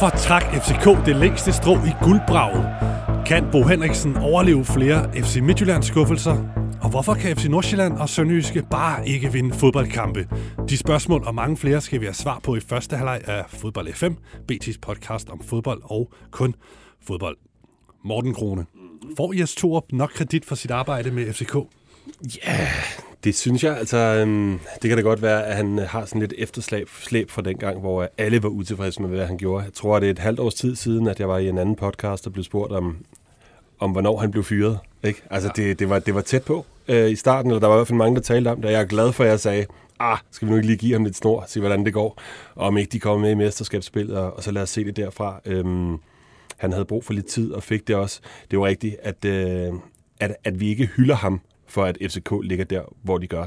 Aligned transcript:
Hvorfor 0.00 0.18
trak 0.18 0.42
FCK 0.42 1.06
det 1.06 1.16
længste 1.16 1.52
strå 1.52 1.74
i 1.76 1.92
guldbraget? 2.02 2.64
Kan 3.26 3.48
Bo 3.52 3.62
Henriksen 3.62 4.16
overleve 4.16 4.64
flere 4.64 5.22
FC 5.22 5.36
Midtjyllands 5.36 5.86
skuffelser? 5.86 6.36
Og 6.82 6.90
hvorfor 6.90 7.14
kan 7.14 7.36
FC 7.36 7.44
Nordsjælland 7.44 7.98
og 7.98 8.08
Sønderjyske 8.08 8.62
bare 8.70 9.08
ikke 9.08 9.32
vinde 9.32 9.54
fodboldkampe? 9.54 10.28
De 10.68 10.76
spørgsmål 10.76 11.24
og 11.26 11.34
mange 11.34 11.56
flere 11.56 11.80
skal 11.80 12.00
vi 12.00 12.04
have 12.04 12.14
svar 12.14 12.40
på 12.42 12.56
i 12.56 12.60
første 12.60 12.96
halvleg 12.96 13.20
af 13.24 13.44
Fodbold 13.48 13.92
FM, 13.92 14.12
BT's 14.52 14.78
podcast 14.82 15.30
om 15.30 15.40
fodbold 15.42 15.80
og 15.84 16.12
kun 16.30 16.54
fodbold. 17.06 17.36
Morten 18.04 18.34
Krone, 18.34 18.66
får 19.16 19.32
Jes 19.38 19.54
Torup 19.54 19.84
nok 19.92 20.10
kredit 20.14 20.44
for 20.44 20.54
sit 20.54 20.70
arbejde 20.70 21.10
med 21.10 21.32
FCK? 21.32 21.56
Ja, 22.46 22.68
det 23.24 23.34
synes 23.34 23.64
jeg. 23.64 23.76
Altså, 23.76 23.96
øhm, 23.96 24.58
det 24.82 24.88
kan 24.88 24.96
da 24.96 25.02
godt 25.02 25.22
være, 25.22 25.46
at 25.46 25.56
han 25.56 25.78
har 25.78 26.04
sådan 26.04 26.20
lidt 26.20 26.34
efterslæb 26.38 26.88
slæb 27.02 27.30
fra 27.30 27.42
den 27.42 27.56
gang, 27.56 27.80
hvor 27.80 28.08
alle 28.18 28.42
var 28.42 28.48
utilfredse 28.48 29.02
med, 29.02 29.10
hvad 29.10 29.26
han 29.26 29.38
gjorde. 29.38 29.64
Jeg 29.64 29.72
tror, 29.72 30.00
det 30.00 30.06
er 30.06 30.10
et 30.10 30.18
halvt 30.18 30.40
års 30.40 30.54
tid 30.54 30.76
siden, 30.76 31.06
at 31.06 31.20
jeg 31.20 31.28
var 31.28 31.38
i 31.38 31.48
en 31.48 31.58
anden 31.58 31.76
podcast 31.76 32.26
og 32.26 32.32
blev 32.32 32.44
spurgt 32.44 32.72
om, 32.72 32.96
om 33.78 33.90
hvornår 33.90 34.16
han 34.16 34.30
blev 34.30 34.44
fyret. 34.44 34.78
Ikke? 35.04 35.22
Altså, 35.30 35.50
ja. 35.56 35.62
det, 35.62 35.78
det, 35.78 35.90
var, 35.90 35.98
det 35.98 36.14
var 36.14 36.20
tæt 36.20 36.42
på 36.42 36.66
øh, 36.88 37.10
i 37.10 37.16
starten, 37.16 37.50
eller 37.50 37.60
der 37.60 37.66
var 37.66 37.74
i 37.74 37.78
hvert 37.78 37.88
fald 37.88 37.96
mange, 37.98 38.16
der 38.16 38.22
talte 38.22 38.48
om 38.48 38.62
det. 38.62 38.70
Jeg 38.70 38.80
er 38.80 38.84
glad 38.84 39.12
for, 39.12 39.24
at 39.24 39.30
jeg 39.30 39.40
sagde, 39.40 39.66
ah, 40.00 40.18
skal 40.30 40.48
vi 40.48 40.50
nu 40.50 40.56
ikke 40.56 40.66
lige 40.66 40.78
give 40.78 40.92
ham 40.92 41.04
lidt 41.04 41.16
snor, 41.16 41.44
se 41.48 41.60
hvordan 41.60 41.84
det 41.84 41.92
går, 41.92 42.22
og 42.54 42.66
om 42.66 42.78
ikke 42.78 42.92
de 42.92 43.00
kommer 43.00 43.20
med 43.20 43.30
i 43.30 43.34
mesterskabsspillet, 43.34 44.16
og, 44.16 44.36
og 44.36 44.42
så 44.42 44.50
lad 44.50 44.62
os 44.62 44.70
se 44.70 44.84
det 44.84 44.96
derfra. 44.96 45.40
Øhm, 45.44 45.96
han 46.56 46.72
havde 46.72 46.84
brug 46.84 47.04
for 47.04 47.12
lidt 47.12 47.26
tid, 47.26 47.52
og 47.52 47.62
fik 47.62 47.88
det 47.88 47.96
også. 47.96 48.20
Det 48.50 48.58
var 48.58 48.66
rigtigt, 48.66 48.96
at, 49.02 49.24
øh, 49.24 49.72
at, 50.20 50.36
at 50.44 50.60
vi 50.60 50.68
ikke 50.68 50.86
hylder 50.86 51.14
ham 51.14 51.40
for 51.70 51.84
at 51.84 51.98
FCK 52.10 52.32
ligger 52.42 52.64
der, 52.64 52.82
hvor 53.02 53.18
de 53.18 53.26
gør. 53.26 53.46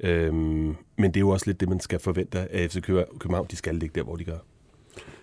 Øhm, 0.00 0.76
men 0.96 1.04
det 1.04 1.16
er 1.16 1.20
jo 1.20 1.28
også 1.28 1.46
lidt 1.46 1.60
det, 1.60 1.68
man 1.68 1.80
skal 1.80 1.98
forvente 1.98 2.38
af 2.38 2.70
FC 2.70 2.80
København. 2.82 3.46
De 3.50 3.56
skal 3.56 3.74
ligge 3.74 3.94
der, 3.94 4.04
hvor 4.04 4.16
de 4.16 4.24
gør. 4.24 4.38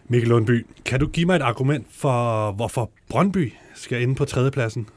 Mikkel 0.08 0.30
Lundby, 0.30 0.66
kan 0.86 1.00
du 1.00 1.08
give 1.08 1.25
mig 1.25 1.36
et 1.36 1.42
argument 1.42 1.88
for, 1.89 2.52
hvorfor 2.52 2.92
Brøndby 3.09 3.53
skal 3.75 4.02
inde 4.02 4.16
på 4.16 4.25
tredjepladsen? 4.25 4.88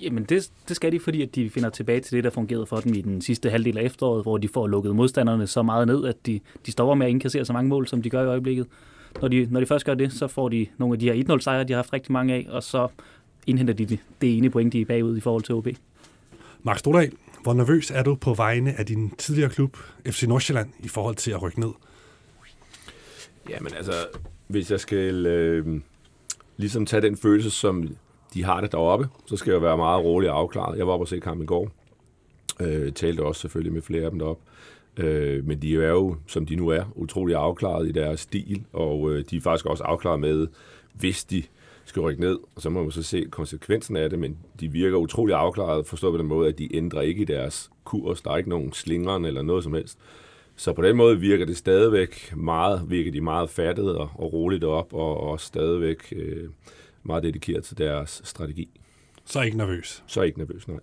Jamen, 0.00 0.24
det, 0.24 0.50
det 0.68 0.76
skal 0.76 0.92
de, 0.92 1.00
fordi 1.00 1.22
at 1.22 1.34
de 1.34 1.50
finder 1.50 1.70
tilbage 1.70 2.00
til 2.00 2.16
det, 2.16 2.24
der 2.24 2.30
fungerede 2.30 2.66
for 2.66 2.76
dem 2.76 2.94
i 2.94 3.00
den 3.00 3.22
sidste 3.22 3.50
halvdel 3.50 3.78
af 3.78 3.82
efteråret, 3.82 4.22
hvor 4.22 4.38
de 4.38 4.48
får 4.48 4.66
lukket 4.66 4.96
modstanderne 4.96 5.46
så 5.46 5.62
meget 5.62 5.86
ned, 5.86 6.04
at 6.04 6.26
de, 6.26 6.40
de 6.66 6.72
stopper 6.72 6.94
med 6.94 7.06
at 7.06 7.10
indkassere 7.10 7.44
så 7.44 7.52
mange 7.52 7.68
mål, 7.68 7.86
som 7.86 8.02
de 8.02 8.10
gør 8.10 8.22
i 8.22 8.26
øjeblikket. 8.26 8.66
Når 9.20 9.28
de, 9.28 9.48
når 9.50 9.60
de 9.60 9.66
først 9.66 9.84
gør 9.84 9.94
det, 9.94 10.12
så 10.12 10.26
får 10.28 10.48
de 10.48 10.66
nogle 10.78 10.94
af 10.94 10.98
de 10.98 11.12
her 11.12 11.36
1-0 11.36 11.40
sejre, 11.40 11.64
de 11.64 11.72
har 11.72 11.78
haft 11.78 11.92
rigtig 11.92 12.12
mange 12.12 12.34
af, 12.34 12.46
og 12.50 12.62
så 12.62 12.88
indhenter 13.46 13.74
de 13.74 13.86
det, 13.86 13.98
det 14.20 14.36
ene 14.36 14.50
point, 14.50 14.72
de 14.72 14.80
er 14.80 14.84
bagud 14.84 15.16
i 15.16 15.20
forhold 15.20 15.42
til 15.42 15.54
OB. 15.54 15.68
Mark 16.62 16.78
Stordal, 16.78 17.12
hvor 17.42 17.54
nervøs 17.54 17.90
er 17.90 18.02
du 18.02 18.14
på 18.14 18.34
vegne 18.34 18.78
af 18.78 18.86
din 18.86 19.10
tidligere 19.10 19.50
klub, 19.50 19.76
FC 20.06 20.22
Nordsjælland, 20.22 20.70
i 20.78 20.88
forhold 20.88 21.16
til 21.16 21.30
at 21.30 21.42
rykke 21.42 21.60
ned? 21.60 21.70
Jamen 23.50 23.74
altså, 23.74 23.92
hvis 24.46 24.70
jeg 24.70 24.80
skal 24.80 25.26
øh, 25.26 25.80
ligesom 26.56 26.86
tage 26.86 27.02
den 27.02 27.16
følelse, 27.16 27.50
som 27.50 27.88
de 28.34 28.44
har 28.44 28.60
det 28.60 28.72
deroppe, 28.72 29.08
så 29.26 29.36
skal 29.36 29.52
jeg 29.52 29.62
være 29.62 29.76
meget 29.76 30.04
rolig 30.04 30.30
og 30.30 30.38
afklaret. 30.38 30.78
Jeg 30.78 30.86
var 30.86 30.92
oppe 30.92 31.04
og 31.04 31.08
se 31.08 31.20
kampen 31.20 31.44
i 31.44 31.46
går. 31.46 31.70
Øh, 32.60 32.92
talte 32.92 33.20
også 33.20 33.40
selvfølgelig 33.40 33.72
med 33.72 33.82
flere 33.82 34.04
af 34.04 34.10
dem 34.10 34.18
deroppe. 34.18 34.42
Øh, 34.96 35.46
men 35.46 35.62
de 35.62 35.84
er 35.84 35.90
jo, 35.90 36.16
som 36.26 36.46
de 36.46 36.56
nu 36.56 36.68
er, 36.68 36.84
utrolig 36.94 37.36
afklaret 37.36 37.88
i 37.88 37.92
deres 37.92 38.20
stil, 38.20 38.64
og 38.72 39.10
øh, 39.10 39.24
de 39.30 39.36
er 39.36 39.40
faktisk 39.40 39.66
også 39.66 39.84
afklaret 39.84 40.20
med, 40.20 40.46
hvis 40.94 41.24
de 41.24 41.42
skal 41.90 42.02
rykke 42.02 42.20
ned, 42.20 42.38
og 42.56 42.62
så 42.62 42.70
må 42.70 42.82
man 42.82 42.92
så 42.92 43.02
se 43.02 43.26
konsekvensen 43.30 43.96
af 43.96 44.10
det, 44.10 44.18
men 44.18 44.38
de 44.60 44.68
virker 44.68 44.96
utrolig 44.96 45.34
afklaret, 45.34 45.86
forstået 45.86 46.12
på 46.12 46.18
den 46.18 46.26
måde, 46.26 46.48
at 46.48 46.58
de 46.58 46.76
ændrer 46.76 47.00
ikke 47.00 47.22
i 47.22 47.24
deres 47.24 47.70
kurs, 47.84 48.22
der 48.22 48.30
er 48.30 48.36
ikke 48.36 48.50
nogen 48.50 48.72
slingeren 48.72 49.24
eller 49.24 49.42
noget 49.42 49.64
som 49.64 49.74
helst. 49.74 49.98
Så 50.56 50.72
på 50.72 50.82
den 50.82 50.96
måde 50.96 51.20
virker 51.20 51.46
det 51.46 51.56
stadigvæk 51.56 52.32
meget, 52.36 52.90
virker 52.90 53.12
de 53.12 53.20
meget 53.20 53.50
fattet 53.50 53.96
og, 53.96 54.10
og 54.14 54.32
roligt 54.32 54.64
op, 54.64 54.92
og, 54.92 55.20
og 55.20 55.40
stadigvæk 55.40 56.12
øh, 56.16 56.48
meget 57.02 57.22
dedikeret 57.22 57.64
til 57.64 57.78
deres 57.78 58.22
strategi. 58.24 58.80
Så 59.24 59.42
ikke 59.42 59.56
nervøs? 59.56 60.04
Så 60.06 60.22
ikke 60.22 60.38
nervøs, 60.38 60.68
nej. 60.68 60.80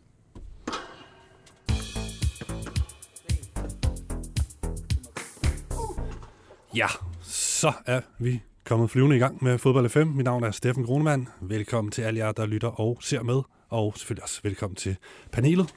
Ja, 6.76 6.88
så 7.22 7.72
er 7.86 8.02
vi 8.20 8.42
kommet 8.68 8.92
flyvende 8.92 9.16
i 9.16 9.20
gang 9.20 9.44
med 9.44 9.58
Fodbold 9.58 9.90
FM. 9.90 10.08
Mit 10.08 10.24
navn 10.24 10.44
er 10.44 10.52
Steffen 10.52 10.84
Grunemann. 10.84 11.28
Velkommen 11.42 11.92
til 11.92 12.02
alle 12.02 12.20
jer, 12.20 12.32
der 12.32 12.46
lytter 12.46 12.68
og 12.68 12.98
ser 13.02 13.24
med. 13.24 13.42
Og 13.70 13.94
selvfølgelig 13.98 14.24
også 14.24 14.40
velkommen 14.44 14.76
til 14.76 14.98
panelet. 15.32 15.76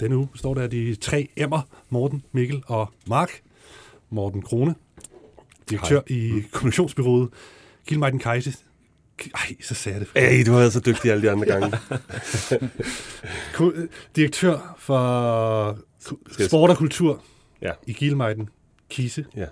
Denne 0.00 0.16
uge 0.16 0.28
står 0.34 0.54
der 0.54 0.66
de 0.66 0.94
tre 0.94 1.28
M'er, 1.40 1.60
Morten, 1.88 2.22
Mikkel 2.32 2.62
og 2.66 2.92
Mark. 3.06 3.40
Morten 4.10 4.42
Krone, 4.42 4.74
direktør 5.70 6.00
Hej. 6.08 6.16
i 6.16 6.42
kommunikationsbyrået. 6.52 7.28
Gilmeiden 7.86 8.18
Kajse. 8.18 8.54
Ej, 9.34 9.56
så 9.60 9.74
sagde 9.74 9.98
jeg 9.98 10.06
det. 10.06 10.22
Ej, 10.22 10.42
du 10.46 10.50
har 10.50 10.58
været 10.58 10.72
så 10.72 10.80
dygtig 10.80 11.10
alle 11.10 11.22
de 11.22 11.30
andre 11.30 11.46
gange. 11.46 11.78
direktør 14.16 14.76
for 14.78 15.78
sport 16.46 16.70
og 16.70 16.76
kultur 16.76 17.22
ja. 17.62 17.72
i 17.86 17.92
Gilmeiden 17.92 18.48
Kise. 18.90 19.24
Ja 19.36 19.46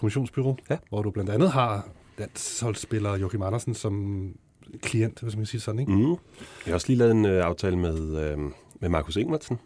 kommissionsbyrå, 0.00 0.56
ja. 0.70 0.76
hvor 0.88 1.02
du 1.02 1.10
blandt 1.10 1.30
andet 1.30 1.50
har 1.50 1.88
landsholdsspiller 2.20 3.16
Joachim 3.16 3.42
Andersen 3.42 3.74
som 3.74 4.34
klient, 4.82 5.20
hvis 5.20 5.36
man 5.36 5.46
sige 5.46 5.60
sådan, 5.60 5.80
ikke? 5.80 5.92
Mm. 5.92 6.10
Jeg 6.10 6.18
har 6.66 6.74
også 6.74 6.86
lige 6.88 6.98
lavet 6.98 7.10
en 7.12 7.26
øh, 7.26 7.44
aftale 7.44 7.78
med, 7.78 8.30
øh, 8.30 8.38
med 8.80 8.88
Markus 8.88 9.16
Ingmartsen. 9.16 9.58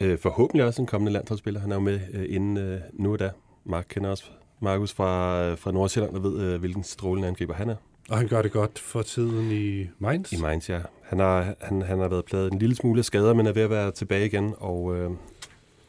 Øh, 0.00 0.18
forhåbentlig 0.18 0.66
også 0.66 0.82
en 0.82 0.86
kommende 0.86 1.12
landsholdsspiller. 1.12 1.60
Han 1.60 1.70
er 1.70 1.76
jo 1.76 1.80
med 1.80 2.00
øh, 2.12 2.26
inden 2.28 2.56
øh, 2.56 2.80
nu 2.92 3.12
og 3.12 3.18
da. 3.18 3.30
Mark 3.64 3.86
kender 3.88 4.10
også 4.10 4.24
Markus 4.60 4.92
fra, 4.92 5.42
øh, 5.44 5.58
fra 5.58 5.72
Nordsjælland 5.72 6.14
og 6.14 6.22
ved, 6.22 6.42
øh, 6.42 6.60
hvilken 6.60 6.84
strålende 6.84 7.28
angriber 7.28 7.54
han 7.54 7.68
er. 7.68 7.76
Og 8.08 8.18
han 8.18 8.28
gør 8.28 8.42
det 8.42 8.52
godt 8.52 8.78
for 8.78 9.02
tiden 9.02 9.50
i 9.52 9.88
Mainz? 9.98 10.32
I 10.32 10.36
Mainz, 10.40 10.70
ja. 10.70 10.80
Han 11.02 11.18
har, 11.18 11.54
han, 11.60 11.82
han 11.82 11.98
har 11.98 12.08
været 12.08 12.24
pladet 12.24 12.52
en 12.52 12.58
lille 12.58 12.76
smule 12.76 13.02
skader, 13.02 13.34
men 13.34 13.46
er 13.46 13.52
ved 13.52 13.62
at 13.62 13.70
være 13.70 13.90
tilbage 13.90 14.26
igen, 14.26 14.54
og, 14.58 14.96
øh, 14.96 15.10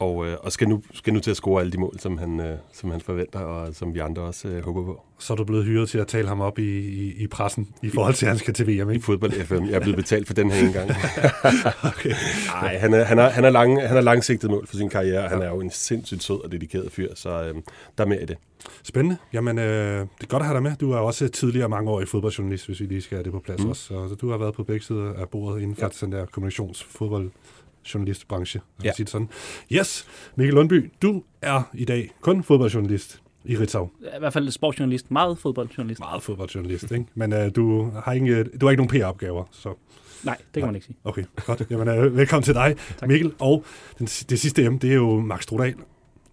og, 0.02 0.28
øh, 0.28 0.38
og 0.42 0.52
skal, 0.52 0.70
nu, 0.70 0.84
skal 0.94 1.14
nu 1.14 1.20
til 1.20 1.32
at 1.32 1.38
score 1.38 1.62
alle 1.62 1.72
de 1.72 1.78
mål, 1.78 2.00
som 2.00 2.18
han, 2.18 2.40
øh, 2.40 2.58
som 2.74 2.92
han 2.92 3.02
forventer, 3.02 3.40
og 3.40 3.76
som 3.76 3.94
vi 3.94 4.00
andre 4.00 4.22
også 4.22 4.48
øh, 4.48 4.64
håber 4.64 4.84
på. 4.84 5.02
Så 5.20 5.34
er 5.34 5.38
du 5.38 5.44
blevet 5.44 5.66
hyret 5.66 5.90
til 5.90 5.98
at 5.98 6.08
tale 6.08 6.28
ham 6.28 6.42
op 6.42 6.60
i, 6.60 6.80
i, 6.80 7.14
i 7.24 7.28
pressen, 7.28 7.68
i 7.84 7.90
forhold 7.90 8.14
til, 8.14 8.26
at 8.26 8.30
han 8.30 8.40
skal 8.40 8.54
til 8.54 8.68
VM, 8.68 8.90
ikke? 8.90 8.94
I 8.94 9.00
fodbold 9.00 9.32
FM. 9.32 9.66
Jeg 9.66 9.74
er 9.74 9.80
blevet 9.80 9.96
betalt 9.96 10.28
for 10.28 10.34
den 10.34 10.52
her 10.52 10.68
engang. 10.68 10.90
okay. 11.92 12.14
Nej, 12.48 12.78
han, 12.78 12.94
er, 12.94 13.04
han, 13.04 13.20
er, 13.20 13.30
han, 13.30 13.46
er 13.46 13.50
lang, 13.50 13.88
han 13.88 13.98
er 13.98 14.02
langsigtet 14.02 14.50
mål 14.50 14.68
for 14.68 14.76
sin 14.76 14.90
karriere. 14.90 15.22
Ja. 15.22 15.28
Han 15.28 15.42
er 15.42 15.50
jo 15.50 15.62
en 15.62 15.72
sindssygt 15.72 16.24
sød 16.24 16.44
og 16.44 16.52
dedikeret 16.52 16.92
fyr, 16.92 17.16
så 17.16 17.30
øh, 17.30 17.56
der 17.98 18.04
er 18.04 18.08
mere 18.08 18.22
i 18.22 18.26
det. 18.26 18.38
Spændende. 18.84 19.18
Jamen, 19.34 19.60
øh, 19.60 20.00
det 20.00 20.24
er 20.24 20.28
godt 20.28 20.42
at 20.42 20.48
have 20.48 20.56
dig 20.56 20.64
med. 20.64 20.76
Du 20.76 20.92
er 20.92 20.98
også 20.98 21.28
tidligere 21.28 21.70
mange 21.70 21.92
år 21.92 22.02
i 22.02 22.06
fodboldjournalist, 22.06 22.66
hvis 22.66 22.80
vi 22.80 22.86
lige 22.86 23.02
skal 23.02 23.16
have 23.16 23.24
det 23.24 23.32
på 23.32 23.40
plads 23.40 23.64
mm. 23.64 23.70
også. 23.70 23.84
Så 23.84 24.16
du 24.22 24.30
har 24.30 24.38
været 24.38 24.54
på 24.54 24.64
begge 24.64 24.86
sider 24.86 25.14
af 25.14 25.30
bordet 25.30 25.62
inden 25.62 25.76
for 25.76 25.86
ja. 25.86 25.92
sådan 25.92 26.14
der 26.14 26.26
kommunikationsfodbold 26.26 27.30
journalistbranche. 27.94 28.62
Ja. 28.84 28.94
Sige 28.96 29.04
det 29.04 29.12
sådan. 29.12 29.30
Yes, 29.72 30.08
Mikkel 30.36 30.56
Lundby, 30.56 30.92
du 31.02 31.24
er 31.42 31.62
i 31.74 31.86
dag 31.86 32.12
kun 32.22 32.44
fodboldjournalist 32.44 33.22
i 33.46 33.58
Ritzau. 33.58 33.90
I 34.02 34.20
hvert 34.20 34.34
fald 34.34 34.52
sportsjournalist. 34.52 35.12
Meget 35.12 35.38
fodboldjournalist. 35.38 36.00
Meget 36.00 36.24
fodboldjournalist, 36.24 36.92
ikke? 36.92 37.06
Men 37.16 37.34
uh, 37.34 37.40
du, 37.56 37.92
har 38.04 38.14
ikke, 38.14 38.44
du 38.44 38.66
har 38.66 38.72
ikke 38.72 38.84
nogen 38.84 39.02
PR-opgaver, 39.02 39.44
så... 39.52 39.74
Nej, 40.24 40.38
det 40.38 40.46
kan 40.54 40.62
Nej. 40.62 40.68
man 40.68 40.76
ikke 40.76 40.86
sige. 40.86 40.98
Okay, 41.04 41.24
godt. 41.46 41.68
Jamen, 41.70 41.88
uh, 41.88 42.18
velkommen 42.18 42.44
til 42.44 42.54
dig, 42.54 42.76
tak. 42.98 43.10
Mikkel. 43.10 43.34
Og 43.40 43.66
den, 44.00 44.06
det 44.06 44.40
sidste 44.40 44.64
emne, 44.64 44.80
det 44.80 44.92
er 44.92 44.96
jo 44.96 45.20
Max 45.20 45.44
Strodal, 45.44 45.76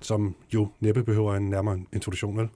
som 0.00 0.34
jo 0.54 0.68
næppe 0.80 1.04
behøver 1.04 1.34
en 1.34 1.50
nærmere 1.50 1.78
introduktion, 1.92 2.36
vel? 2.36 2.48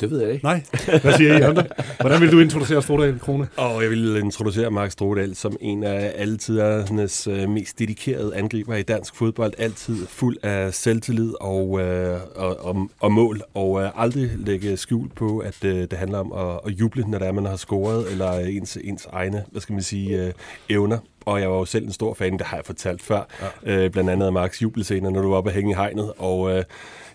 Det 0.00 0.10
ved 0.10 0.20
jeg 0.20 0.32
ikke. 0.32 0.44
Nej. 0.44 0.62
Hvad 1.02 1.12
siger 1.12 1.38
I 1.38 1.40
andre? 1.40 1.64
Hvordan 2.00 2.20
vil 2.20 2.32
du 2.32 2.40
introducere 2.40 2.82
Strodal, 2.82 3.18
Krone? 3.18 3.48
Og 3.56 3.82
jeg 3.82 3.90
vil 3.90 4.16
introducere 4.16 4.70
Mark 4.70 4.90
Strodal 4.90 5.34
som 5.34 5.56
en 5.60 5.84
af 5.84 6.12
alle 6.16 6.36
tidernes 6.36 7.26
øh, 7.26 7.48
mest 7.48 7.78
dedikerede 7.78 8.36
angriber 8.36 8.74
i 8.74 8.82
dansk 8.82 9.14
fodbold. 9.16 9.52
Altid 9.58 10.06
fuld 10.06 10.36
af 10.42 10.74
selvtillid 10.74 11.32
og, 11.40 11.80
øh, 11.80 12.20
og, 12.34 12.56
og, 12.60 12.90
og 13.00 13.12
mål, 13.12 13.42
og 13.54 13.82
øh, 13.82 14.02
aldrig 14.02 14.30
lægge 14.36 14.76
skjul 14.76 15.08
på, 15.08 15.38
at 15.38 15.64
øh, 15.64 15.76
det 15.76 15.92
handler 15.92 16.18
om 16.18 16.32
at, 16.32 16.60
at 16.66 16.80
juble, 16.80 17.04
når 17.08 17.18
det 17.18 17.28
er, 17.28 17.32
man 17.32 17.46
har 17.46 17.56
scoret, 17.56 18.10
eller 18.10 18.32
ens, 18.32 18.78
ens 18.84 19.06
egne, 19.12 19.44
hvad 19.52 19.60
skal 19.60 19.72
man 19.72 19.82
sige, 19.82 20.26
øh, 20.26 20.32
evner 20.68 20.98
og 21.26 21.40
jeg 21.40 21.50
var 21.50 21.56
jo 21.56 21.64
selv 21.64 21.84
en 21.84 21.92
stor 21.92 22.14
fan, 22.14 22.32
det 22.32 22.46
har 22.46 22.56
jeg 22.56 22.64
fortalt 22.64 23.02
før, 23.02 23.22
ja. 23.66 23.84
øh, 23.84 23.90
blandt 23.90 24.10
andet 24.10 24.26
af 24.26 24.32
Marks 24.32 24.62
jubelscener, 24.62 25.10
når 25.10 25.22
du 25.22 25.30
var 25.30 25.36
oppe 25.36 25.50
at 25.50 25.54
hænge 25.54 25.70
i 25.70 25.74
hegnet, 25.74 26.12
og 26.18 26.56
øh, 26.56 26.64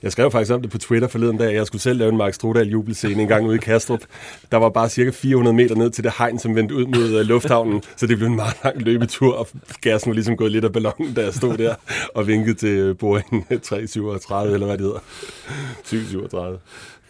jeg 0.04 0.12
skrev 0.12 0.32
faktisk 0.32 0.52
om 0.52 0.62
det 0.62 0.72
på 0.72 0.78
Twitter 0.78 1.08
forleden 1.08 1.38
dag, 1.38 1.54
jeg 1.56 1.68
skulle 1.68 1.82
selv 1.82 2.00
lave 2.00 2.10
en 2.12 2.18
Mark 2.18 2.34
Strudal 2.34 2.68
jubelscene 2.70 3.22
en 3.22 3.28
gang 3.28 3.48
ude 3.48 3.56
i 3.56 3.60
Kastrup. 3.60 4.00
Der 4.52 4.58
var 4.58 4.70
bare 4.70 4.90
cirka 4.90 5.12
400 5.12 5.56
meter 5.56 5.76
ned 5.76 5.90
til 5.90 6.04
det 6.04 6.14
hegn, 6.18 6.40
som 6.40 6.56
vendte 6.56 6.76
ud 6.76 6.86
mod 6.86 7.20
uh, 7.20 7.22
lufthavnen, 7.22 7.84
så 7.96 8.08
det 8.08 8.18
blev 8.18 8.28
en 8.28 8.36
meget 8.36 8.56
lang 8.64 8.82
løbetur, 8.82 9.34
og 9.36 9.48
gassen 9.82 10.10
var 10.10 10.14
ligesom 10.14 10.38
gået 10.38 10.52
lidt 10.52 10.66
af 10.66 10.74
ballonen, 10.74 11.14
da 11.14 11.24
jeg 11.24 11.34
stod 11.34 11.58
der 11.58 11.76
og 12.16 12.28
vinkede 12.28 12.56
til 12.56 12.96
Boeing 12.96 13.48
337, 13.64 14.54
eller 14.54 14.68
hvad 14.68 14.78
det 14.78 14.86
hedder. 14.86 15.00
737. 15.84 16.60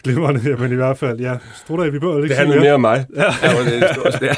Glimrende, 0.03 0.41
ja, 0.49 0.55
men 0.55 0.71
i 0.71 0.75
hvert 0.75 0.97
fald, 0.97 1.19
ja. 1.19 1.37
Strutter, 1.55 1.89
vi 1.91 1.99
bør 1.99 2.15
ikke 2.17 2.27
Det 2.27 2.37
handler 2.37 2.59
mere 2.59 2.73
om 2.73 2.81
mig. 2.81 3.05
Ja, 3.15 3.23
det 3.65 3.83
er 3.83 3.93
stort, 3.93 4.21
ja. 4.21 4.33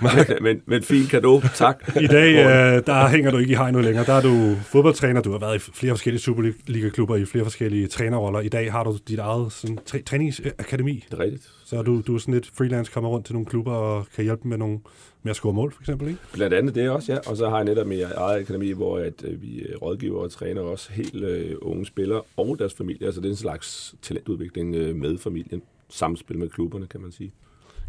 Men, 0.00 0.42
men, 0.42 0.60
men 0.66 0.82
fin 0.82 1.06
kado, 1.06 1.40
tak. 1.54 1.92
I 2.00 2.06
dag, 2.06 2.34
øh, 2.34 2.82
der 2.86 3.08
hænger 3.08 3.30
du 3.30 3.38
ikke 3.38 3.52
i 3.52 3.56
hegnet 3.56 3.84
længere. 3.84 4.04
Der 4.04 4.12
er 4.14 4.20
du 4.20 4.56
fodboldtræner. 4.62 5.20
Du 5.20 5.32
har 5.32 5.38
været 5.38 5.56
i 5.56 5.70
flere 5.74 5.92
forskellige 5.92 6.22
Superliga-klubber, 6.22 7.16
i 7.16 7.24
flere 7.24 7.44
forskellige 7.44 7.86
trænerroller. 7.88 8.40
I 8.40 8.48
dag 8.48 8.72
har 8.72 8.84
du 8.84 8.98
dit 9.08 9.18
eget 9.18 9.52
sådan, 9.52 9.78
træ- 9.90 10.02
træningsakademi. 10.06 11.04
Det 11.10 11.18
er 11.18 11.22
rigtigt. 11.22 11.42
Så 11.66 11.82
du, 11.82 12.02
du 12.06 12.14
er 12.14 12.18
sådan 12.18 12.34
lidt 12.34 12.50
freelance, 12.58 12.92
kommer 12.92 13.10
rundt 13.10 13.26
til 13.26 13.34
nogle 13.34 13.46
klubber 13.46 13.72
og 13.72 14.06
kan 14.16 14.24
hjælpe 14.24 14.42
dem 14.42 14.48
med, 14.50 14.58
nogle, 14.58 14.78
med 15.26 15.30
at 15.30 15.36
score 15.36 15.52
mål, 15.52 15.72
for 15.72 15.82
eksempel, 15.82 16.08
ikke? 16.08 16.20
Blandt 16.32 16.54
andet 16.54 16.74
det 16.74 16.90
også, 16.90 17.12
ja. 17.12 17.18
Og 17.26 17.36
så 17.36 17.48
har 17.48 17.56
jeg 17.56 17.64
netop 17.64 17.86
mit 17.86 18.00
eget 18.00 18.40
akademi, 18.40 18.70
hvor 18.70 18.98
at, 18.98 19.24
øh, 19.24 19.42
vi 19.42 19.66
rådgiver 19.82 20.22
og 20.22 20.30
træner 20.30 20.60
også 20.60 20.92
helt 20.92 21.24
øh, 21.24 21.54
unge 21.60 21.86
spillere 21.86 22.22
og 22.36 22.56
deres 22.58 22.74
familie. 22.74 23.06
Altså 23.06 23.20
det 23.20 23.26
er 23.26 23.32
en 23.32 23.36
slags 23.36 23.94
talentudvikling 24.02 24.74
øh, 24.74 24.96
med 24.96 25.18
familien. 25.18 25.62
Samspil 25.88 26.38
med 26.38 26.48
klubberne, 26.48 26.86
kan 26.86 27.00
man 27.00 27.12
sige. 27.12 27.32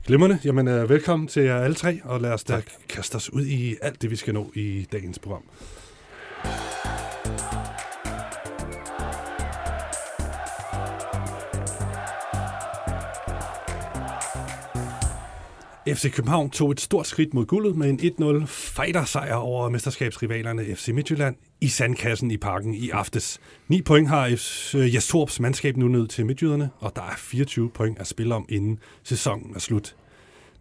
Glimrende. 0.05 0.39
Jamen, 0.45 0.67
øh, 0.67 0.89
velkommen 0.89 1.27
til 1.27 1.43
jer 1.43 1.57
alle 1.57 1.75
tre, 1.75 1.99
og 2.03 2.21
lad 2.21 2.31
os 2.31 2.43
da 2.43 2.61
kaste 2.89 3.15
os 3.15 3.33
ud 3.33 3.45
i 3.45 3.75
alt 3.81 4.01
det, 4.01 4.11
vi 4.11 4.15
skal 4.15 4.33
nå 4.33 4.51
i 4.55 4.87
dagens 4.91 5.19
program. 5.19 5.43
FC 15.95 16.11
København 16.11 16.49
tog 16.49 16.71
et 16.71 16.79
stort 16.79 17.07
skridt 17.07 17.33
mod 17.33 17.45
guldet 17.45 17.75
med 17.75 17.89
en 17.89 17.99
1-0 18.41 18.45
fighter-sejr 18.45 19.35
over 19.35 19.69
mesterskabsrivalerne 19.69 20.75
FC 20.75 20.87
Midtjylland 20.87 21.35
i 21.61 21.67
sandkassen 21.67 22.31
i 22.31 22.37
parken 22.37 22.73
i 22.73 22.89
aftes. 22.89 23.39
9 23.67 23.81
point 23.81 24.07
har 24.07 24.29
FC 24.35 24.75
øh, 24.75 24.95
Jes 24.95 25.39
mandskab 25.39 25.77
nu 25.77 25.87
ned 25.87 26.07
til 26.07 26.25
Midtjyderne, 26.25 26.69
og 26.79 26.95
der 26.95 27.01
er 27.01 27.15
24 27.17 27.69
point 27.69 27.99
at 27.99 28.07
spille 28.07 28.35
om, 28.35 28.45
inden 28.49 28.79
sæsonen 29.03 29.55
er 29.55 29.59
slut. 29.59 29.95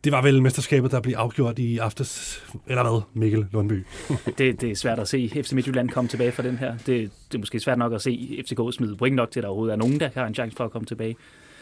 Det 0.05 0.13
var 0.13 0.23
vel 0.23 0.43
mesterskabet, 0.43 0.91
der 0.91 1.01
blev 1.01 1.15
afgjort 1.17 1.59
i 1.59 1.79
aftes, 1.79 2.43
eller 2.67 2.83
hvad, 2.83 3.03
Mikkel 3.15 3.47
Lundby? 3.53 3.85
Det, 4.39 4.61
det 4.61 4.71
er 4.71 4.75
svært 4.75 4.99
at 4.99 5.09
se 5.09 5.31
FC 5.35 5.53
Midtjylland 5.53 5.89
komme 5.89 6.09
tilbage 6.09 6.33
fra 6.33 6.43
den 6.43 6.59
her. 6.59 6.71
Det, 6.71 6.87
det 7.29 7.35
er 7.35 7.39
måske 7.39 7.61
svært 7.61 7.79
nok 7.79 7.93
at 7.93 8.03
se 8.03 8.45
FCK 8.47 8.61
smide 8.73 8.97
point 8.97 9.17
nok 9.17 9.31
til, 9.31 9.41
at 9.41 9.43
der 9.43 9.49
overhovedet 9.49 9.73
er 9.73 9.79
nogen, 9.79 10.01
der 10.01 10.11
har 10.15 10.27
en 10.27 10.35
chance 10.35 10.57
for 10.57 10.65
at 10.65 10.71
komme 10.71 10.87
tilbage. 10.87 11.17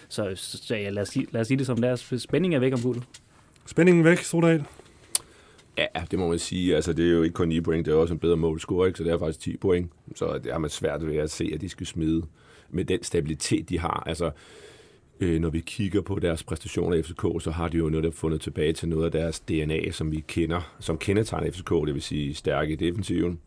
Så, 0.09 0.33
så 0.35 0.77
ja, 0.77 0.91
lad, 0.91 1.03
os, 1.03 1.17
lad 1.31 1.41
os 1.41 1.47
sige 1.47 1.59
det 1.59 1.67
som 1.67 1.81
deres 1.81 2.13
spænding 2.19 2.55
er 2.55 2.59
væk 2.59 2.73
om 2.73 2.81
guldet. 2.83 3.03
Spændingen 3.67 4.05
væk, 4.05 4.19
Strodal. 4.19 4.65
Ja, 5.79 5.87
det 6.11 6.19
må 6.19 6.29
man 6.29 6.39
sige. 6.39 6.77
Altså, 6.77 6.93
det 6.93 7.07
er 7.07 7.13
jo 7.13 7.23
ikke 7.23 7.35
kun 7.35 7.49
9 7.49 7.61
point, 7.61 7.87
det 7.87 7.93
er 7.93 7.97
også 7.97 8.15
en 8.15 8.21
bedre 8.21 8.37
målscore, 8.37 8.87
ikke? 8.87 8.97
så 8.97 9.05
det 9.05 9.13
er 9.13 9.19
faktisk 9.19 9.41
10 9.41 9.57
point. 9.57 9.91
Så 10.15 10.39
det 10.39 10.53
har 10.53 10.59
man 10.59 10.71
svært 10.71 11.07
ved 11.07 11.17
at 11.17 11.31
se, 11.31 11.51
at 11.55 11.61
de 11.61 11.69
skal 11.69 11.87
smide 11.87 12.23
med 12.71 12.85
den 12.85 13.03
stabilitet, 13.03 13.69
de 13.69 13.79
har. 13.79 14.03
Altså, 14.07 14.31
øh, 15.21 15.41
når 15.41 15.51
vi 15.51 15.61
kigger 15.61 16.01
på 16.01 16.19
deres 16.19 16.43
præstationer 16.43 16.97
i 16.97 17.03
FCK, 17.03 17.23
så 17.41 17.51
har 17.51 17.69
de 17.69 17.77
jo 17.77 17.89
netop 17.89 18.15
fundet 18.15 18.41
tilbage 18.41 18.73
til 18.73 18.89
noget 18.89 19.05
af 19.05 19.11
deres 19.11 19.41
DNA, 19.41 19.91
som 19.91 20.13
vi 20.13 20.25
kender, 20.29 20.75
som 20.81 20.99
kendetegner 20.99 21.51
FCK, 21.51 21.71
det 21.71 21.95
vil 21.95 22.03
sige 22.03 22.35
stærke 22.35 22.73
i 22.73 22.77
defensiven, 22.77 23.41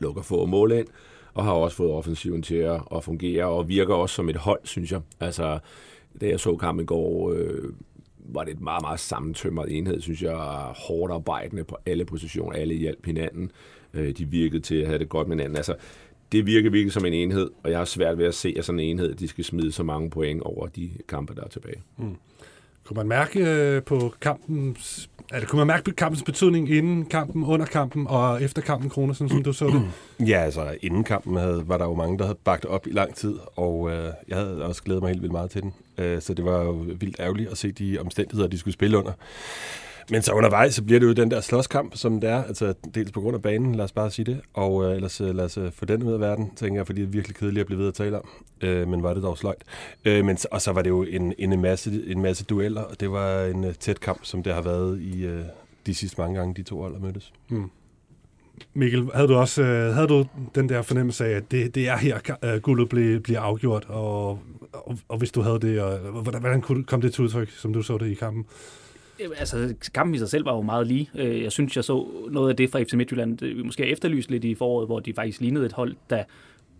lukker 0.00 0.22
få 0.22 0.46
mål 0.46 0.72
ind, 0.72 0.86
og 1.34 1.44
har 1.44 1.52
også 1.52 1.76
fået 1.76 1.90
offensiven 1.90 2.42
til 2.42 2.54
at, 2.54 2.80
at 2.96 3.04
fungere, 3.04 3.44
og 3.44 3.68
virker 3.68 3.94
også 3.94 4.14
som 4.14 4.28
et 4.28 4.36
hold, 4.36 4.60
synes 4.64 4.92
jeg. 4.92 5.00
Altså, 5.20 5.58
da 6.20 6.28
jeg 6.28 6.40
så 6.40 6.56
kampen 6.56 6.82
i 6.82 6.86
går, 6.86 7.32
øh, 7.32 7.72
var 8.34 8.44
det 8.44 8.52
et 8.54 8.60
meget, 8.60 8.82
meget 8.82 9.00
sammentømret 9.00 9.78
enhed, 9.78 10.00
synes 10.00 10.22
jeg, 10.22 10.36
hårdt 10.76 11.12
arbejdende 11.12 11.64
på 11.64 11.76
alle 11.86 12.04
positioner, 12.04 12.56
alle 12.56 12.74
hjalp 12.74 13.06
hinanden. 13.06 13.50
Øh, 13.94 14.10
de 14.18 14.24
virkede 14.24 14.60
til 14.60 14.74
at 14.74 14.86
have 14.86 14.98
det 14.98 15.08
godt 15.08 15.28
med 15.28 15.36
hinanden. 15.36 15.56
Altså, 15.56 15.74
det 16.32 16.46
virker 16.46 16.70
virkelig 16.70 16.92
som 16.92 17.04
en 17.04 17.12
enhed, 17.12 17.50
og 17.62 17.70
jeg 17.70 17.78
har 17.78 17.84
svært 17.84 18.18
ved 18.18 18.26
at 18.26 18.34
se, 18.34 18.54
at 18.58 18.64
sådan 18.64 18.78
en 18.78 18.90
enhed, 18.90 19.14
de 19.14 19.28
skal 19.28 19.44
smide 19.44 19.72
så 19.72 19.82
mange 19.82 20.10
point 20.10 20.42
over 20.42 20.66
de 20.66 20.90
kampe, 21.08 21.34
der 21.34 21.44
er 21.44 21.48
tilbage. 21.48 21.82
Mm. 21.96 22.16
Kunne 22.84 22.96
man 22.96 23.08
mærke 23.08 23.46
øh, 23.46 23.82
på 23.82 24.14
kampens, 24.20 25.10
altså, 25.30 25.48
kunne 25.48 25.58
man 25.58 25.66
mærke 25.66 25.92
kampens 25.92 26.22
betydning 26.22 26.70
inden 26.70 27.04
kampen, 27.04 27.44
under 27.44 27.66
kampen 27.66 28.06
og 28.06 28.42
efter 28.42 28.62
kampen, 28.62 28.90
Kroner, 28.90 29.14
sådan 29.14 29.28
som 29.28 29.42
du 29.42 29.52
så 29.52 29.66
det? 29.66 29.82
Ja, 30.28 30.38
altså 30.38 30.74
inden 30.82 31.04
kampen 31.04 31.36
havde, 31.36 31.62
var 31.66 31.78
der 31.78 31.84
jo 31.84 31.94
mange, 31.94 32.18
der 32.18 32.24
havde 32.24 32.38
bagt 32.44 32.64
op 32.64 32.86
i 32.86 32.90
lang 32.90 33.14
tid, 33.14 33.34
og 33.56 33.90
øh, 33.90 34.12
jeg 34.28 34.36
havde 34.36 34.64
også 34.64 34.82
glædet 34.82 35.02
mig 35.02 35.10
helt 35.10 35.22
vildt 35.22 35.32
meget 35.32 35.50
til 35.50 35.62
den. 35.62 35.74
Øh, 35.98 36.22
så 36.22 36.34
det 36.34 36.44
var 36.44 36.62
jo 36.62 36.72
vildt 36.72 37.16
ærgerligt 37.20 37.50
at 37.50 37.58
se 37.58 37.72
de 37.72 37.98
omstændigheder, 38.00 38.48
de 38.48 38.58
skulle 38.58 38.74
spille 38.74 38.98
under. 38.98 39.12
Men 40.10 40.22
så 40.22 40.32
undervejs, 40.32 40.74
så 40.74 40.82
bliver 40.82 41.00
det 41.00 41.06
jo 41.06 41.12
den 41.12 41.30
der 41.30 41.40
slåskamp, 41.40 41.96
som 41.96 42.20
det 42.20 42.30
er, 42.30 42.44
altså 42.44 42.74
dels 42.94 43.12
på 43.12 43.20
grund 43.20 43.34
af 43.34 43.42
banen, 43.42 43.74
lad 43.74 43.84
os 43.84 43.92
bare 43.92 44.10
sige 44.10 44.26
det, 44.26 44.40
og 44.54 44.84
øh, 44.84 44.96
ellers 44.96 45.20
øh, 45.20 45.34
lad 45.34 45.44
os 45.44 45.58
øh, 45.58 45.72
få 45.72 45.84
den 45.84 46.02
ud 46.02 46.12
af 46.12 46.20
verden, 46.20 46.50
tænker 46.56 46.78
jeg, 46.78 46.86
fordi 46.86 47.00
det 47.00 47.06
er 47.06 47.10
virkelig 47.10 47.36
kedeligt 47.36 47.60
at 47.60 47.66
blive 47.66 47.78
ved 47.78 47.88
at 47.88 47.94
tale 47.94 48.16
om, 48.16 48.28
øh, 48.60 48.88
men 48.88 49.02
var 49.02 49.14
det 49.14 49.22
dog 49.22 49.38
sløjt. 49.38 49.62
Øh, 50.04 50.24
men, 50.24 50.38
og 50.50 50.62
så 50.62 50.72
var 50.72 50.82
det 50.82 50.90
jo 50.90 51.02
en, 51.02 51.34
en, 51.38 51.60
masse, 51.60 52.02
en 52.06 52.22
masse 52.22 52.44
dueller, 52.44 52.82
og 52.82 53.00
det 53.00 53.10
var 53.10 53.44
en 53.44 53.64
øh, 53.64 53.74
tæt 53.74 54.00
kamp, 54.00 54.20
som 54.22 54.42
det 54.42 54.54
har 54.54 54.62
været 54.62 55.00
i 55.00 55.24
øh, 55.24 55.42
de 55.86 55.94
sidste 55.94 56.20
mange 56.20 56.38
gange, 56.38 56.54
de 56.54 56.62
to 56.62 56.80
hold 56.80 56.92
har 56.92 57.00
mødtes. 57.00 57.32
Hmm. 57.48 57.70
Mikkel, 58.74 59.08
havde 59.14 59.28
du 59.28 59.34
også 59.34 59.62
øh, 59.62 59.94
havde 59.94 60.08
du 60.08 60.26
den 60.54 60.68
der 60.68 60.82
fornemmelse 60.82 61.24
af, 61.24 61.30
at 61.30 61.50
det, 61.50 61.74
det 61.74 61.88
er 61.88 61.96
her, 61.96 62.18
øh, 62.44 62.60
guldet 62.60 62.88
bliver, 62.88 63.20
bliver 63.20 63.40
afgjort, 63.40 63.86
og, 63.88 64.28
og, 64.72 64.98
og 65.08 65.18
hvis 65.18 65.30
du 65.30 65.40
havde 65.40 65.60
det, 65.60 65.80
og, 65.80 65.98
hvordan, 65.98 66.40
hvordan 66.40 66.84
kom 66.84 67.00
det 67.00 67.14
til 67.14 67.24
udtryk, 67.24 67.50
som 67.50 67.72
du 67.72 67.82
så 67.82 67.98
det 67.98 68.06
i 68.06 68.14
kampen? 68.14 68.46
Altså, 69.38 69.74
kampen 69.94 70.14
i 70.14 70.18
sig 70.18 70.28
selv 70.28 70.44
var 70.44 70.54
jo 70.54 70.62
meget 70.62 70.86
lige. 70.86 71.10
Øh, 71.14 71.42
jeg 71.42 71.52
synes, 71.52 71.76
jeg 71.76 71.84
så 71.84 72.06
noget 72.30 72.50
af 72.50 72.56
det 72.56 72.70
fra 72.70 72.82
FC 72.82 72.92
Midtjylland, 72.92 73.42
øh, 73.42 73.56
vi 73.56 73.62
måske 73.62 73.82
har 73.82 73.90
efterlyst 73.90 74.30
lidt 74.30 74.44
i 74.44 74.54
foråret, 74.54 74.88
hvor 74.88 75.00
de 75.00 75.14
faktisk 75.14 75.40
lignede 75.40 75.66
et 75.66 75.72
hold, 75.72 75.96
der 76.10 76.24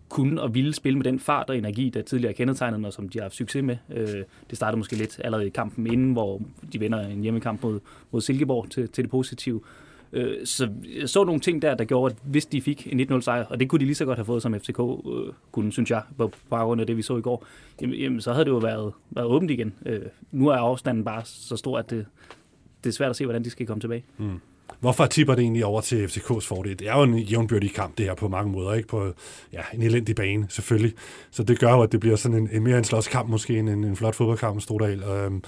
kunne 0.09 0.41
og 0.41 0.55
ville 0.55 0.73
spille 0.73 0.97
med 0.97 1.03
den 1.03 1.19
fart 1.19 1.49
og 1.49 1.57
energi, 1.57 1.89
der 1.89 2.01
tidligere 2.01 2.33
kendetegnede, 2.33 2.87
og 2.87 2.93
som 2.93 3.09
de 3.09 3.17
har 3.19 3.23
haft 3.23 3.35
succes 3.35 3.63
med. 3.63 3.77
Øh, 3.93 4.23
det 4.49 4.57
startede 4.57 4.77
måske 4.77 4.95
lidt 4.95 5.21
allerede 5.23 5.47
i 5.47 5.49
kampen 5.49 5.87
inden, 5.87 6.11
hvor 6.11 6.41
de 6.73 6.79
vinder 6.79 7.07
en 7.07 7.21
hjemmekamp 7.21 7.63
mod, 7.63 7.79
mod 8.11 8.21
Silkeborg 8.21 8.69
til, 8.69 8.89
til 8.89 9.03
det 9.03 9.11
positive. 9.11 9.61
Øh, 10.13 10.45
Så 10.45 10.69
jeg 10.99 11.09
så 11.09 11.23
nogle 11.23 11.41
ting 11.41 11.61
der, 11.61 11.75
der 11.75 11.85
gjorde, 11.85 12.11
at 12.13 12.17
hvis 12.23 12.45
de 12.45 12.61
fik 12.61 12.87
en 12.91 13.11
1-0 13.11 13.21
sejr, 13.21 13.45
og 13.45 13.59
det 13.59 13.69
kunne 13.69 13.79
de 13.79 13.85
lige 13.85 13.95
så 13.95 14.05
godt 14.05 14.17
have 14.17 14.25
fået 14.25 14.41
som 14.41 14.59
FCK 14.59 14.79
øh, 14.79 15.33
kunne, 15.51 15.71
synes 15.71 15.91
jeg, 15.91 16.01
på 16.17 16.31
baggrund 16.49 16.81
af 16.81 16.87
det, 16.87 16.97
vi 16.97 17.01
så 17.01 17.17
i 17.17 17.21
går, 17.21 17.45
jamen, 17.81 17.95
jamen 17.95 18.21
så 18.21 18.31
havde 18.33 18.45
det 18.45 18.51
jo 18.51 18.57
været, 18.57 18.93
været 19.11 19.27
åbent 19.27 19.51
igen. 19.51 19.73
Øh, 19.85 20.01
Nu 20.31 20.47
er 20.47 20.55
afstanden 20.55 21.03
bare 21.03 21.21
så 21.25 21.55
stor, 21.57 21.77
at 21.79 21.89
det, 21.89 22.05
det 22.83 22.89
er 22.89 22.93
svært 22.93 23.09
at 23.09 23.15
se, 23.15 23.25
hvordan 23.25 23.43
de 23.43 23.49
skal 23.49 23.65
komme 23.67 23.81
tilbage. 23.81 24.03
Hmm. 24.17 24.39
Hvorfor 24.79 25.05
tipper 25.05 25.35
det 25.35 25.41
egentlig 25.41 25.65
over 25.65 25.81
til 25.81 26.05
FCK's 26.05 26.39
fordel? 26.47 26.79
Det 26.79 26.87
er 26.89 26.97
jo 26.97 27.03
en 27.03 27.19
jævnbyrdig 27.19 27.73
kamp, 27.73 27.97
det 27.97 28.05
her 28.05 28.13
på 28.15 28.27
mange 28.27 28.51
måder, 28.51 28.73
ikke? 28.73 28.87
På 28.87 29.13
ja, 29.53 29.61
en 29.73 29.81
elendig 29.81 30.15
bane, 30.15 30.45
selvfølgelig. 30.49 30.93
Så 31.31 31.43
det 31.43 31.59
gør 31.59 31.71
jo, 31.71 31.81
at 31.81 31.91
det 31.91 31.99
bliver 31.99 32.15
sådan 32.15 32.37
en, 32.37 32.49
en 32.51 32.63
mere 32.63 32.77
en 32.77 32.83
slåskamp 32.83 33.29
måske, 33.29 33.59
end 33.59 33.69
en, 33.69 33.83
en 33.83 33.95
flot 33.95 34.15
fodboldkamp, 34.15 34.61
Strodal. 34.61 35.03
Øhm, 35.03 35.43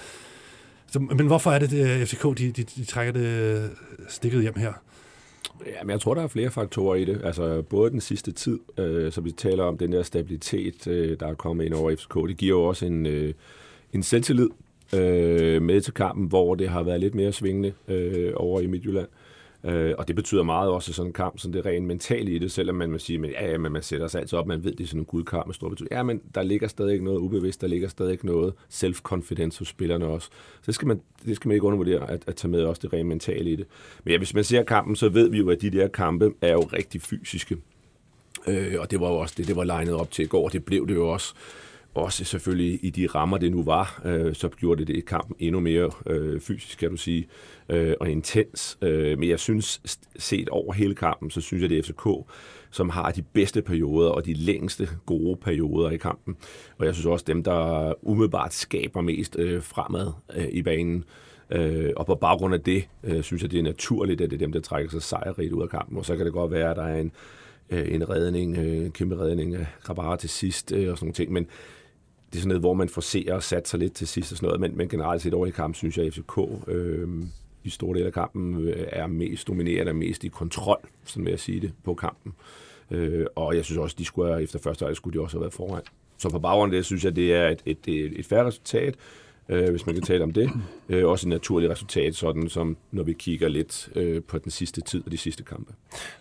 så, 0.94 1.00
men 1.00 1.26
hvorfor 1.26 1.50
er 1.50 1.58
det, 1.58 1.72
at 1.72 2.00
øh, 2.00 2.06
FCK, 2.06 2.22
de, 2.38 2.50
de, 2.50 2.62
de 2.62 2.84
trækker 2.84 3.12
det 3.12 3.26
øh, 3.26 3.70
stikket 4.08 4.42
hjem 4.42 4.54
her? 4.56 4.72
Ja, 5.66 5.82
men 5.84 5.90
jeg 5.90 6.00
tror, 6.00 6.14
der 6.14 6.22
er 6.22 6.28
flere 6.28 6.50
faktorer 6.50 6.94
i 6.94 7.04
det. 7.04 7.20
Altså 7.24 7.62
både 7.62 7.90
den 7.90 8.00
sidste 8.00 8.32
tid, 8.32 8.58
øh, 8.78 9.12
som 9.12 9.24
vi 9.24 9.32
taler 9.32 9.64
om, 9.64 9.78
den 9.78 9.92
der 9.92 10.02
stabilitet, 10.02 10.86
øh, 10.86 11.20
der 11.20 11.26
er 11.26 11.34
kommet 11.34 11.64
ind 11.64 11.74
over 11.74 11.96
FCK, 11.96 12.14
det 12.28 12.36
giver 12.36 12.58
jo 12.58 12.64
også 12.64 12.86
en, 12.86 13.06
øh, 13.06 13.34
en 13.92 14.02
selvtillid 14.02 14.48
øh, 14.94 15.62
med 15.62 15.80
til 15.80 15.94
kampen, 15.94 16.26
hvor 16.26 16.54
det 16.54 16.68
har 16.68 16.82
været 16.82 17.00
lidt 17.00 17.14
mere 17.14 17.32
svingende 17.32 17.72
øh, 17.88 18.32
over 18.36 18.60
i 18.60 18.66
Midtjylland. 18.66 19.08
Øh, 19.08 19.23
Øh, 19.64 19.94
og 19.98 20.08
det 20.08 20.16
betyder 20.16 20.42
meget 20.42 20.70
også 20.70 20.92
sådan 20.92 21.08
en 21.08 21.12
kamp, 21.12 21.38
sådan 21.38 21.52
det 21.52 21.66
rent 21.66 21.86
mentale 21.86 22.30
i 22.30 22.38
det, 22.38 22.52
selvom 22.52 22.76
man 22.76 22.90
må 22.90 22.98
sige, 22.98 23.18
men, 23.18 23.30
ja, 23.30 23.50
ja, 23.50 23.58
men 23.58 23.72
man 23.72 23.82
sætter 23.82 24.08
sig 24.08 24.20
altid 24.20 24.38
op, 24.38 24.46
man 24.46 24.64
ved, 24.64 24.72
det 24.72 24.84
er 24.84 24.88
sådan 24.88 25.00
en 25.00 25.04
guldkamp 25.04 25.46
med 25.46 25.54
stor 25.54 25.68
betydning. 25.68 25.92
Ja, 25.92 26.02
men 26.02 26.20
der 26.34 26.42
ligger 26.42 26.68
stadig 26.68 27.02
noget 27.02 27.18
ubevidst, 27.18 27.60
der 27.60 27.66
ligger 27.66 27.88
stadig 27.88 28.18
noget 28.22 28.54
self-confidence 28.70 29.58
hos 29.58 29.68
spillerne 29.68 30.06
også. 30.06 30.28
Så 30.56 30.66
det 30.66 30.74
skal 30.74 30.88
man, 30.88 31.00
det 31.26 31.36
skal 31.36 31.48
man 31.48 31.54
ikke 31.54 31.66
undervurdere, 31.66 32.10
at, 32.10 32.22
at 32.26 32.36
tage 32.36 32.50
med 32.50 32.62
også 32.64 32.80
det 32.82 32.92
rent 32.92 33.08
mentale 33.08 33.50
i 33.50 33.56
det. 33.56 33.66
Men 34.04 34.12
ja, 34.12 34.18
hvis 34.18 34.34
man 34.34 34.44
ser 34.44 34.62
kampen, 34.62 34.96
så 34.96 35.08
ved 35.08 35.28
vi 35.30 35.38
jo, 35.38 35.50
at 35.50 35.62
de 35.62 35.70
der 35.70 35.88
kampe 35.88 36.32
er 36.40 36.52
jo 36.52 36.60
rigtig 36.60 37.02
fysiske. 37.02 37.56
Øh, 38.46 38.74
og 38.78 38.90
det 38.90 39.00
var 39.00 39.08
jo 39.08 39.14
også 39.14 39.34
det, 39.38 39.46
det 39.46 39.56
var 39.56 39.64
legnet 39.64 39.94
op 39.94 40.10
til 40.10 40.24
i 40.24 40.28
går. 40.28 40.48
Det 40.48 40.64
blev 40.64 40.88
det 40.88 40.94
jo 40.94 41.08
også. 41.08 41.34
Også 41.94 42.24
selvfølgelig 42.24 42.78
i 42.82 42.90
de 42.90 43.06
rammer, 43.06 43.38
det 43.38 43.50
nu 43.50 43.62
var, 43.62 44.02
øh, 44.04 44.34
så 44.34 44.48
gjorde 44.48 44.78
det 44.78 44.88
det 44.88 44.96
i 44.96 45.00
kampen 45.00 45.36
endnu 45.38 45.60
mere 45.60 45.90
øh, 46.06 46.40
fysisk, 46.40 46.78
kan 46.78 46.90
du 46.90 46.96
sige, 46.96 47.26
øh, 47.68 47.94
og 48.00 48.10
intens. 48.10 48.78
Øh, 48.82 49.18
men 49.18 49.28
jeg 49.28 49.40
synes, 49.40 49.80
set 50.18 50.48
over 50.48 50.72
hele 50.72 50.94
kampen, 50.94 51.30
så 51.30 51.40
synes 51.40 51.62
jeg, 51.62 51.70
det 51.70 51.78
er 51.78 51.82
FCK, 51.82 52.30
som 52.70 52.88
har 52.88 53.10
de 53.10 53.22
bedste 53.22 53.62
perioder 53.62 54.10
og 54.10 54.26
de 54.26 54.34
længste 54.34 54.88
gode 55.06 55.36
perioder 55.36 55.90
i 55.90 55.96
kampen. 55.96 56.36
Og 56.78 56.86
jeg 56.86 56.94
synes 56.94 57.06
også, 57.06 57.24
dem, 57.26 57.42
der 57.42 57.92
umiddelbart 58.02 58.54
skaber 58.54 59.00
mest 59.00 59.36
øh, 59.38 59.62
fremad 59.62 60.12
øh, 60.36 60.48
i 60.52 60.62
banen, 60.62 61.04
Øh, 61.50 61.92
og 61.96 62.06
på 62.06 62.14
baggrund 62.14 62.54
af 62.54 62.60
det, 62.60 62.88
øh, 63.04 63.22
synes 63.22 63.42
jeg, 63.42 63.50
det 63.50 63.58
er 63.58 63.62
naturligt, 63.62 64.20
at 64.20 64.30
det 64.30 64.36
er 64.36 64.38
dem, 64.38 64.52
der 64.52 64.60
trækker 64.60 64.90
sig 64.90 65.02
sejrigt 65.02 65.52
ud 65.52 65.62
af 65.62 65.68
kampen. 65.68 65.98
Og 65.98 66.04
så 66.04 66.16
kan 66.16 66.26
det 66.26 66.32
godt 66.32 66.52
være, 66.52 66.70
at 66.70 66.76
der 66.76 66.82
er 66.82 67.00
en, 67.00 67.12
øh, 67.70 67.94
en 67.94 68.10
redning, 68.10 68.56
øh, 68.56 68.76
en 68.76 68.92
kæmpe 68.92 69.18
redning 69.18 69.54
af 69.54 69.66
Grabara 69.82 70.16
til 70.16 70.28
sidst 70.28 70.72
øh, 70.72 70.90
og 70.90 70.98
sådan 70.98 71.06
nogle 71.06 71.14
ting. 71.14 71.32
Men 71.32 71.46
det 72.34 72.38
er 72.38 72.42
sådan 72.42 72.48
noget, 72.48 72.62
hvor 72.62 72.74
man 72.74 72.88
forser 72.88 73.34
og 73.34 73.42
sat 73.42 73.68
sig 73.68 73.80
lidt 73.80 73.94
til 73.94 74.08
sidst 74.08 74.32
og 74.32 74.36
sådan 74.36 74.46
noget. 74.46 74.60
Men, 74.60 74.76
men 74.76 74.88
generelt 74.88 75.22
set 75.22 75.34
over 75.34 75.46
i 75.46 75.50
kampen, 75.50 75.74
synes 75.74 75.98
jeg, 75.98 76.06
at 76.06 76.14
FCK 76.14 76.38
øh, 76.68 77.08
i 77.64 77.70
store 77.70 77.94
dele 77.94 78.06
af 78.06 78.12
kampen 78.12 78.68
øh, 78.68 78.86
er 78.92 79.06
mest 79.06 79.48
dominerende 79.48 79.90
og 79.90 79.96
mest 79.96 80.24
i 80.24 80.28
kontrol, 80.28 80.78
sådan 81.04 81.24
vil 81.24 81.30
jeg 81.30 81.40
sige 81.40 81.60
det, 81.60 81.72
på 81.84 81.94
kampen. 81.94 82.32
Øh, 82.90 83.26
og 83.34 83.56
jeg 83.56 83.64
synes 83.64 83.78
også, 83.78 83.96
de 83.98 84.04
skulle 84.04 84.42
efter 84.42 84.58
første 84.58 84.82
halvleg 84.82 84.96
skulle 84.96 85.18
de 85.18 85.22
også 85.22 85.36
have 85.36 85.40
været 85.40 85.52
foran. 85.52 85.82
Så 86.18 86.30
på 86.30 86.38
baggrund 86.38 86.74
af 86.74 86.78
det, 86.78 86.84
synes 86.84 87.04
jeg, 87.04 87.16
det 87.16 87.34
er 87.34 87.48
et, 87.48 87.62
et, 87.66 87.78
et, 87.86 88.18
et 88.18 88.26
færre 88.26 88.46
resultat 88.46 88.94
øh, 89.48 89.70
hvis 89.70 89.86
man 89.86 89.94
kan 89.94 90.04
tale 90.04 90.24
om 90.24 90.32
det. 90.32 90.50
Øh, 90.88 91.06
også 91.06 91.26
et 91.26 91.30
naturligt 91.30 91.72
resultat, 91.72 92.14
sådan 92.14 92.48
som 92.48 92.76
når 92.90 93.02
vi 93.02 93.12
kigger 93.12 93.48
lidt 93.48 93.88
øh, 93.94 94.22
på 94.22 94.38
den 94.38 94.50
sidste 94.50 94.80
tid 94.80 95.02
og 95.06 95.12
de 95.12 95.16
sidste 95.16 95.42
kampe. 95.42 95.72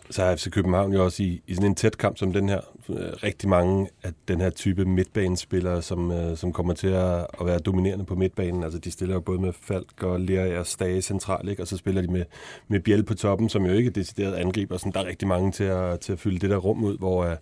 Så 0.09 0.23
har 0.23 0.35
FC 0.35 0.49
København 0.49 0.93
jo 0.93 1.03
også 1.03 1.23
i, 1.23 1.41
i 1.47 1.55
sådan 1.55 1.69
en 1.69 1.75
tæt 1.75 1.97
kamp 1.97 2.17
som 2.17 2.33
den 2.33 2.49
her, 2.49 2.59
øh, 2.89 2.95
rigtig 3.23 3.49
mange 3.49 3.89
af 4.03 4.11
den 4.27 4.41
her 4.41 4.49
type 4.49 4.85
midtbanespillere, 4.85 5.81
som, 5.81 6.11
øh, 6.11 6.37
som 6.37 6.53
kommer 6.53 6.73
til 6.73 6.87
at, 6.87 7.27
at 7.39 7.45
være 7.45 7.59
dominerende 7.59 8.05
på 8.05 8.15
midtbanen. 8.15 8.63
Altså 8.63 8.79
de 8.79 8.91
stiller 8.91 9.15
jo 9.15 9.21
både 9.21 9.39
med 9.39 9.53
Falk 9.53 10.03
og 10.03 10.19
Lea 10.19 10.59
og 10.59 10.67
Stage 10.67 11.01
centralt, 11.01 11.49
ikke? 11.49 11.61
og 11.61 11.67
så 11.67 11.77
spiller 11.77 12.01
de 12.01 12.07
med, 12.07 12.25
med 12.67 12.79
Bjæl 12.79 13.03
på 13.03 13.13
toppen, 13.13 13.49
som 13.49 13.65
jo 13.65 13.73
ikke 13.73 13.87
er 13.87 13.93
decideret 13.93 14.33
angriber. 14.33 14.77
Sådan, 14.77 14.91
der 14.91 14.99
er 14.99 15.05
rigtig 15.05 15.27
mange 15.27 15.51
til 15.51 15.63
at, 15.63 15.99
til 15.99 16.13
at 16.13 16.19
fylde 16.19 16.39
det 16.39 16.49
der 16.49 16.57
rum 16.57 16.83
ud, 16.83 16.97
hvor, 16.97 17.23
øh, 17.23 17.35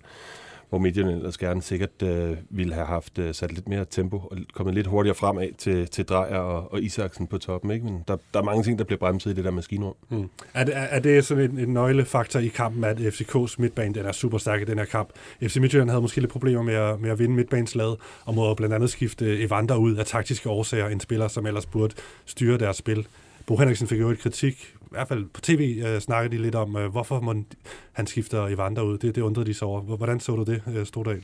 hvor 0.72 0.80
medierne 0.80 1.12
ellers 1.12 1.38
gerne 1.38 1.62
sikkert 1.62 2.02
øh, 2.04 2.38
ville 2.50 2.74
have 2.74 2.86
haft 2.86 3.20
øh, 3.20 3.34
sat 3.34 3.52
lidt 3.52 3.70
mere 3.70 3.86
tempo 3.90 4.18
og 4.18 4.38
kommet 4.54 4.76
lidt 4.76 4.88
hurtigere 4.88 5.16
fremad 5.16 5.48
til, 5.58 5.88
til 5.88 6.06
Drejer 6.06 6.38
og, 6.38 6.72
og 6.72 6.84
Isaksen 6.84 7.28
på 7.28 7.38
toppen. 7.38 7.72
Ikke? 7.72 7.86
Men 7.86 8.04
der, 8.08 8.18
der 8.34 8.40
er 8.40 8.44
mange 8.44 8.64
ting, 8.64 8.80
der 8.80 8.84
bliver 8.84 9.00
bremset 9.00 9.32
i 9.32 9.34
det 9.34 9.46
der 9.46 9.52
maskinrum. 9.52 9.96
Mm. 10.10 10.30
Er, 10.54 10.64
det, 10.64 10.74
er 10.76 11.00
det 11.00 11.26
sådan 11.26 11.52
en, 11.52 11.60
en 11.60 11.74
nøglefaktor 11.74 12.40
i 12.40 12.48
kampen, 12.48 12.84
at 12.84 12.98
FCK's 12.98 13.56
midtbane 13.58 13.94
den 13.94 14.06
er 14.06 14.12
super 14.12 14.38
stærk 14.38 14.62
i 14.62 14.66
den 14.66 14.78
her 14.78 14.86
kamp? 14.86 15.10
FC 15.44 15.58
Midtjylland 15.58 15.90
havde 15.90 16.02
måske 16.02 16.20
lidt 16.20 16.32
problemer 16.32 16.64
med 16.64 16.74
at, 16.74 17.02
med 17.02 17.10
at 17.10 17.20
vinde 17.20 17.36
midtbaneslaget, 17.36 17.98
og 18.26 18.36
må 18.36 18.54
blandt 18.54 18.76
andet 18.76 18.90
skifte 18.90 19.44
Evander 19.44 19.76
ud 19.76 19.96
af 19.96 20.06
taktiske 20.06 20.50
årsager, 20.50 20.88
en 20.88 21.00
spiller, 21.00 21.28
som 21.28 21.46
ellers 21.46 21.66
burde 21.66 21.96
styre 22.26 22.58
deres 22.58 22.78
spil. 22.78 23.08
Bo 23.48 23.58
Henriksen 23.58 23.88
fik 23.88 24.00
jo 24.00 24.10
et 24.10 24.20
kritik 24.20 24.76
hvert 24.92 25.08
fald 25.08 25.26
på 25.34 25.42
tv 25.42 25.82
uh, 25.84 25.90
øh, 25.90 26.00
snakkede 26.00 26.38
de 26.38 26.42
lidt 26.42 26.56
om, 26.56 26.76
uh, 26.76 26.86
hvorfor 26.86 27.20
man, 27.20 27.46
han 27.92 28.08
skifter 28.08 28.48
Evander 28.48 28.82
ud. 28.82 28.98
Det, 28.98 29.16
det 29.16 29.22
undrede 29.22 29.48
de 29.48 29.54
sig 29.54 29.68
over. 29.68 29.82
Hvordan 29.82 30.20
så 30.20 30.36
du 30.36 30.44
det, 30.44 30.62
uh, 30.68 30.86
Stordal? 30.86 31.24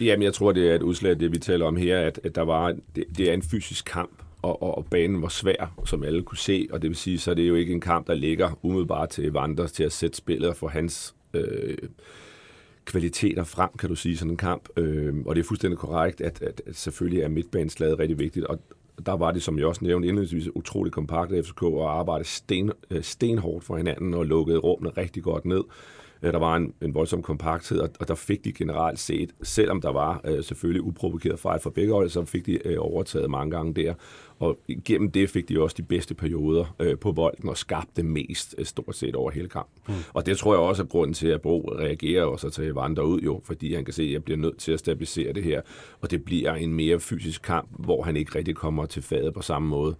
Jamen, 0.00 0.22
jeg 0.22 0.34
tror, 0.34 0.52
det 0.52 0.70
er 0.70 0.74
et 0.74 0.82
udslag 0.82 1.10
af 1.10 1.18
det, 1.18 1.32
vi 1.32 1.38
taler 1.38 1.66
om 1.66 1.76
her, 1.76 2.00
at, 2.00 2.20
at 2.24 2.34
der 2.34 2.42
var, 2.42 2.76
det, 2.96 3.04
det 3.16 3.30
er 3.30 3.34
en 3.34 3.42
fysisk 3.42 3.84
kamp, 3.84 4.22
og, 4.42 4.62
og, 4.62 4.78
og 4.78 4.86
banen 4.86 5.22
var 5.22 5.28
svær, 5.28 5.74
som 5.84 6.04
alle 6.04 6.22
kunne 6.22 6.38
se, 6.38 6.68
og 6.70 6.82
det 6.82 6.90
vil 6.90 6.96
sige, 6.96 7.18
så 7.18 7.34
det 7.34 7.44
er 7.44 7.48
jo 7.48 7.54
ikke 7.54 7.72
en 7.72 7.80
kamp, 7.80 8.06
der 8.06 8.14
ligger 8.14 8.58
umiddelbart 8.62 9.08
til 9.08 9.26
Evander 9.26 9.66
til 9.66 9.84
at 9.84 9.92
sætte 9.92 10.16
spillet 10.16 10.48
og 10.48 10.56
få 10.56 10.68
hans 10.68 11.14
øh, 11.34 11.76
kvaliteter 12.84 13.44
frem, 13.44 13.70
kan 13.78 13.88
du 13.88 13.94
sige, 13.94 14.16
sådan 14.16 14.30
en 14.30 14.36
kamp. 14.36 14.68
Øh, 14.76 15.14
og 15.26 15.34
det 15.34 15.42
er 15.42 15.46
fuldstændig 15.46 15.78
korrekt, 15.78 16.20
at, 16.20 16.42
at, 16.42 16.62
at 16.66 16.76
selvfølgelig 16.76 17.22
er 17.22 17.28
midtbaneslaget 17.28 17.98
rigtig 17.98 18.18
vigtigt, 18.18 18.46
og, 18.46 18.60
der 19.06 19.12
var 19.16 19.32
det, 19.32 19.42
som 19.42 19.58
jeg 19.58 19.66
også 19.66 19.84
nævnte 19.84 20.08
indledningsvis, 20.08 20.56
utrolig 20.56 20.92
kompakt 20.92 21.32
FCK 21.46 21.62
og 21.62 21.98
arbejdede 21.98 22.28
sten, 22.28 22.72
øh, 22.90 23.02
stenhårdt 23.02 23.64
for 23.64 23.76
hinanden 23.76 24.14
og 24.14 24.26
lukkede 24.26 24.58
rummene 24.58 24.90
rigtig 24.96 25.22
godt 25.22 25.44
ned. 25.44 25.62
Øh, 26.22 26.32
der 26.32 26.38
var 26.38 26.56
en, 26.56 26.74
en 26.82 26.94
voldsom 26.94 27.22
kompakthed, 27.22 27.78
og, 27.78 27.90
og 28.00 28.08
der 28.08 28.14
fik 28.14 28.44
de 28.44 28.52
generelt 28.52 28.98
set, 28.98 29.30
selvom 29.42 29.80
der 29.80 29.92
var 29.92 30.20
øh, 30.24 30.44
selvfølgelig 30.44 30.82
uprovokeret 30.82 31.40
fejl 31.40 31.60
for 31.60 31.70
begge 31.70 31.92
hold, 31.92 32.08
så 32.08 32.24
fik 32.24 32.46
de 32.46 32.66
øh, 32.66 32.76
overtaget 32.78 33.30
mange 33.30 33.50
gange 33.50 33.74
der. 33.74 33.94
Og 34.38 34.58
gennem 34.84 35.10
det 35.10 35.30
fik 35.30 35.48
de 35.48 35.62
også 35.62 35.74
de 35.78 35.82
bedste 35.82 36.14
perioder 36.14 36.74
øh, 36.80 36.98
på 36.98 37.12
bolden 37.12 37.48
og 37.48 37.56
skabte 37.56 38.02
mest 38.02 38.54
øh, 38.58 38.64
stort 38.64 38.96
set 38.96 39.16
over 39.16 39.30
hele 39.30 39.48
kampen. 39.48 39.82
Mm. 39.88 39.94
Og 40.14 40.26
det 40.26 40.38
tror 40.38 40.54
jeg 40.54 40.60
også 40.60 40.82
er 40.82 40.86
grunden 40.86 41.14
til, 41.14 41.28
at 41.28 41.40
Bro 41.40 41.60
reagerer 41.78 42.24
og 42.24 42.40
så 42.40 42.50
tager 42.50 42.72
Vandre 42.72 43.06
ud 43.06 43.20
jo, 43.20 43.40
fordi 43.44 43.74
han 43.74 43.84
kan 43.84 43.94
se, 43.94 44.02
at 44.02 44.12
jeg 44.12 44.24
bliver 44.24 44.38
nødt 44.38 44.58
til 44.58 44.72
at 44.72 44.78
stabilisere 44.78 45.32
det 45.32 45.44
her. 45.44 45.60
Og 46.00 46.10
det 46.10 46.24
bliver 46.24 46.54
en 46.54 46.74
mere 46.74 47.00
fysisk 47.00 47.42
kamp, 47.42 47.68
hvor 47.78 48.02
han 48.02 48.16
ikke 48.16 48.38
rigtig 48.38 48.54
kommer 48.56 48.86
til 48.86 49.02
fadet 49.02 49.34
på 49.34 49.42
samme 49.42 49.68
måde. 49.68 49.96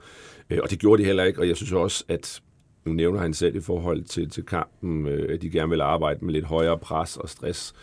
Øh, 0.51 0.59
og 0.63 0.71
det 0.71 0.79
gjorde 0.79 1.03
de 1.03 1.07
heller 1.07 1.25
ikke, 1.25 1.41
og 1.41 1.49
jeg 1.49 1.57
synes 1.57 1.73
også, 1.73 2.05
at 2.09 2.43
nu 2.88 2.95
nævner 2.95 3.21
han 3.21 3.35
selv 3.35 3.57
i 3.57 3.61
forhold 3.61 4.02
til, 4.02 4.30
til 4.30 4.42
kampen, 4.42 5.07
øh, 5.07 5.35
at 5.35 5.42
de 5.42 5.50
gerne 5.50 5.71
vil 5.71 5.80
arbejde 5.80 6.25
med 6.25 6.33
lidt 6.35 6.45
højere 6.45 6.78
pres 6.78 7.16
og 7.16 7.28
stress. 7.28 7.75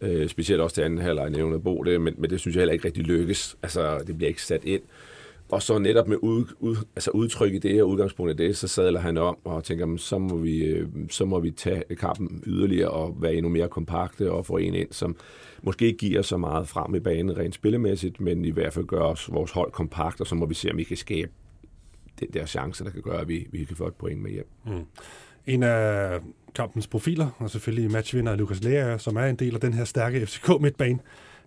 Øh, 0.00 0.28
specielt 0.28 0.60
også 0.60 0.74
til 0.74 0.82
anden 0.82 0.98
halvleg 0.98 1.30
nævner 1.30 1.58
Bo 1.58 1.82
det, 1.82 2.00
men, 2.00 2.14
men 2.18 2.30
det 2.30 2.40
synes 2.40 2.56
jeg 2.56 2.60
heller 2.60 2.72
ikke 2.72 2.84
rigtig 2.84 3.04
lykkes. 3.04 3.56
Altså, 3.62 3.98
det 4.06 4.16
bliver 4.16 4.28
ikke 4.28 4.42
sat 4.42 4.64
ind. 4.64 4.82
Og 5.52 5.62
så 5.62 5.78
netop 5.78 6.08
med 6.08 6.16
ud, 6.22 6.44
ud, 6.60 6.76
altså 6.96 7.10
udtryk 7.10 7.54
i 7.54 7.58
det 7.58 7.82
og 7.82 7.88
udgangspunkt 7.88 8.32
i 8.32 8.46
det, 8.46 8.56
så 8.56 8.68
sadler 8.68 9.00
han 9.00 9.16
om 9.18 9.36
og 9.44 9.64
tænker, 9.64 9.96
så 9.96 10.18
må, 10.18 10.36
vi, 10.36 10.64
øh, 10.64 10.88
så 11.10 11.24
må 11.24 11.40
vi 11.40 11.50
tage 11.50 11.82
kampen 11.98 12.42
yderligere 12.46 12.90
og 12.90 13.16
være 13.20 13.34
endnu 13.34 13.48
mere 13.48 13.68
kompakte 13.68 14.32
og 14.32 14.46
få 14.46 14.56
en 14.56 14.74
ind, 14.74 14.88
som 14.90 15.16
måske 15.62 15.86
ikke 15.86 15.98
giver 15.98 16.22
så 16.22 16.36
meget 16.36 16.68
frem 16.68 16.94
i 16.94 17.00
banen 17.00 17.38
rent 17.38 17.54
spillemæssigt, 17.54 18.20
men 18.20 18.44
i 18.44 18.50
hvert 18.50 18.72
fald 18.72 18.84
gør 18.84 19.00
os 19.00 19.32
vores 19.32 19.50
hold 19.50 19.72
kompakt, 19.72 20.20
og 20.20 20.26
så 20.26 20.34
må 20.34 20.46
vi 20.46 20.54
se, 20.54 20.70
om 20.70 20.76
vi 20.76 20.84
kan 20.84 20.96
skabe 20.96 21.32
den 22.26 22.34
der 22.34 22.46
chance, 22.46 22.84
der 22.84 22.90
kan 22.90 23.02
gøre, 23.02 23.20
at 23.20 23.28
vi, 23.28 23.46
vi 23.50 23.64
kan 23.64 23.76
få 23.76 23.86
et 23.86 23.94
point 23.94 24.22
med 24.22 24.30
hjem. 24.30 24.46
Mm. 24.66 24.84
En 25.46 25.62
af 25.62 26.18
kampens 26.54 26.86
profiler, 26.86 27.28
og 27.38 27.50
selvfølgelig 27.50 27.90
matchvinder 27.90 28.36
Lukas 28.36 28.64
Lea, 28.64 28.98
som 28.98 29.16
er 29.16 29.24
en 29.24 29.36
del 29.36 29.54
af 29.54 29.60
den 29.60 29.74
her 29.74 29.84
stærke 29.84 30.26
FCK 30.26 30.60
midtbane, 30.60 30.98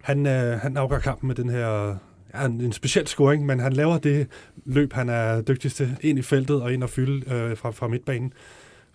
han, 0.01 0.25
øh, 0.25 0.59
han 0.59 0.77
afgør 0.77 0.99
kampen 0.99 1.27
med 1.27 1.35
den 1.35 1.49
her 1.49 1.97
ja, 2.33 2.45
en, 2.45 2.61
en 2.61 2.71
speciel 2.71 3.07
scoring, 3.07 3.45
men 3.45 3.59
han 3.59 3.73
laver 3.73 3.97
det 3.97 4.27
løb, 4.65 4.93
han 4.93 5.09
er 5.09 5.41
dygtigst 5.41 5.77
til, 5.77 5.97
ind 6.01 6.19
i 6.19 6.21
feltet 6.21 6.61
og 6.61 6.73
ind 6.73 6.83
og 6.83 6.89
fylde 6.89 7.33
øh, 7.33 7.57
fra, 7.57 7.71
fra 7.71 7.87
midtbanen, 7.87 8.33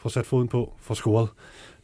får 0.00 0.08
sat 0.08 0.26
foden 0.26 0.48
på, 0.48 0.72
får 0.80 0.94
scoret. 0.94 1.28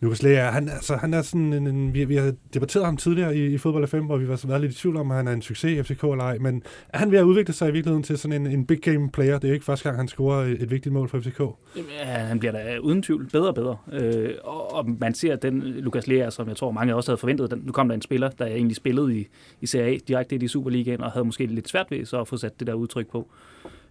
Lukas 0.00 0.22
Lea, 0.22 0.50
han, 0.50 0.68
altså, 0.68 0.96
han 0.96 1.14
er 1.14 1.22
sådan 1.22 1.52
en, 1.52 1.66
en 1.66 1.94
vi, 1.94 2.04
vi 2.04 2.16
har 2.16 2.32
debatteret 2.54 2.84
ham 2.84 2.96
tidligere 2.96 3.36
i, 3.36 3.46
i 3.46 3.58
Fodbold 3.58 3.86
5, 3.86 4.04
hvor 4.04 4.16
vi 4.16 4.28
var 4.28 4.44
været 4.46 4.60
lidt 4.60 4.72
i 4.72 4.76
tvivl 4.76 4.96
om, 4.96 5.10
at 5.10 5.16
han 5.16 5.28
er 5.28 5.32
en 5.32 5.42
succes 5.42 5.70
i 5.70 5.82
FCK 5.82 6.02
eller 6.02 6.24
ej, 6.24 6.38
men 6.38 6.62
er 6.88 6.98
han 6.98 7.10
ved 7.10 7.18
at 7.18 7.22
udvikle 7.22 7.54
sig 7.54 7.68
i 7.68 7.72
virkeligheden 7.72 8.02
til 8.02 8.18
sådan 8.18 8.46
en, 8.46 8.52
en 8.52 8.66
big 8.66 8.82
game 8.82 9.10
player? 9.10 9.38
Det 9.38 9.50
er 9.50 9.54
ikke 9.54 9.64
første 9.64 9.84
gang, 9.84 9.96
han 9.96 10.08
scorer 10.08 10.44
et, 10.44 10.62
et 10.62 10.70
vigtigt 10.70 10.92
mål 10.92 11.08
for 11.08 11.20
FCK. 11.20 11.40
Jamen, 11.76 11.90
han 12.06 12.38
bliver 12.38 12.52
da 12.52 12.78
uden 12.78 13.02
tvivl 13.02 13.28
bedre 13.32 13.48
og 13.48 13.54
bedre. 13.54 13.76
Øh, 13.92 14.30
og, 14.44 14.74
og, 14.74 14.90
man 15.00 15.14
ser, 15.14 15.32
at 15.32 15.42
den 15.42 15.60
Lukas 15.62 16.06
Lea, 16.06 16.30
som 16.30 16.48
jeg 16.48 16.56
tror 16.56 16.70
mange 16.70 16.94
også 16.94 17.10
havde 17.10 17.18
forventet, 17.18 17.50
den, 17.50 17.62
nu 17.64 17.72
kom 17.72 17.88
der 17.88 17.94
en 17.94 18.02
spiller, 18.02 18.28
der 18.28 18.46
egentlig 18.46 18.76
spillede 18.76 19.18
i, 19.18 19.26
i 19.60 19.66
Serie 19.66 19.94
A 19.94 19.98
direkte 20.08 20.36
i 20.36 20.48
Superligaen, 20.48 21.00
og 21.00 21.12
havde 21.12 21.24
måske 21.24 21.46
lidt 21.46 21.68
svært 21.68 21.86
ved 21.90 22.04
så 22.04 22.20
at 22.20 22.28
få 22.28 22.36
sat 22.36 22.60
det 22.60 22.66
der 22.66 22.74
udtryk 22.74 23.10
på 23.10 23.28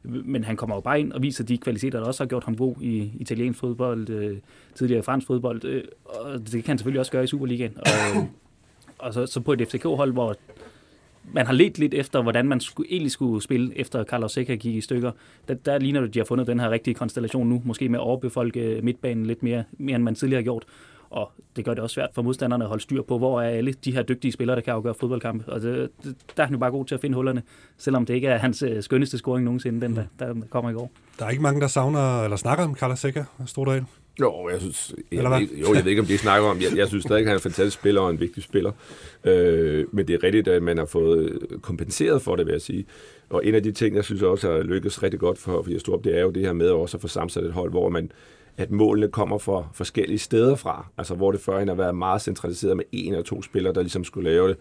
men 0.08 0.44
han 0.44 0.56
kommer 0.56 0.76
jo 0.76 0.82
bare 0.82 1.00
ind 1.00 1.12
og 1.12 1.22
viser 1.22 1.44
de 1.44 1.58
kvaliteter, 1.58 2.00
der 2.00 2.08
også 2.08 2.24
har 2.24 2.28
gjort 2.28 2.44
ham 2.44 2.58
god 2.58 2.76
i 2.82 3.12
italiensk 3.20 3.60
fodbold, 3.60 4.10
øh, 4.10 4.38
tidligere 4.76 5.00
i 5.00 5.04
fransk 5.04 5.28
fodbold, 5.28 5.66
øh, 5.66 5.84
og 6.06 6.40
det 6.40 6.52
kan 6.52 6.64
han 6.68 6.78
selvfølgelig 6.78 7.00
også 7.00 7.12
gøre 7.12 7.24
i 7.24 7.28
Superligaen. 7.28 7.78
Og, 7.78 8.18
øh, 8.18 8.24
og 9.00 9.14
så, 9.14 9.26
så 9.26 9.40
på 9.40 9.54
et 9.54 9.68
FCK-hold, 9.68 10.14
hvor 10.14 10.36
man 11.34 11.46
har 11.46 11.54
let 11.54 11.78
lidt 11.78 11.94
efter, 11.94 12.22
hvordan 12.22 12.48
man 12.48 12.60
skulle, 12.60 12.92
egentlig 12.92 13.12
skulle 13.12 13.44
spille, 13.44 13.78
efter 13.78 14.04
Carlos 14.04 14.32
Seca 14.32 14.56
gik 14.56 14.76
i 14.76 14.82
stykker. 14.82 15.12
Der, 15.48 15.54
der 15.54 15.78
ligner 15.78 16.00
det, 16.00 16.08
at 16.08 16.14
de 16.14 16.20
har 16.20 16.26
fundet 16.26 16.48
den 16.48 16.60
her 16.60 16.70
rigtige 16.70 16.94
konstellation 16.94 17.50
nu, 17.50 17.62
måske 17.66 17.90
med 17.90 18.00
at 18.00 18.04
overbefolke 18.04 18.80
midtbanen 18.84 19.26
lidt 19.26 19.44
mere, 19.44 19.64
mere 19.78 19.96
end 19.96 20.04
man 20.04 20.16
tidligere 20.16 20.42
har 20.42 20.44
gjort 20.44 20.66
og 21.10 21.32
det 21.56 21.66
gør 21.66 21.74
det 21.74 21.84
også 21.84 21.94
svært 21.94 22.10
for 22.14 22.22
modstanderne 22.22 22.64
at 22.64 22.68
holde 22.68 22.84
styr 22.84 23.02
på, 23.02 23.18
hvor 23.18 23.42
er 23.42 23.50
alle 23.50 23.74
de 23.74 23.92
her 23.92 24.04
dygtige 24.04 24.32
spillere, 24.32 24.56
der 24.56 24.62
kan 24.62 24.74
afgøre 24.74 24.94
fodboldkampe. 24.94 25.52
Og 25.52 25.62
det, 25.62 25.90
det, 26.04 26.16
der 26.38 26.44
er 26.44 26.48
han 26.48 26.54
jo 26.54 26.60
bare 26.60 26.72
god 26.72 26.86
til 26.86 26.96
at 26.96 27.02
finde 27.02 27.16
hullerne, 27.16 27.44
selvom 27.78 28.06
det 28.06 28.14
ikke 28.14 28.28
er 28.28 28.38
hans 28.38 28.62
øh, 28.62 28.84
skønneste 28.84 29.18
scoring 29.18 29.46
nogensinde, 29.46 29.82
den 29.82 29.96
der, 29.96 30.04
der 30.20 30.34
kommer 30.50 30.70
i 30.70 30.74
går. 30.74 30.92
Der 31.20 31.26
er 31.26 31.30
ikke 31.30 31.44
mange, 31.44 31.62
der 31.62 31.68
savner 31.68 32.24
eller 32.24 32.38
snakker 32.38 32.64
om 32.64 32.76
Carlos 32.76 33.00
Seca, 33.00 33.26
Stordal. 33.46 33.86
Jo, 34.20 34.50
jeg 34.52 34.60
synes, 34.62 34.94
jeg, 35.12 35.18
Eller 35.18 35.30
hvad? 35.30 35.40
Jeg, 35.40 35.50
jo, 35.52 35.74
jeg 35.74 35.84
ved 35.84 35.90
ikke, 35.90 36.02
om 36.02 36.08
de 36.08 36.18
snakker 36.18 36.50
om. 36.50 36.62
Jeg, 36.62 36.78
jeg 36.78 36.88
synes 36.88 37.04
stadig, 37.04 37.20
at 37.20 37.26
han 37.26 37.34
er 37.34 37.38
en 37.38 37.42
fantastisk 37.42 37.80
spiller 37.80 38.02
og 38.02 38.10
en 38.10 38.20
vigtig 38.20 38.44
spiller. 38.44 38.72
Øh, 39.24 39.86
men 39.92 40.08
det 40.08 40.14
er 40.14 40.24
rigtigt, 40.24 40.48
at 40.48 40.64
man 40.64 40.78
har 40.78 40.86
fået 40.86 41.40
kompenseret 41.62 42.22
for 42.22 42.36
det, 42.36 42.46
vil 42.46 42.52
jeg 42.52 42.62
sige. 42.62 42.86
Og 43.30 43.46
en 43.46 43.56
af 43.56 43.64
de 43.64 43.72
ting, 43.72 43.96
jeg 43.96 44.04
synes 44.04 44.22
også 44.22 44.52
har 44.52 44.64
lykkes 44.64 45.04
rigtig 45.04 45.20
godt 45.20 45.38
for, 45.38 45.62
for 45.64 45.72
Jesper, 45.72 45.98
det 45.98 46.18
er 46.18 46.22
jo 46.22 46.30
det 46.30 46.46
her 46.46 46.54
med 46.54 46.70
også 46.70 46.98
at 46.98 47.02
få 47.02 47.08
sammensat 47.08 47.44
et 47.44 47.54
hold, 47.54 47.72
hvor 47.72 47.90
man 47.90 48.12
at 48.58 48.72
målene 48.72 49.08
kommer 49.08 49.38
fra 49.38 49.68
forskellige 49.74 50.20
steder 50.20 50.56
fra. 50.56 50.86
Altså 50.98 51.16
hvor 51.16 51.32
det 51.32 51.42
førhen 51.42 51.68
har 51.68 51.76
været 51.76 51.96
meget 51.96 52.22
centraliseret 52.22 52.78
med 52.78 52.86
en 52.92 53.14
eller 53.14 53.24
to 53.24 53.42
spillere, 53.42 53.74
der 53.74 53.82
ligesom 53.82 54.04
skulle 54.04 54.30
lave 54.30 54.48
det. 54.48 54.58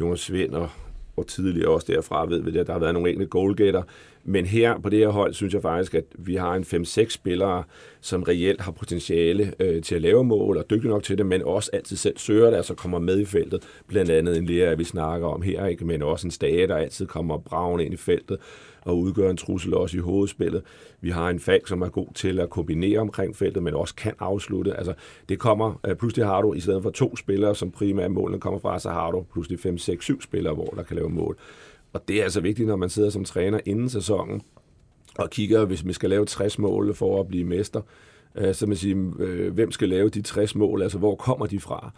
Jonas 0.00 0.20
Svend 0.20 0.54
og, 0.54 0.68
og 1.16 1.26
tidligere 1.26 1.70
også 1.70 1.92
derfra 1.92 2.26
ved 2.26 2.42
vi, 2.42 2.58
at 2.58 2.66
der 2.66 2.72
har 2.72 2.80
været 2.80 2.94
nogle 2.94 3.10
enkelte 3.10 3.30
goalgetter. 3.30 3.82
Men 4.24 4.46
her 4.46 4.78
på 4.78 4.88
det 4.88 4.98
her 4.98 5.08
hold 5.08 5.34
synes 5.34 5.54
jeg 5.54 5.62
faktisk, 5.62 5.94
at 5.94 6.04
vi 6.18 6.34
har 6.34 6.54
en 6.54 6.62
5-6 6.62 7.08
spillere, 7.08 7.62
som 8.00 8.22
reelt 8.22 8.60
har 8.60 8.72
potentiale 8.72 9.52
øh, 9.60 9.82
til 9.82 9.94
at 9.94 10.02
lave 10.02 10.24
mål 10.24 10.56
og 10.56 10.70
dygtige 10.70 10.90
nok 10.90 11.02
til 11.02 11.18
det, 11.18 11.26
men 11.26 11.42
også 11.42 11.70
altid 11.72 11.96
selv 11.96 12.18
søger 12.18 12.50
det, 12.50 12.56
altså 12.56 12.74
kommer 12.74 12.98
med 12.98 13.20
i 13.20 13.24
feltet. 13.24 13.62
Blandt 13.86 14.10
andet 14.10 14.36
en 14.36 14.46
lærer, 14.46 14.76
vi 14.76 14.84
snakker 14.84 15.26
om 15.26 15.42
her, 15.42 15.66
ikke? 15.66 15.84
men 15.84 16.02
også 16.02 16.26
en 16.26 16.30
stage, 16.30 16.66
der 16.66 16.76
altid 16.76 17.06
kommer 17.06 17.38
bravende 17.38 17.84
ind 17.84 17.94
i 17.94 17.96
feltet 17.96 18.38
og 18.84 18.98
udgør 18.98 19.30
en 19.30 19.36
trussel 19.36 19.74
også 19.74 19.96
i 19.96 20.00
hovedspillet. 20.00 20.62
Vi 21.00 21.10
har 21.10 21.30
en 21.30 21.40
Falk, 21.40 21.68
som 21.68 21.82
er 21.82 21.88
god 21.88 22.08
til 22.14 22.40
at 22.40 22.50
kombinere 22.50 22.98
omkring 22.98 23.36
feltet, 23.36 23.62
men 23.62 23.74
også 23.74 23.94
kan 23.94 24.14
afslutte. 24.18 24.76
Altså, 24.76 24.94
det 25.28 25.38
kommer, 25.38 25.80
uh, 25.88 25.94
pludselig 25.94 26.26
har 26.26 26.42
du, 26.42 26.52
i 26.52 26.60
stedet 26.60 26.82
for 26.82 26.90
to 26.90 27.16
spillere, 27.16 27.54
som 27.54 27.70
primært 27.70 28.10
målene 28.10 28.40
kommer 28.40 28.60
fra, 28.60 28.78
så 28.78 28.90
har 28.90 29.10
du 29.10 29.24
pludselig 29.32 29.60
5, 29.60 29.78
6, 29.78 30.04
7 30.04 30.22
spillere, 30.22 30.54
hvor 30.54 30.74
der 30.76 30.82
kan 30.82 30.96
lave 30.96 31.10
mål. 31.10 31.36
Og 31.92 32.08
det 32.08 32.18
er 32.18 32.22
altså 32.22 32.40
vigtigt, 32.40 32.68
når 32.68 32.76
man 32.76 32.88
sidder 32.88 33.10
som 33.10 33.24
træner 33.24 33.60
inden 33.66 33.88
sæsonen, 33.88 34.42
og 35.18 35.30
kigger, 35.30 35.64
hvis 35.64 35.86
vi 35.86 35.92
skal 35.92 36.10
lave 36.10 36.26
60 36.26 36.58
mål 36.58 36.94
for 36.94 37.20
at 37.20 37.28
blive 37.28 37.44
mester, 37.44 37.80
øh, 38.34 38.54
så 38.54 38.66
man 38.66 38.76
siger, 38.76 39.12
øh, 39.18 39.52
hvem 39.54 39.70
skal 39.70 39.88
lave 39.88 40.08
de 40.08 40.22
60 40.22 40.54
mål, 40.54 40.82
altså 40.82 40.98
hvor 40.98 41.14
kommer 41.14 41.46
de 41.46 41.60
fra? 41.60 41.92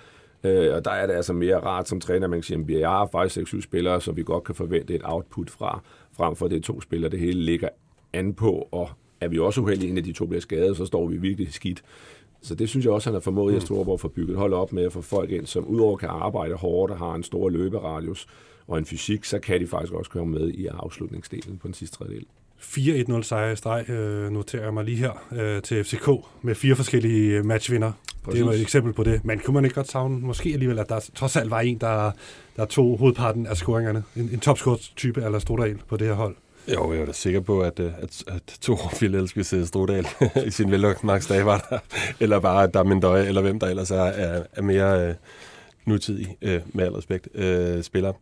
Øh, 0.45 0.75
og 0.75 0.85
der 0.85 0.91
er 0.91 1.07
det 1.07 1.15
altså 1.15 1.33
mere 1.33 1.59
rart 1.59 1.89
som 1.89 2.01
træner, 2.01 2.27
man 2.27 2.37
kan 2.37 2.43
sige, 2.43 2.61
at 2.61 2.69
vi 2.69 2.75
har 2.75 3.09
faktisk 3.13 3.55
6-7 3.55 3.61
spillere, 3.61 4.01
som 4.01 4.17
vi 4.17 4.23
godt 4.23 4.45
kan 4.45 4.55
forvente 4.55 4.95
et 4.95 5.03
output 5.05 5.51
fra, 5.51 5.83
frem 6.17 6.37
for 6.37 6.49
det 6.49 6.63
to 6.63 6.81
spillere, 6.81 7.11
det 7.11 7.21
hele 7.21 7.43
ligger 7.43 7.69
an 8.13 8.35
på, 8.35 8.69
og 8.73 8.91
er 9.21 9.29
vi 9.29 9.39
også 9.39 9.61
uheldige, 9.61 9.91
en 9.91 9.99
af 9.99 10.05
de 10.05 10.13
to 10.13 10.27
bliver 10.27 10.41
skadet, 10.41 10.77
så 10.77 10.87
står 10.87 11.07
vi 11.07 11.17
virkelig 11.17 11.53
skidt. 11.53 11.83
Så 12.43 12.55
det 12.55 12.69
synes 12.69 12.85
jeg 12.85 12.93
også, 12.93 13.11
han 13.11 13.15
har 13.15 13.21
formået 13.21 13.53
i 13.53 13.55
mm. 13.55 13.61
Storborg 13.61 13.95
at 13.95 14.01
få 14.01 14.09
bygget 14.09 14.37
hold 14.37 14.53
op 14.53 14.73
med 14.73 14.85
at 14.85 14.93
få 14.93 15.01
folk 15.01 15.31
ind, 15.31 15.47
som 15.47 15.67
udover 15.67 15.97
kan 15.97 16.09
arbejde 16.09 16.55
hårdt 16.55 16.93
og 16.93 16.99
har 16.99 17.15
en 17.15 17.23
stor 17.23 17.49
løberadius 17.49 18.27
og 18.67 18.79
en 18.79 18.85
fysik, 18.85 19.25
så 19.25 19.39
kan 19.39 19.61
de 19.61 19.67
faktisk 19.67 19.93
også 19.93 20.11
komme 20.11 20.39
med 20.39 20.49
i 20.51 20.67
afslutningsdelen 20.67 21.59
på 21.59 21.67
den 21.67 21.75
sidste 21.75 21.97
tredjedel. 21.97 22.27
4-1-0 22.61 23.23
sejr 23.23 23.53
i 23.53 23.57
streg, 23.57 23.91
øh, 23.91 24.31
noterer 24.31 24.63
jeg 24.63 24.75
mig 24.75 24.85
lige 24.85 24.97
her, 24.97 25.27
øh, 25.33 25.63
til 25.63 25.85
FCK 25.85 26.09
med 26.43 26.55
fire 26.55 26.77
forskellige 26.77 27.39
øh, 27.39 27.45
matchvinder. 27.45 27.93
Præcis. 28.25 28.39
Det 28.39 28.47
var 28.47 28.53
et 28.53 28.61
eksempel 28.61 28.93
på 28.93 29.05
det. 29.05 29.25
Men 29.25 29.39
kunne 29.39 29.55
man 29.55 29.65
ikke 29.65 29.75
godt 29.75 29.91
savne 29.91 30.21
måske 30.21 30.51
alligevel, 30.53 30.79
at 30.79 30.89
der 30.89 31.11
trods 31.15 31.37
alt 31.37 31.51
var 31.51 31.61
en, 31.61 31.79
der, 31.79 32.11
der 32.57 32.65
tog 32.65 32.99
hovedparten 32.99 33.47
af 33.47 33.57
scoringerne? 33.57 34.05
En, 34.17 34.31
en 34.33 34.41
topscore-type 34.41 35.25
eller 35.25 35.39
Stordal 35.39 35.79
på 35.89 35.97
det 35.97 36.07
her 36.07 36.15
hold? 36.15 36.37
Jo, 36.75 36.93
jeg 36.93 37.03
er 37.03 37.07
da 37.07 37.13
sikker 37.13 37.41
på, 37.41 37.61
at, 37.61 37.81
øh, 37.81 37.93
at, 37.99 38.25
at 38.29 38.43
to 38.61 38.77
Fjellelskes 38.77 39.55
Strodal 39.65 40.07
i 40.47 40.51
sin 40.51 40.71
velmagsdag 40.71 41.47
var 41.47 41.67
der, 41.71 41.79
eller 42.21 42.41
bare 42.41 42.67
Damendøje, 42.67 43.27
eller 43.27 43.43
hvem 43.43 43.59
der 43.59 43.67
ellers 43.67 43.91
er, 43.91 44.03
er, 44.03 44.43
er 44.53 44.63
mere 44.63 45.09
øh, 45.09 45.15
nutidig, 45.87 46.37
øh, 46.43 46.61
med 46.75 46.85
al 46.85 46.93
respekt, 46.93 47.29
øh, 47.35 47.83
spiller. 47.83 48.13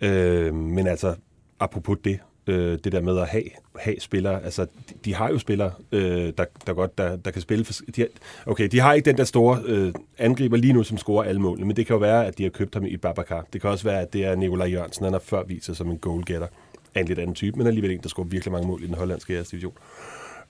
Øh, 0.00 0.54
men 0.54 0.86
altså, 0.86 1.14
apropos 1.60 1.98
det, 2.04 2.18
øh, 2.48 2.78
det 2.84 2.92
der 2.92 3.00
med 3.00 3.18
at 3.18 3.28
have, 3.28 3.44
have 3.78 4.00
spillere. 4.00 4.44
Altså, 4.44 4.62
de, 4.64 4.94
de 5.04 5.14
har 5.14 5.30
jo 5.30 5.38
spillere, 5.38 5.72
øh, 5.92 6.32
der, 6.38 6.44
der, 6.66 6.72
godt, 6.72 6.98
der, 6.98 7.16
der 7.16 7.30
kan 7.30 7.42
spille. 7.42 7.64
For, 7.64 7.72
de 7.96 8.00
har, 8.00 8.08
okay, 8.46 8.68
de 8.68 8.80
har 8.80 8.92
ikke 8.92 9.10
den 9.10 9.16
der 9.16 9.24
store 9.24 9.62
øh, 9.64 9.92
angriber 10.18 10.56
lige 10.56 10.72
nu, 10.72 10.82
som 10.82 10.98
scorer 10.98 11.24
alle 11.24 11.40
målene, 11.40 11.66
men 11.66 11.76
det 11.76 11.86
kan 11.86 11.94
jo 11.94 12.00
være, 12.00 12.26
at 12.26 12.38
de 12.38 12.42
har 12.42 12.50
købt 12.50 12.74
ham 12.74 12.86
i 12.86 12.96
Babacar. 12.96 13.46
Det 13.52 13.60
kan 13.60 13.70
også 13.70 13.84
være, 13.84 14.00
at 14.00 14.12
det 14.12 14.24
er 14.24 14.34
Nikolaj 14.34 14.66
Jørgensen, 14.66 15.04
han 15.04 15.12
har 15.12 15.20
før 15.20 15.42
vist 15.42 15.66
sig 15.66 15.76
som 15.76 15.90
en 15.90 15.98
goalgetter 15.98 16.46
af 16.94 17.00
en 17.00 17.06
lidt 17.06 17.18
anden 17.18 17.34
type, 17.34 17.58
men 17.58 17.66
alligevel 17.66 17.90
en, 17.90 18.00
der 18.02 18.08
scorer 18.08 18.26
virkelig 18.26 18.52
mange 18.52 18.68
mål 18.68 18.82
i 18.82 18.86
den 18.86 18.94
hollandske 18.94 19.36
æres 19.36 19.48
division. 19.48 19.72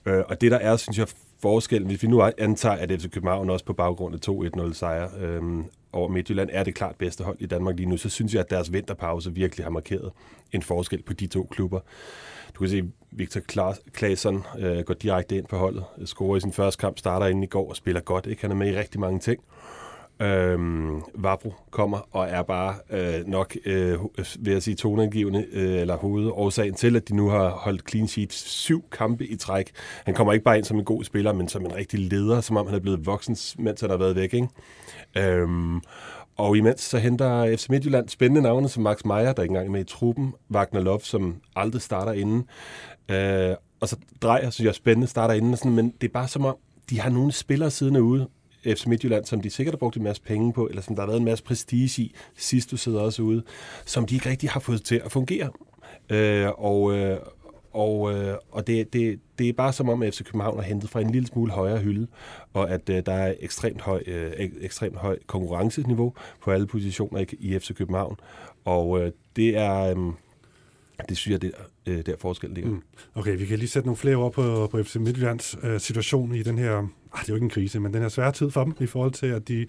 Øh, 0.06 0.22
og 0.28 0.40
det 0.40 0.50
der 0.50 0.58
er, 0.58 0.76
synes 0.76 0.98
jeg, 0.98 1.06
forskellen, 1.42 1.86
hvis 1.86 2.02
vi 2.02 2.08
nu 2.08 2.22
antager, 2.38 2.74
at 2.74 2.90
FC 2.90 3.10
København 3.10 3.50
også 3.50 3.64
på 3.64 3.72
baggrund 3.72 4.14
af 4.14 4.28
2-1-0 4.68 4.72
sejr 4.74 5.08
øh, 5.20 5.42
over 5.92 6.08
Midtjylland 6.08 6.50
er 6.52 6.64
det 6.64 6.74
klart 6.74 6.96
bedste 6.96 7.24
hold 7.24 7.36
i 7.40 7.46
Danmark 7.46 7.76
lige 7.76 7.88
nu, 7.88 7.96
så 7.96 8.08
synes 8.08 8.34
jeg, 8.34 8.40
at 8.40 8.50
deres 8.50 8.72
vinterpause 8.72 9.34
virkelig 9.34 9.64
har 9.64 9.70
markeret 9.70 10.12
en 10.52 10.62
forskel 10.62 11.02
på 11.02 11.12
de 11.12 11.26
to 11.26 11.48
klubber. 11.50 11.80
Du 12.54 12.58
kan 12.58 12.68
se, 12.68 12.90
Victor 13.10 13.40
Claesson 13.96 14.44
øh, 14.58 14.80
går 14.80 14.94
direkte 14.94 15.36
ind 15.36 15.46
på 15.46 15.56
holdet, 15.56 15.84
øh, 15.98 16.06
scorer 16.06 16.36
i 16.36 16.40
sin 16.40 16.52
første 16.52 16.80
kamp, 16.80 16.98
starter 16.98 17.26
inden 17.26 17.42
i 17.42 17.46
går 17.46 17.68
og 17.68 17.76
spiller 17.76 18.00
godt. 18.00 18.26
Ikke? 18.26 18.42
Han 18.42 18.50
er 18.50 18.54
med 18.54 18.72
i 18.72 18.76
rigtig 18.76 19.00
mange 19.00 19.20
ting. 19.20 19.40
Øhm, 20.22 21.02
Vapro 21.14 21.54
kommer 21.70 22.08
og 22.10 22.28
er 22.28 22.42
bare 22.42 22.74
øh, 22.90 23.26
nok, 23.26 23.56
øh, 23.64 23.92
øh 23.92 24.26
vil 24.38 24.52
jeg 24.52 24.62
sige, 24.62 24.74
toneangivende, 24.74 25.46
øh, 25.52 25.80
eller 25.80 25.96
hovedårsagen 25.96 26.74
til, 26.74 26.96
at 26.96 27.08
de 27.08 27.16
nu 27.16 27.28
har 27.28 27.48
holdt 27.48 27.90
clean 27.90 28.08
sheet 28.08 28.32
syv 28.32 28.84
kampe 28.92 29.26
i 29.26 29.36
træk. 29.36 29.70
Han 30.04 30.14
kommer 30.14 30.32
ikke 30.32 30.44
bare 30.44 30.56
ind 30.56 30.64
som 30.64 30.78
en 30.78 30.84
god 30.84 31.04
spiller, 31.04 31.32
men 31.32 31.48
som 31.48 31.64
en 31.64 31.74
rigtig 31.74 32.00
leder, 32.00 32.40
som 32.40 32.56
om 32.56 32.66
han 32.66 32.74
er 32.74 32.80
blevet 32.80 33.06
voksen, 33.06 33.36
mens 33.58 33.80
han 33.80 33.90
har 33.90 33.96
været 33.96 34.16
væk. 34.16 34.34
Ikke? 34.34 34.48
Øhm, 35.16 35.80
og 36.36 36.56
imens 36.56 36.80
så 36.80 36.98
henter 36.98 37.56
FC 37.56 37.68
Midtjylland 37.68 38.08
spændende 38.08 38.42
navne 38.42 38.68
som 38.68 38.82
Max 38.82 39.04
Meyer, 39.04 39.32
der 39.32 39.42
ikke 39.42 39.52
engang 39.52 39.66
er 39.66 39.72
med 39.72 39.80
i 39.80 39.84
truppen, 39.84 40.34
Wagner 40.50 40.80
Love, 40.80 41.00
som 41.00 41.36
aldrig 41.56 41.82
starter 41.82 42.12
inden, 42.12 42.44
øh, 43.08 43.54
og 43.80 43.88
så 43.88 43.96
Drejer, 44.22 44.50
synes 44.50 44.64
jeg 44.64 44.70
er 44.70 44.74
spændende, 44.74 45.06
starter 45.06 45.34
inden, 45.34 45.56
sådan, 45.56 45.72
men 45.72 45.94
det 46.00 46.08
er 46.08 46.12
bare 46.12 46.28
som 46.28 46.44
om, 46.44 46.56
de 46.90 47.00
har 47.00 47.10
nogle 47.10 47.32
spillere 47.32 47.70
siddende 47.70 48.02
ude, 48.02 48.28
FC 48.66 48.86
Midtjylland, 48.86 49.24
som 49.24 49.40
de 49.40 49.50
sikkert 49.50 49.74
har 49.74 49.78
brugt 49.78 49.96
en 49.96 50.02
masse 50.02 50.22
penge 50.22 50.52
på, 50.52 50.66
eller 50.66 50.82
som 50.82 50.94
der 50.94 51.02
har 51.02 51.06
været 51.06 51.18
en 51.18 51.24
masse 51.24 51.44
prestige 51.44 52.02
i, 52.02 52.14
sidst 52.36 52.70
du 52.70 52.76
sidder 52.76 53.00
også 53.00 53.22
ude, 53.22 53.42
som 53.86 54.06
de 54.06 54.14
ikke 54.14 54.30
rigtig 54.30 54.50
har 54.50 54.60
fået 54.60 54.84
til 54.84 55.02
at 55.04 55.12
fungere. 55.12 55.50
Øh, 56.10 56.48
og 56.58 56.96
øh, 56.96 57.18
og, 57.72 58.14
øh, 58.14 58.36
og 58.50 58.66
det, 58.66 58.92
det, 58.92 59.20
det 59.38 59.48
er 59.48 59.52
bare 59.52 59.72
som 59.72 59.88
om, 59.88 60.02
at 60.02 60.14
FC 60.14 60.24
København 60.24 60.58
har 60.58 60.64
hentet 60.64 60.90
fra 60.90 61.00
en 61.00 61.10
lille 61.10 61.28
smule 61.28 61.52
højere 61.52 61.78
hylde, 61.78 62.06
og 62.52 62.70
at 62.70 62.90
øh, 62.90 63.02
der 63.06 63.12
er 63.12 63.34
ekstremt 63.40 63.80
høj, 63.80 64.02
øh, 64.06 64.32
ekstremt 64.60 64.96
høj 64.96 65.18
konkurrenceniveau 65.26 66.14
på 66.42 66.50
alle 66.50 66.66
positioner 66.66 67.20
i, 67.20 67.26
i 67.38 67.58
FC 67.58 67.74
København. 67.74 68.16
Og 68.64 69.00
øh, 69.00 69.12
det 69.36 69.56
er... 69.56 69.80
Øh, 69.80 70.12
det 71.08 71.16
synes 71.16 71.32
jeg, 71.32 71.42
det 71.42 71.52
er 71.56 71.92
øh, 71.92 72.06
der 72.06 72.14
forskellen 72.18 72.54
ligger. 72.54 72.70
Mm. 72.70 72.82
Okay, 73.14 73.38
vi 73.38 73.46
kan 73.46 73.58
lige 73.58 73.68
sætte 73.68 73.86
nogle 73.86 73.96
flere 73.96 74.16
ord 74.16 74.32
på, 74.32 74.68
på 74.70 74.82
FC 74.82 74.96
Midtjyllands 74.96 75.56
øh, 75.62 75.80
situation 75.80 76.34
i 76.34 76.42
den 76.42 76.58
her, 76.58 76.88
ah, 77.14 77.20
det 77.20 77.28
er 77.28 77.32
jo 77.32 77.34
ikke 77.34 77.44
en 77.44 77.50
krise, 77.50 77.80
men 77.80 77.94
den 77.94 78.02
her 78.02 78.08
svære 78.08 78.32
tid 78.32 78.50
for 78.50 78.64
dem, 78.64 78.74
i 78.80 78.86
forhold 78.86 79.12
til, 79.12 79.26
at 79.26 79.48
de 79.48 79.66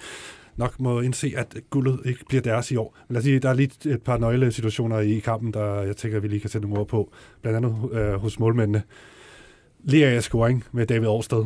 nok 0.55 0.79
må 0.79 1.01
indse, 1.01 1.33
at 1.37 1.57
guldet 1.69 1.99
ikke 2.05 2.25
bliver 2.27 2.41
deres 2.41 2.71
i 2.71 2.75
år. 2.75 2.97
Men 3.07 3.13
lad 3.13 3.19
os 3.19 3.23
sige, 3.23 3.39
der 3.39 3.49
er 3.49 3.53
lige 3.53 3.89
et 3.89 4.01
par 4.01 4.17
nøglesituationer 4.17 4.99
i 4.99 5.19
kampen, 5.19 5.53
der 5.53 5.81
jeg 5.81 5.97
tænker, 5.97 6.19
vi 6.19 6.27
lige 6.27 6.39
kan 6.39 6.49
sætte 6.49 6.67
nogle 6.67 6.79
ord 6.81 6.87
på. 6.87 7.11
Blandt 7.41 7.57
andet 7.57 7.91
øh, 7.91 8.13
hos 8.13 8.39
målmændene. 8.39 8.83
Lea 9.83 10.19
scoring 10.19 10.63
med 10.71 10.85
David 10.85 11.07
Årsted. 11.07 11.45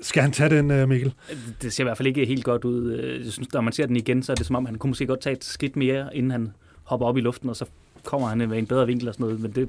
Skal 0.00 0.22
han 0.22 0.32
tage 0.32 0.50
den, 0.50 0.70
øh, 0.70 0.88
Mikkel? 0.88 1.14
Det 1.62 1.72
ser 1.72 1.84
i 1.84 1.86
hvert 1.86 1.96
fald 1.96 2.08
ikke 2.08 2.24
helt 2.24 2.44
godt 2.44 2.64
ud. 2.64 2.92
Øh, 2.92 3.24
jeg 3.24 3.32
synes, 3.32 3.52
når 3.52 3.60
man 3.60 3.72
ser 3.72 3.86
den 3.86 3.96
igen, 3.96 4.22
så 4.22 4.32
er 4.32 4.36
det 4.36 4.46
som 4.46 4.56
om, 4.56 4.66
han 4.66 4.74
kunne 4.74 4.90
måske 4.90 5.06
godt 5.06 5.20
tage 5.20 5.36
et 5.36 5.44
skridt 5.44 5.76
mere, 5.76 6.16
inden 6.16 6.30
han 6.30 6.52
hopper 6.82 7.06
op 7.06 7.16
i 7.16 7.20
luften, 7.20 7.48
og 7.48 7.56
så 7.56 7.64
kommer 8.04 8.28
han 8.28 8.38
med 8.38 8.58
en 8.58 8.66
bedre 8.66 8.86
vinkel 8.86 9.08
og 9.08 9.14
sådan 9.14 9.24
noget. 9.24 9.40
Men 9.40 9.50
det, 9.50 9.68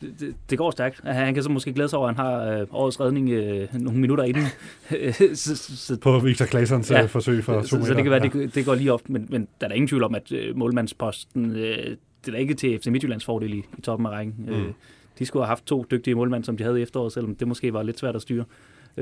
det, 0.00 0.34
det 0.50 0.58
går 0.58 0.70
stærkt. 0.70 1.00
Han 1.04 1.34
kan 1.34 1.42
så 1.42 1.50
måske 1.50 1.72
glæde 1.72 1.88
sig 1.88 1.98
over, 1.98 2.08
at 2.08 2.16
han 2.16 2.24
har 2.24 2.60
øh, 2.60 2.66
årets 2.70 3.00
redning 3.00 3.30
øh, 3.30 3.68
nogle 3.72 4.00
minutter 4.00 4.24
inden. 4.24 4.44
så, 5.36 5.56
så, 5.56 5.98
på 6.00 6.18
Victor 6.18 6.44
Claessons 6.44 6.90
ja, 6.90 7.04
forsøg 7.04 7.44
for 7.44 7.60
to 7.60 7.66
så, 7.66 7.76
meter. 7.76 7.86
Så 7.86 7.94
det 7.94 8.02
kan 8.02 8.10
være, 8.10 8.22
ja. 8.22 8.38
det, 8.38 8.54
det 8.54 8.64
går 8.64 8.74
lige 8.74 8.92
op, 8.92 9.08
men, 9.08 9.26
men 9.30 9.48
der 9.60 9.66
er 9.66 9.68
der 9.68 9.74
ingen 9.74 9.88
tvivl 9.88 10.02
om, 10.02 10.14
at 10.14 10.32
øh, 10.32 10.56
målmandsposten, 10.56 11.56
øh, 11.56 11.96
det 12.26 12.34
er 12.34 12.38
ikke 12.38 12.54
til 12.54 12.78
FC 12.78 12.86
Midtjyllands 12.86 13.24
fordel 13.24 13.52
i, 13.52 13.58
i 13.78 13.80
toppen 13.82 14.06
af 14.06 14.10
rækken. 14.10 14.34
Mm. 14.38 14.52
Øh, 14.52 14.72
de 15.18 15.26
skulle 15.26 15.42
have 15.42 15.48
haft 15.48 15.66
to 15.66 15.84
dygtige 15.90 16.14
målmænd, 16.14 16.44
som 16.44 16.56
de 16.56 16.64
havde 16.64 16.80
i 16.80 16.82
efteråret, 16.82 17.12
selvom 17.12 17.34
det 17.34 17.48
måske 17.48 17.72
var 17.72 17.82
lidt 17.82 17.98
svært 17.98 18.16
at 18.16 18.22
styre. 18.22 18.44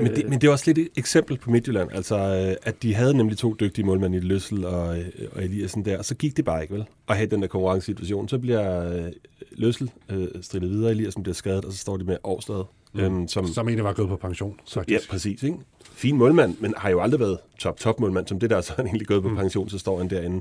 Men 0.02 0.14
det, 0.14 0.28
men 0.28 0.40
det 0.40 0.46
er 0.46 0.52
også 0.52 0.64
lidt 0.66 0.78
et 0.78 0.88
eksempel 0.96 1.38
på 1.38 1.50
Midtjylland, 1.50 1.90
altså 1.92 2.16
øh, 2.16 2.56
at 2.62 2.82
de 2.82 2.94
havde 2.94 3.16
nemlig 3.16 3.38
to 3.38 3.56
dygtige 3.60 3.84
målmænd 3.84 4.14
i 4.14 4.18
Løssel 4.18 4.64
og, 4.64 4.98
øh, 4.98 5.06
og 5.32 5.44
Eliassen 5.44 5.84
der, 5.84 5.98
og 5.98 6.04
så 6.04 6.14
gik 6.14 6.36
det 6.36 6.44
bare 6.44 6.62
ikke 6.62 6.74
vel 6.74 6.84
at 7.08 7.16
have 7.16 7.26
den 7.26 7.42
der 7.42 7.48
konkurrencesituation. 7.48 8.28
Så 8.28 8.38
bliver 8.38 8.92
øh, 8.92 9.12
Løssel 9.50 9.90
øh, 10.08 10.28
strillet 10.40 10.70
videre, 10.70 10.90
Eliassen 10.90 11.22
bliver 11.22 11.34
skadet, 11.34 11.64
og 11.64 11.72
så 11.72 11.78
står 11.78 11.96
de 11.96 12.04
med 12.04 12.16
Årsted. 12.24 12.64
Mm. 12.92 13.00
Øhm, 13.00 13.28
som, 13.28 13.46
som 13.46 13.68
egentlig 13.68 13.84
var 13.84 13.92
gået 13.92 14.08
på 14.08 14.16
pension. 14.16 14.60
Faktisk. 14.68 15.08
Ja, 15.08 15.10
præcis. 15.10 15.42
Ikke? 15.42 15.56
Fin 15.92 16.16
målmand, 16.16 16.56
men 16.60 16.74
har 16.76 16.90
jo 16.90 17.00
aldrig 17.00 17.20
været 17.20 17.38
top-top 17.58 18.00
målmand, 18.00 18.26
som 18.26 18.40
det 18.40 18.50
der, 18.50 18.60
så 18.60 18.72
han 18.76 18.86
egentlig 18.86 19.06
gået 19.06 19.22
på 19.22 19.28
mm. 19.28 19.36
pension, 19.36 19.68
så 19.68 19.78
står 19.78 19.98
han 19.98 20.10
derinde. 20.10 20.40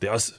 Det 0.00 0.08
er 0.08 0.12
også 0.12 0.32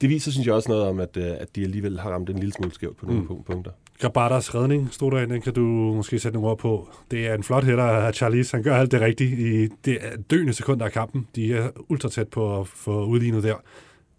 det 0.00 0.08
viser, 0.08 0.30
synes 0.30 0.46
jeg, 0.46 0.54
også 0.54 0.68
noget 0.68 0.84
om, 0.84 1.00
at, 1.00 1.16
at 1.16 1.56
de 1.56 1.62
alligevel 1.62 2.00
har 2.00 2.10
ramt 2.10 2.30
en 2.30 2.38
lille 2.38 2.52
smule 2.52 2.74
skævt 2.74 2.96
på 2.96 3.06
nogle 3.06 3.20
mm. 3.20 3.42
punkter. 3.46 3.70
Grabatas 4.00 4.54
redning 4.54 4.88
stod 4.92 5.10
der 5.10 5.26
den 5.26 5.42
kan 5.42 5.54
du 5.54 5.62
måske 5.94 6.18
sætte 6.18 6.36
nogle 6.36 6.50
ord 6.50 6.58
på. 6.58 6.88
Det 7.10 7.26
er 7.26 7.34
en 7.34 7.42
flot 7.42 7.64
hætter 7.64 7.84
af 7.84 8.14
Charlize. 8.14 8.56
Han 8.56 8.64
gør 8.64 8.76
alt 8.76 8.92
det 8.92 9.00
rigtige 9.00 9.64
i 9.64 9.68
det 9.84 9.98
døende 10.30 10.52
sekunder 10.52 10.86
af 10.86 10.92
kampen. 10.92 11.28
De 11.36 11.54
er 11.54 11.68
ultra 11.88 12.08
tæt 12.08 12.28
på 12.28 12.60
at 12.60 12.66
få 12.66 13.04
udlignet 13.04 13.42
der. 13.42 13.54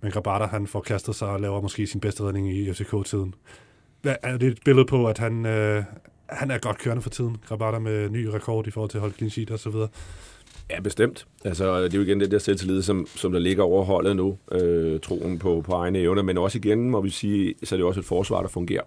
Men 0.01 0.11
Grabata, 0.11 0.45
han 0.45 0.67
får 0.67 0.81
kastet 0.81 1.15
sig 1.15 1.27
og 1.27 1.39
laver 1.39 1.61
måske 1.61 1.87
sin 1.87 1.99
bedste 1.99 2.23
redning 2.23 2.53
i 2.53 2.73
FCK-tiden. 2.73 3.33
Er 4.03 4.37
det 4.37 4.47
et 4.47 4.59
billede 4.65 4.85
på, 4.85 5.07
at 5.07 5.17
han, 5.17 5.45
øh, 5.45 5.83
han 6.29 6.51
er 6.51 6.57
godt 6.57 6.77
kørende 6.77 7.01
for 7.01 7.09
tiden? 7.09 7.37
Grabata 7.47 7.79
med 7.79 8.09
ny 8.09 8.25
rekord 8.25 8.67
i 8.67 8.71
forhold 8.71 8.89
til 8.89 8.97
at 8.97 9.01
holde 9.01 9.15
clean 9.15 9.29
sheet 9.29 9.51
og 9.51 9.59
så 9.59 9.69
videre. 9.69 9.89
Ja, 10.69 10.79
bestemt. 10.79 11.27
Altså, 11.45 11.83
det 11.83 11.93
er 11.93 11.97
jo 11.97 12.03
igen 12.03 12.19
det 12.19 12.31
der 12.31 12.37
selvtillid, 12.37 12.81
som, 12.81 13.07
som 13.15 13.31
der 13.31 13.39
ligger 13.39 13.63
over 13.63 13.83
holdet 13.83 14.15
nu. 14.15 14.37
Øh, 14.51 14.99
troen 14.99 15.39
på, 15.39 15.61
på 15.65 15.71
egne 15.71 15.99
evner. 15.99 16.21
Men 16.21 16.37
også 16.37 16.57
igen, 16.57 16.89
må 16.89 17.01
vi 17.01 17.09
sige, 17.09 17.55
så 17.63 17.75
er 17.75 17.77
det 17.77 17.85
også 17.85 17.99
et 17.99 18.05
forsvar, 18.05 18.41
der 18.41 18.47
fungerer. 18.47 18.83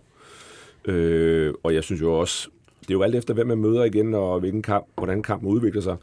Øh, 0.84 1.54
og 1.62 1.74
jeg 1.74 1.84
synes 1.84 2.00
jo 2.00 2.12
også, 2.12 2.48
det 2.80 2.90
er 2.90 2.94
jo 2.94 3.02
alt 3.02 3.14
efter, 3.14 3.34
hvem 3.34 3.46
man 3.46 3.58
møder 3.58 3.84
igen, 3.84 4.14
og 4.14 4.40
hvilken 4.40 4.62
kamp, 4.62 4.86
hvordan 4.96 5.22
kampen 5.22 5.48
udvikler 5.48 5.82
sig. 5.82 5.96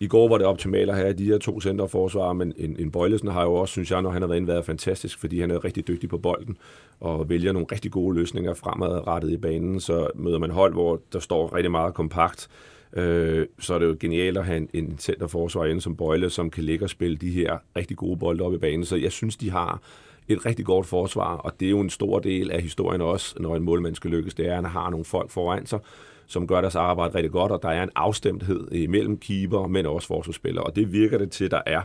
I 0.00 0.06
går 0.06 0.28
var 0.28 0.38
det 0.38 0.46
optimalt 0.46 0.90
at 0.90 0.96
have 0.96 1.12
de 1.12 1.24
her 1.24 1.38
to 1.38 1.60
centerforsvarer, 1.60 2.32
men 2.32 2.52
en, 2.56 2.76
en 2.78 2.90
Bøjlesen 2.90 3.28
har 3.28 3.42
jo 3.42 3.54
også, 3.54 3.72
synes 3.72 3.90
jeg, 3.90 4.02
når 4.02 4.10
han 4.10 4.22
har 4.22 4.28
været 4.28 4.36
inde, 4.36 4.48
været 4.48 4.64
fantastisk, 4.64 5.20
fordi 5.20 5.40
han 5.40 5.50
er 5.50 5.64
rigtig 5.64 5.88
dygtig 5.88 6.08
på 6.08 6.18
bolden 6.18 6.56
og 7.00 7.28
vælger 7.28 7.52
nogle 7.52 7.66
rigtig 7.72 7.90
gode 7.90 8.14
løsninger 8.14 8.54
fremadrettet 8.54 9.30
i 9.30 9.36
banen. 9.36 9.80
Så 9.80 10.10
møder 10.14 10.38
man 10.38 10.50
hold, 10.50 10.72
hvor 10.72 11.00
der 11.12 11.18
står 11.18 11.56
rigtig 11.56 11.70
meget 11.70 11.94
kompakt, 11.94 12.48
øh, 12.96 13.46
så 13.58 13.74
er 13.74 13.78
det 13.78 13.86
jo 13.86 13.96
genialt 14.00 14.38
at 14.38 14.44
have 14.44 14.56
en, 14.56 14.68
en 14.72 14.98
centerforsvar 14.98 15.64
inde 15.64 15.80
som 15.80 15.96
Bøjle, 15.96 16.30
som 16.30 16.50
kan 16.50 16.64
ligge 16.64 16.84
og 16.84 16.90
spille 16.90 17.16
de 17.16 17.30
her 17.30 17.58
rigtig 17.76 17.96
gode 17.96 18.16
bolde 18.16 18.44
op 18.44 18.54
i 18.54 18.58
banen. 18.58 18.84
Så 18.84 18.96
jeg 18.96 19.12
synes, 19.12 19.36
de 19.36 19.50
har 19.50 19.80
et 20.28 20.46
rigtig 20.46 20.64
godt 20.64 20.86
forsvar, 20.86 21.36
og 21.36 21.60
det 21.60 21.66
er 21.66 21.70
jo 21.70 21.80
en 21.80 21.90
stor 21.90 22.18
del 22.18 22.50
af 22.50 22.62
historien 22.62 23.00
også, 23.00 23.34
når 23.40 23.56
en 23.56 23.62
målmand 23.62 23.94
skal 23.94 24.10
lykkes, 24.10 24.34
det 24.34 24.46
er, 24.46 24.50
at 24.50 24.56
han 24.56 24.64
har 24.64 24.90
nogle 24.90 25.04
folk 25.04 25.30
foran 25.30 25.66
sig, 25.66 25.78
som 26.26 26.46
gør 26.46 26.60
deres 26.60 26.76
arbejde 26.76 27.14
rigtig 27.14 27.30
godt, 27.30 27.52
og 27.52 27.62
der 27.62 27.68
er 27.68 27.82
en 27.82 27.90
afstemthed 27.94 28.72
imellem 28.72 29.18
keeper, 29.18 29.66
men 29.66 29.86
også 29.86 30.08
forsvarsspillere, 30.08 30.64
og 30.64 30.76
det 30.76 30.92
virker 30.92 31.18
det 31.18 31.30
til, 31.30 31.50
der 31.50 31.60
er, 31.66 31.82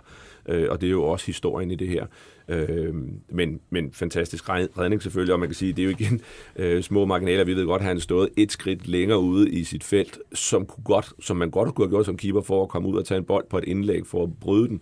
øh, 0.47 0.67
og 0.69 0.81
det 0.81 0.87
er 0.87 0.91
jo 0.91 1.03
også 1.03 1.25
historien 1.25 1.71
i 1.71 1.75
det 1.75 1.87
her. 1.87 2.05
Øh, 2.47 2.95
men, 3.29 3.59
men 3.69 3.91
fantastisk 3.91 4.49
redning 4.49 5.01
selvfølgelig, 5.01 5.33
og 5.33 5.39
man 5.39 5.49
kan 5.49 5.55
sige, 5.55 5.73
det 5.73 5.79
er 5.79 5.83
jo 5.83 5.89
igen 5.99 6.21
øh, 6.55 6.83
små 6.83 7.05
marginaler. 7.05 7.43
Vi 7.43 7.55
ved 7.55 7.65
godt, 7.65 7.81
at 7.81 7.87
han 7.87 7.99
stået 7.99 8.29
et 8.37 8.51
skridt 8.51 8.87
længere 8.87 9.19
ude 9.19 9.49
i 9.49 9.63
sit 9.63 9.83
felt, 9.83 10.19
som, 10.33 10.65
kunne 10.65 10.83
godt, 10.83 11.13
som 11.19 11.37
man 11.37 11.49
godt 11.49 11.75
kunne 11.75 11.85
have 11.85 11.91
gjort 11.91 12.05
som 12.05 12.17
keeper 12.17 12.41
for 12.41 12.63
at 12.63 12.69
komme 12.69 12.87
ud 12.87 12.97
og 12.97 13.05
tage 13.05 13.17
en 13.17 13.25
bold 13.25 13.45
på 13.49 13.57
et 13.57 13.63
indlæg 13.63 14.07
for 14.07 14.23
at 14.23 14.29
bryde 14.39 14.67
den 14.67 14.81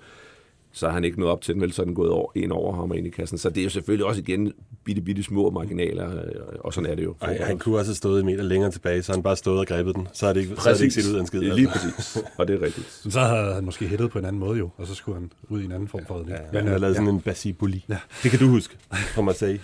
så 0.76 0.88
har 0.88 0.94
han 0.94 1.04
ikke 1.04 1.20
nået 1.20 1.32
op 1.32 1.42
til 1.42 1.54
den, 1.54 1.62
vel 1.62 1.72
så 1.72 1.82
er 1.82 1.86
den 1.86 1.96
gået 1.96 2.10
over, 2.10 2.32
en 2.36 2.52
over 2.52 2.76
ham 2.76 2.92
og 2.92 2.98
ind 2.98 3.08
i 3.08 3.10
kassen. 3.10 3.38
Så 3.38 3.50
det 3.50 3.58
er 3.58 3.64
jo 3.64 3.70
selvfølgelig 3.70 4.06
også 4.06 4.22
igen 4.22 4.54
bitte, 4.86 5.02
bitte 5.02 5.24
små 5.24 5.50
marginaler, 5.50 6.16
øh, 6.16 6.32
og 6.60 6.74
sådan 6.74 6.92
er 6.92 6.96
det 6.96 7.04
jo. 7.04 7.16
Ej, 7.22 7.38
han 7.42 7.60
kunne 7.60 7.78
også 7.78 7.90
have 7.90 7.96
stået 7.96 8.20
en 8.20 8.26
meter 8.26 8.44
længere 8.44 8.72
tilbage, 8.72 9.04
så 9.04 9.12
han 9.12 9.24
bare 9.24 9.36
stået 9.36 9.60
og 9.60 9.68
grebet 9.68 9.96
den. 9.96 10.08
Så 10.14 10.26
har 10.26 10.34
det 10.34 10.42
ikke, 10.42 10.56
så 10.56 10.62
har 10.62 10.74
det 10.74 10.82
ikke 10.82 10.94
set 10.94 11.12
ud 11.12 11.16
af 11.16 11.20
en 11.20 11.28
skid. 11.28 11.42
Lige 11.42 11.68
præcis, 11.68 12.18
og 12.38 12.48
det 12.48 12.56
er 12.56 12.66
rigtigt. 12.66 12.88
Så 13.10 13.20
havde 13.20 13.54
han 13.54 13.66
måske 13.66 13.88
hættet 13.88 14.12
på 14.12 14.20
en 14.20 14.26
anden 14.26 14.40
måde 14.40 14.58
jo, 14.60 14.70
og 14.78 14.88
så 14.88 14.96
skulle 14.96 15.20
han 15.20 15.32
ud 15.50 15.62
i 15.62 15.66
en 15.66 15.72
anden 15.72 15.88
form 15.88 16.06
for 16.08 16.16
redning. 16.16 16.38
Ja, 16.54 16.60
han 16.60 16.68
har 16.68 16.78
lavet 16.78 16.94
ja. 16.94 16.98
sådan 17.00 17.14
en 17.14 17.22
basibuli. 17.22 17.86
Ja. 17.90 17.98
Det 18.24 18.32
kan 18.32 18.40
du 18.40 18.48
huske, 18.48 18.78
fra 18.92 19.22
Marseille. 19.22 19.62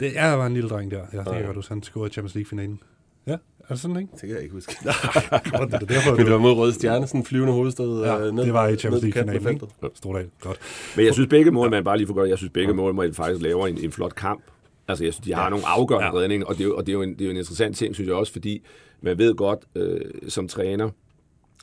Det 0.00 0.12
er 0.16 0.32
var 0.32 0.46
en 0.46 0.54
lille 0.54 0.68
dreng 0.68 0.90
der. 0.90 1.00
Ja, 1.12 1.18
det 1.18 1.26
kan 1.32 1.44
godt 1.44 1.56
huske. 1.56 1.74
Han 1.74 1.82
scorede 1.82 2.08
i 2.08 2.12
Champions 2.12 2.34
League-finalen. 2.34 2.80
Ja, 3.26 3.32
er 3.32 3.38
det 3.68 3.80
sådan, 3.80 3.96
ikke? 3.96 4.08
Det 4.12 4.20
kan 4.20 4.30
jeg 4.30 4.42
ikke 4.42 4.54
huske. 4.54 4.76
Godt, 5.58 5.72
det 5.72 5.82
er 5.82 5.86
derfor, 5.86 6.10
Men 6.10 6.18
det 6.18 6.26
du... 6.26 6.32
var 6.32 6.38
mod 6.38 6.52
Røde 6.52 6.72
Stjerne, 6.72 7.06
sådan 7.06 7.20
en 7.20 7.24
flyvende 7.24 7.52
hovedstad. 7.52 8.02
Ja, 8.04 8.18
øh, 8.20 8.34
ned, 8.34 8.44
det 8.44 8.52
var 8.52 8.68
i 8.68 8.76
Champions 8.76 9.04
af 9.04 9.10
League-finalen. 9.10 9.42
feltet. 9.42 9.68
Stordal, 9.94 10.30
godt. 10.40 10.58
Men 10.96 11.06
jeg 11.06 11.14
synes 11.14 11.28
begge 11.28 11.50
mål, 11.50 11.70
man 11.70 11.84
bare 11.84 11.96
lige 11.96 12.06
for 12.06 12.14
godt, 12.14 12.30
jeg 12.30 12.38
synes 12.38 12.52
begge 12.52 12.74
mål, 12.74 12.94
man 12.94 13.14
faktisk 13.14 13.42
laver 13.42 13.66
en, 13.66 13.78
en 13.78 13.92
flot 13.92 14.14
kamp. 14.14 14.42
Altså, 14.88 15.04
jeg 15.04 15.12
synes, 15.14 15.24
de 15.24 15.34
har 15.34 15.42
Ja. 15.44 15.48
nogle 15.50 15.66
afgørende 15.66 16.06
Ja. 16.06 16.14
redninger, 16.14 16.46
og 16.46 16.54
det, 16.54 16.60
er, 16.60 16.64
jo- 16.68 16.76
og 16.76 16.86
det, 16.86 16.92
er 16.92 16.96
jo 16.96 17.02
en, 17.02 17.12
det 17.12 17.20
er 17.20 17.24
jo 17.24 17.30
en 17.30 17.36
interessant 17.36 17.76
ting, 17.76 17.94
synes 17.94 18.08
jeg 18.08 18.16
også, 18.16 18.32
fordi 18.32 18.62
man 19.00 19.18
ved 19.18 19.34
godt, 19.34 19.58
øh, 19.74 20.00
som 20.28 20.48
træner, 20.48 20.90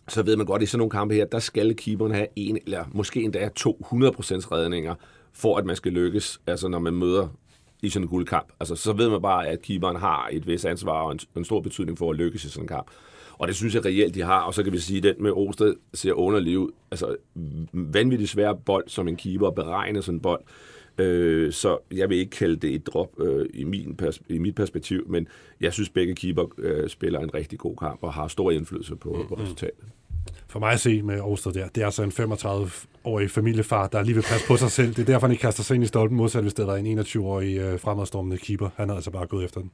så 0.10 0.24
ved 0.24 0.36
man 0.38 0.46
godt, 0.46 0.60
at 0.62 0.64
i 0.64 0.66
sådan 0.66 0.78
nogle 0.80 0.90
kampe 0.92 1.14
her, 1.16 1.26
der 1.26 1.40
skal 1.40 1.76
keeperen 1.76 2.12
have 2.14 2.28
en, 2.36 2.58
eller 2.66 2.84
måske 2.92 3.22
endda 3.24 3.50
200% 3.60 4.52
redninger, 4.52 4.96
for 5.34 5.58
at 5.58 5.66
man 5.66 5.76
skal 5.76 5.92
lykkes, 5.92 6.42
altså 6.48 6.68
når 6.68 6.80
man 6.80 6.94
møder 6.94 7.28
i 7.82 7.90
sådan 7.90 8.04
en 8.06 8.10
guldkamp. 8.10 8.48
Altså, 8.60 8.76
så 8.76 8.94
ved 8.94 9.10
man 9.10 9.22
bare, 9.22 9.48
at 9.48 9.62
keeperen 9.62 9.96
har 9.98 10.30
et 10.32 10.48
vis 10.48 10.66
ansvar 10.66 11.02
og 11.02 11.12
en, 11.12 11.20
en 11.38 11.46
stor 11.46 11.62
betydning 11.62 11.98
for 11.98 12.10
at 12.12 12.16
lykkes 12.18 12.46
i 12.46 12.50
sådan 12.50 12.64
en 12.64 12.68
kamp. 12.68 12.88
Og 13.38 13.48
det 13.48 13.56
synes 13.56 13.76
jeg 13.76 13.86
reelt, 13.86 14.16
de 14.16 14.22
har. 14.22 14.40
Og 14.42 14.54
så 14.54 14.64
kan 14.64 14.74
vi 14.74 14.78
sige, 14.80 14.98
at 14.98 15.04
den 15.04 15.24
med 15.24 15.32
Osted 15.32 15.76
ser 15.94 16.14
underlig 16.14 16.60
ud. 16.60 16.72
Altså, 16.92 17.16
vanvittigt 17.74 18.30
svær 18.30 18.54
bold 18.54 18.84
som 18.88 19.08
en 19.08 19.16
keeper 19.16 19.48
at 19.48 19.56
beregne 19.56 20.02
sådan 20.02 20.16
en 20.16 20.22
bold. 20.22 20.42
Øh, 21.02 21.54
så 21.54 21.78
jeg 21.92 22.10
vil 22.10 22.18
ikke 22.18 22.32
kalde 22.32 22.56
det 22.56 22.76
et 22.76 22.88
drop 22.88 23.10
øh, 23.20 23.46
i, 23.54 23.64
min 23.64 23.96
pers- 24.02 24.22
i 24.30 24.38
mit 24.38 24.56
perspektiv, 24.56 25.06
men 25.10 25.28
jeg 25.62 25.74
synes, 25.74 25.90
begge 25.90 26.16
keeper 26.16 26.46
øh, 26.58 26.90
spiller 26.90 27.20
en 27.20 27.34
rigtig 27.34 27.60
god 27.60 27.76
kamp 27.76 28.00
og 28.04 28.14
har 28.14 28.28
stor 28.28 28.52
indflydelse 28.52 28.96
på, 28.96 29.26
på 29.30 29.36
resultatet. 29.36 29.86
For 30.48 30.60
mig 30.60 30.72
at 30.72 30.80
se 30.80 31.02
med 31.02 31.20
Årsted 31.22 31.54
der, 31.54 31.68
det 31.68 31.82
er 31.82 31.86
altså 31.86 32.04
en 32.04 32.12
35-årig 32.12 33.32
familiefar, 33.32 33.88
der 33.88 34.04
lige 34.04 34.16
vil 34.16 34.22
passe 34.22 34.48
på 34.48 34.58
sig 34.58 34.72
selv. 34.72 34.90
Det 34.90 35.00
er 35.00 35.06
derfor, 35.06 35.28
han 35.28 35.32
ikke 35.32 35.42
kaster 35.42 35.64
sig 35.64 35.76
ind 35.76 35.84
i 35.84 35.88
stolpen, 35.88 36.18
modsat 36.18 36.42
hvis 36.42 36.54
det 36.54 36.68
var 36.68 36.76
en 36.76 37.00
21-årig 37.00 37.58
øh, 37.58 37.80
fremadstormende 37.80 38.38
keeper. 38.38 38.70
Han 38.76 38.90
havde 38.90 38.98
altså 38.98 39.12
bare 39.12 39.28
gået 39.28 39.46
efter 39.46 39.62
den. 39.62 39.72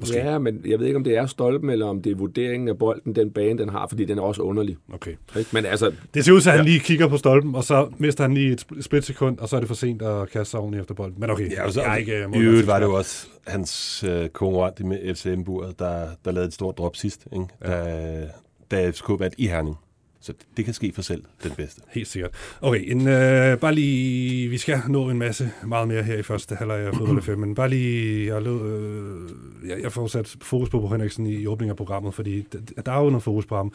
Måske. 0.00 0.18
Ja, 0.18 0.38
men 0.38 0.60
jeg 0.66 0.78
ved 0.78 0.86
ikke, 0.86 0.96
om 0.96 1.04
det 1.04 1.16
er 1.16 1.26
stolpen, 1.26 1.70
eller 1.70 1.86
om 1.86 2.02
det 2.02 2.12
er 2.12 2.16
vurderingen 2.16 2.68
af 2.68 2.78
bolden, 2.78 3.14
den 3.14 3.30
bane, 3.30 3.58
den 3.58 3.68
har, 3.68 3.86
fordi 3.88 4.04
den 4.04 4.18
er 4.18 4.22
også 4.22 4.42
underlig. 4.42 4.76
Okay. 4.92 5.14
Men 5.52 5.66
altså, 5.66 5.92
Det 6.14 6.24
ser 6.24 6.32
ud 6.32 6.40
til, 6.40 6.50
at 6.50 6.56
han 6.56 6.64
lige 6.64 6.80
kigger 6.80 7.08
på 7.08 7.16
stolpen, 7.16 7.54
og 7.54 7.64
så 7.64 7.88
mister 7.98 8.24
han 8.24 8.34
lige 8.34 8.52
et 8.52 8.66
sp- 8.72 8.82
splitsekund, 8.82 9.38
og 9.38 9.48
så 9.48 9.56
er 9.56 9.60
det 9.60 9.68
for 9.68 9.74
sent 9.74 10.02
at 10.02 10.30
kaste 10.30 10.50
sig 10.50 10.60
ordentligt 10.60 10.80
efter 10.80 10.94
bolden. 10.94 11.16
Men 11.20 11.30
okay, 11.30 11.50
Ja, 11.52 11.64
og 11.66 11.72
så, 11.72 11.82
jeg 11.82 11.92
er 11.92 11.96
ikke 11.96 12.16
øh, 12.24 12.36
I 12.36 12.38
øvrigt 12.38 12.66
var 12.66 12.78
det 12.78 12.86
jo 12.86 12.94
også 12.94 13.26
hans 13.46 14.04
øh, 14.08 14.28
konkurrent 14.28 14.80
i 14.80 15.14
FCM 15.14 15.42
buret 15.42 15.78
der, 15.78 16.06
der 16.24 16.32
lavede 16.32 16.46
et 16.48 16.54
stort 16.54 16.78
drop 16.78 16.96
sidst, 16.96 17.26
ikke? 17.32 17.44
Da, 17.66 18.28
da 18.70 18.90
FCK 18.90 19.08
vandt 19.18 19.34
i 19.38 19.46
Herning. 19.46 19.76
Så 20.22 20.32
det, 20.56 20.64
kan 20.64 20.74
ske 20.74 20.92
for 20.94 21.02
selv 21.02 21.22
den 21.42 21.50
bedste. 21.50 21.82
Helt 21.88 22.08
sikkert. 22.08 22.30
Okay, 22.60 22.90
en, 22.90 23.08
øh, 23.08 23.58
bare 23.58 23.74
lige, 23.74 24.48
vi 24.48 24.58
skal 24.58 24.80
nå 24.88 25.10
en 25.10 25.18
masse, 25.18 25.50
meget 25.66 25.88
mere 25.88 26.02
her 26.02 26.16
i 26.16 26.22
første 26.22 26.54
halvleg 26.54 26.78
af 26.78 26.94
fodbold 26.94 27.22
FM, 27.22 27.38
men 27.38 27.54
bare 27.54 27.68
lige, 27.68 28.26
jeg, 28.34 28.42
lød, 28.42 28.60
øh, 28.60 29.70
jeg, 29.70 29.82
jeg 29.82 29.92
får 29.92 30.06
sat 30.06 30.36
fokus 30.42 30.68
på 30.68 30.80
Bo 30.80 30.88
Henriksen 30.88 31.26
i, 31.26 31.34
i 31.34 31.46
åbningen 31.46 31.70
af 31.70 31.76
programmet, 31.76 32.14
fordi 32.14 32.46
der, 32.52 32.82
der 32.82 32.92
er 32.92 33.04
jo 33.04 33.10
noget 33.10 33.22
fokus 33.22 33.46
på 33.46 33.56
ham. 33.56 33.72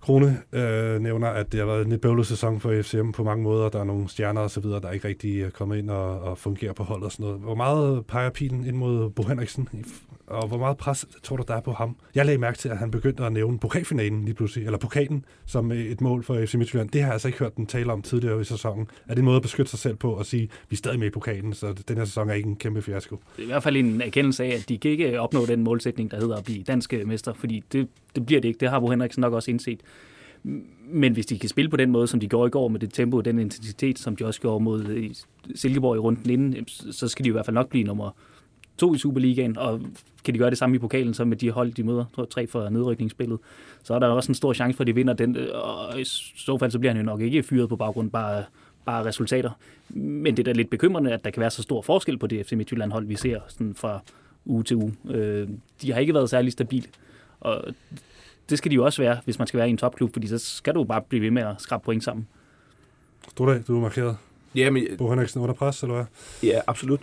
Krone 0.00 0.42
øh, 0.52 1.00
nævner, 1.00 1.28
at 1.28 1.52
det 1.52 1.60
har 1.60 1.66
været 1.66 1.84
en 1.84 1.90
lidt 1.90 2.00
bøvlet 2.00 2.26
sæson 2.26 2.60
for 2.60 2.82
FCM 2.82 3.10
på 3.10 3.24
mange 3.24 3.42
måder. 3.42 3.68
Der 3.68 3.80
er 3.80 3.84
nogle 3.84 4.08
stjerner 4.08 4.40
og 4.40 4.50
så 4.50 4.60
videre, 4.60 4.80
der 4.80 4.90
ikke 4.90 5.08
rigtig 5.08 5.42
er 5.42 5.50
kommet 5.50 5.78
ind 5.78 5.90
og, 5.90 6.20
og 6.20 6.38
fungerer 6.38 6.72
på 6.72 6.82
holdet 6.82 7.04
og 7.04 7.12
sådan 7.12 7.26
noget. 7.26 7.40
Hvor 7.40 7.54
meget 7.54 8.06
peger 8.06 8.30
pilen 8.30 8.66
ind 8.66 8.76
mod 8.76 9.10
Bo 9.10 9.22
Henriksen? 9.22 9.68
Og 10.30 10.48
hvor 10.48 10.58
meget 10.58 10.76
pres 10.76 11.06
tror 11.22 11.36
du, 11.36 11.44
der 11.48 11.54
er 11.54 11.60
på 11.60 11.72
ham? 11.72 11.96
Jeg 12.14 12.26
lagde 12.26 12.38
mærke 12.38 12.58
til, 12.58 12.68
at 12.68 12.78
han 12.78 12.90
begyndte 12.90 13.24
at 13.24 13.32
nævne 13.32 13.58
pokalfinalen 13.58 14.24
lige 14.24 14.34
pludselig, 14.34 14.64
eller 14.64 14.78
pokalen, 14.78 15.24
som 15.46 15.72
øh, 15.72 15.78
et 15.78 16.00
mål 16.00 16.24
for 16.24 16.46
FC 16.46 16.54
Midtjylland. 16.54 16.88
Det 16.88 17.00
har 17.00 17.08
jeg 17.08 17.12
altså 17.12 17.28
ikke 17.28 17.38
hørt 17.38 17.56
den 17.56 17.66
tale 17.66 17.92
om 17.92 18.02
tidligere 18.02 18.40
i 18.40 18.44
sæsonen. 18.44 18.88
Er 19.08 19.14
det 19.14 19.18
en 19.18 19.24
måde 19.24 19.36
at 19.36 19.42
beskytte 19.42 19.70
sig 19.70 19.78
selv 19.78 19.96
på 19.96 20.12
og 20.12 20.26
sige, 20.26 20.48
vi 20.68 20.74
er 20.74 20.76
stadig 20.76 20.98
med 20.98 21.06
i 21.06 21.10
pokalen, 21.10 21.52
så 21.52 21.72
den 21.88 21.96
her 21.96 22.04
sæson 22.04 22.30
er 22.30 22.34
ikke 22.34 22.48
en 22.48 22.56
kæmpe 22.56 22.82
fiasko? 22.82 23.16
Det 23.36 23.42
er 23.42 23.46
i 23.46 23.46
hvert 23.46 23.62
fald 23.62 23.76
en 23.76 24.00
erkendelse 24.00 24.44
af, 24.44 24.48
at 24.48 24.68
de 24.68 24.78
kan 24.78 24.90
ikke 24.90 25.20
opnå 25.20 25.46
den 25.46 25.62
målsætning, 25.62 26.10
der 26.10 26.20
hedder 26.20 26.36
at 26.36 26.44
blive 26.44 26.62
danske 26.62 26.96
øh, 26.96 27.08
mester, 27.08 27.32
fordi 27.32 27.64
det, 27.72 27.88
det 28.14 28.26
bliver 28.26 28.40
det 28.40 28.48
ikke. 28.48 28.60
Det 28.60 28.70
har 28.70 28.80
Bo 28.80 28.90
Henriksen 28.90 29.20
nok 29.20 29.32
også 29.32 29.50
indset. 29.50 29.80
Men 30.90 31.12
hvis 31.12 31.26
de 31.26 31.38
kan 31.38 31.48
spille 31.48 31.70
på 31.70 31.76
den 31.76 31.90
måde, 31.90 32.06
som 32.06 32.20
de 32.20 32.28
gjorde 32.28 32.48
i 32.48 32.50
går, 32.50 32.68
med 32.68 32.80
det 32.80 32.92
tempo 32.92 33.16
og 33.16 33.24
den 33.24 33.38
intensitet, 33.38 33.98
som 33.98 34.16
de 34.16 34.26
også 34.26 34.40
gjorde 34.40 34.64
mod 34.64 34.86
øh, 34.86 35.10
Silkeborg 35.54 35.96
i 35.96 35.98
runden 35.98 36.30
inden, 36.30 36.68
så 36.68 37.08
skal 37.08 37.24
de 37.24 37.28
i 37.28 37.32
hvert 37.32 37.46
fald 37.46 37.54
nok 37.54 37.68
blive 37.68 37.84
nummer 37.84 38.10
to 38.80 38.94
i 38.94 38.98
Superligaen, 38.98 39.58
og 39.58 39.80
kan 40.24 40.34
de 40.34 40.38
gøre 40.38 40.50
det 40.50 40.58
samme 40.58 40.76
i 40.76 40.78
pokalen, 40.78 41.14
så 41.14 41.24
med 41.24 41.36
de 41.36 41.50
hold, 41.50 41.72
de 41.72 41.82
møder, 41.82 42.04
tror 42.14 42.22
jeg, 42.22 42.30
tre 42.30 42.46
for 42.46 42.68
nedrykningsspillet, 42.68 43.38
så 43.82 43.94
er 43.94 43.98
der 43.98 44.06
også 44.08 44.30
en 44.30 44.34
stor 44.34 44.52
chance 44.52 44.76
for, 44.76 44.82
at 44.82 44.86
de 44.86 44.94
vinder 44.94 45.14
den, 45.14 45.36
og 45.54 46.00
i 46.00 46.04
så 46.04 46.58
fald 46.58 46.70
så 46.70 46.78
bliver 46.78 46.92
han 46.92 47.00
jo 47.00 47.06
nok 47.06 47.20
ikke 47.20 47.42
fyret 47.42 47.68
på 47.68 47.76
baggrund 47.76 48.10
bare, 48.10 48.44
bare 48.84 49.04
resultater. 49.04 49.50
Men 49.88 50.36
det 50.36 50.38
er 50.38 50.52
da 50.52 50.52
lidt 50.52 50.70
bekymrende, 50.70 51.12
at 51.12 51.24
der 51.24 51.30
kan 51.30 51.40
være 51.40 51.50
så 51.50 51.62
stor 51.62 51.82
forskel 51.82 52.18
på 52.18 52.26
det 52.26 52.46
FC 52.46 52.52
Midtjylland-hold, 52.52 53.06
vi 53.06 53.16
ser 53.16 53.40
sådan 53.48 53.74
fra 53.74 54.00
uge 54.44 54.64
til 54.64 54.76
uge. 54.76 54.94
Øh, 55.10 55.48
de 55.82 55.92
har 55.92 56.00
ikke 56.00 56.14
været 56.14 56.30
særlig 56.30 56.52
stabile, 56.52 56.86
og 57.40 57.64
det 58.50 58.58
skal 58.58 58.70
de 58.70 58.74
jo 58.74 58.84
også 58.84 59.02
være, 59.02 59.18
hvis 59.24 59.38
man 59.38 59.48
skal 59.48 59.58
være 59.58 59.68
i 59.68 59.70
en 59.70 59.76
topklub, 59.76 60.12
fordi 60.12 60.26
så 60.26 60.38
skal 60.38 60.74
du 60.74 60.80
jo 60.80 60.84
bare 60.84 61.02
blive 61.08 61.22
ved 61.22 61.30
med 61.30 61.42
at 61.42 61.54
skrabe 61.58 61.84
point 61.84 62.04
sammen. 62.04 62.28
Stordag, 63.28 63.62
du 63.68 63.76
er 63.76 63.80
markeret. 63.80 64.16
ja, 64.54 64.70
men, 64.70 64.86
Bo 64.98 65.10
Henriksen 65.10 65.40
under 65.40 65.54
pres, 65.54 65.82
eller 65.82 65.94
hvad? 65.94 66.04
ja, 66.42 66.60
absolut. 66.66 67.00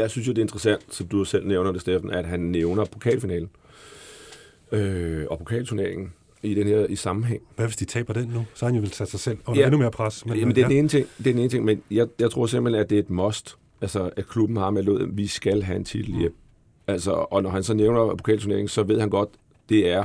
Jeg 0.00 0.10
synes 0.10 0.28
jo, 0.28 0.32
det 0.32 0.38
er 0.38 0.42
interessant, 0.42 0.94
som 0.94 1.06
du 1.06 1.24
selv 1.24 1.46
nævner 1.46 1.72
det, 1.72 1.80
Steffen, 1.80 2.10
at 2.10 2.24
han 2.24 2.40
nævner 2.40 2.84
pokalfinalen 2.84 3.50
øh, 4.72 5.26
og 5.30 5.38
pokalturneringen 5.38 6.12
i 6.42 6.54
den 6.54 6.66
her 6.66 6.86
i 6.86 6.96
sammenhæng. 6.96 7.42
Hvad 7.56 7.66
hvis 7.66 7.76
de 7.76 7.84
taber 7.84 8.12
den 8.12 8.28
nu? 8.34 8.44
Så 8.54 8.64
har 8.64 8.70
han 8.70 8.74
jo 8.76 8.80
vil 8.80 8.90
tage 8.90 9.08
sig 9.10 9.20
selv 9.20 9.38
under 9.46 9.60
Ja. 9.60 9.66
endnu 9.66 9.78
mere 9.78 9.90
pres. 9.90 10.26
Men, 10.26 10.38
Jamen, 10.38 10.54
det 10.54 10.62
er 10.64 10.68
den 10.68 10.76
ene 10.76 10.88
ting, 10.88 11.06
det 11.18 11.26
er 11.26 11.32
den 11.32 11.38
ene 11.40 11.48
ting 11.48 11.64
men 11.64 11.82
jeg, 11.90 12.06
jeg 12.20 12.30
tror 12.30 12.46
simpelthen, 12.46 12.80
at 12.84 12.90
det 12.90 12.96
er 12.96 13.02
et 13.02 13.10
must, 13.10 13.56
altså, 13.80 14.10
at 14.16 14.26
klubben 14.28 14.56
har 14.56 14.70
med 14.70 15.00
at 15.00 15.16
vi 15.16 15.26
skal 15.26 15.62
have 15.62 15.76
en 15.76 15.84
titel 15.84 16.18
hjem. 16.18 16.34
Altså, 16.86 17.10
og 17.12 17.42
når 17.42 17.50
han 17.50 17.62
så 17.62 17.74
nævner 17.74 18.14
pokalturneringen, 18.14 18.68
så 18.68 18.82
ved 18.82 19.00
han 19.00 19.10
godt, 19.10 19.28
det 19.68 19.88
er 19.90 20.04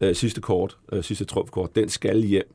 øh, 0.00 0.14
sidste 0.14 0.40
kort, 0.40 0.76
øh, 0.92 1.04
sidste 1.04 1.24
trumfkort, 1.24 1.76
den 1.76 1.88
skal 1.88 2.22
hjem. 2.22 2.54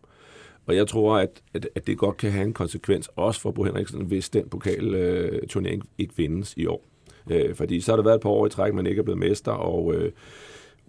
Og 0.69 0.75
jeg 0.75 0.88
tror, 0.88 1.17
at, 1.17 1.41
at, 1.53 1.69
at 1.75 1.88
det 1.88 1.97
godt 1.97 2.17
kan 2.17 2.32
have 2.32 2.45
en 2.45 2.53
konsekvens, 2.53 3.10
også 3.15 3.41
for 3.41 3.51
Bo 3.51 3.63
Henriksen, 3.63 4.05
hvis 4.05 4.29
den 4.29 4.49
pokalturnering 4.49 5.82
øh, 5.84 5.89
ikke 5.97 6.13
vindes 6.17 6.53
i 6.58 6.65
år. 6.65 6.86
Øh, 7.32 7.55
fordi 7.55 7.82
så 7.82 7.91
har 7.91 7.95
der 7.95 8.03
været 8.03 8.15
et 8.15 8.21
par 8.21 8.29
år 8.29 8.45
i 8.45 8.49
træk, 8.49 8.73
man 8.73 8.88
ikke 8.88 8.99
er 8.99 9.03
blevet 9.03 9.19
mester, 9.19 9.51
og 9.51 9.93
øh, 9.93 10.12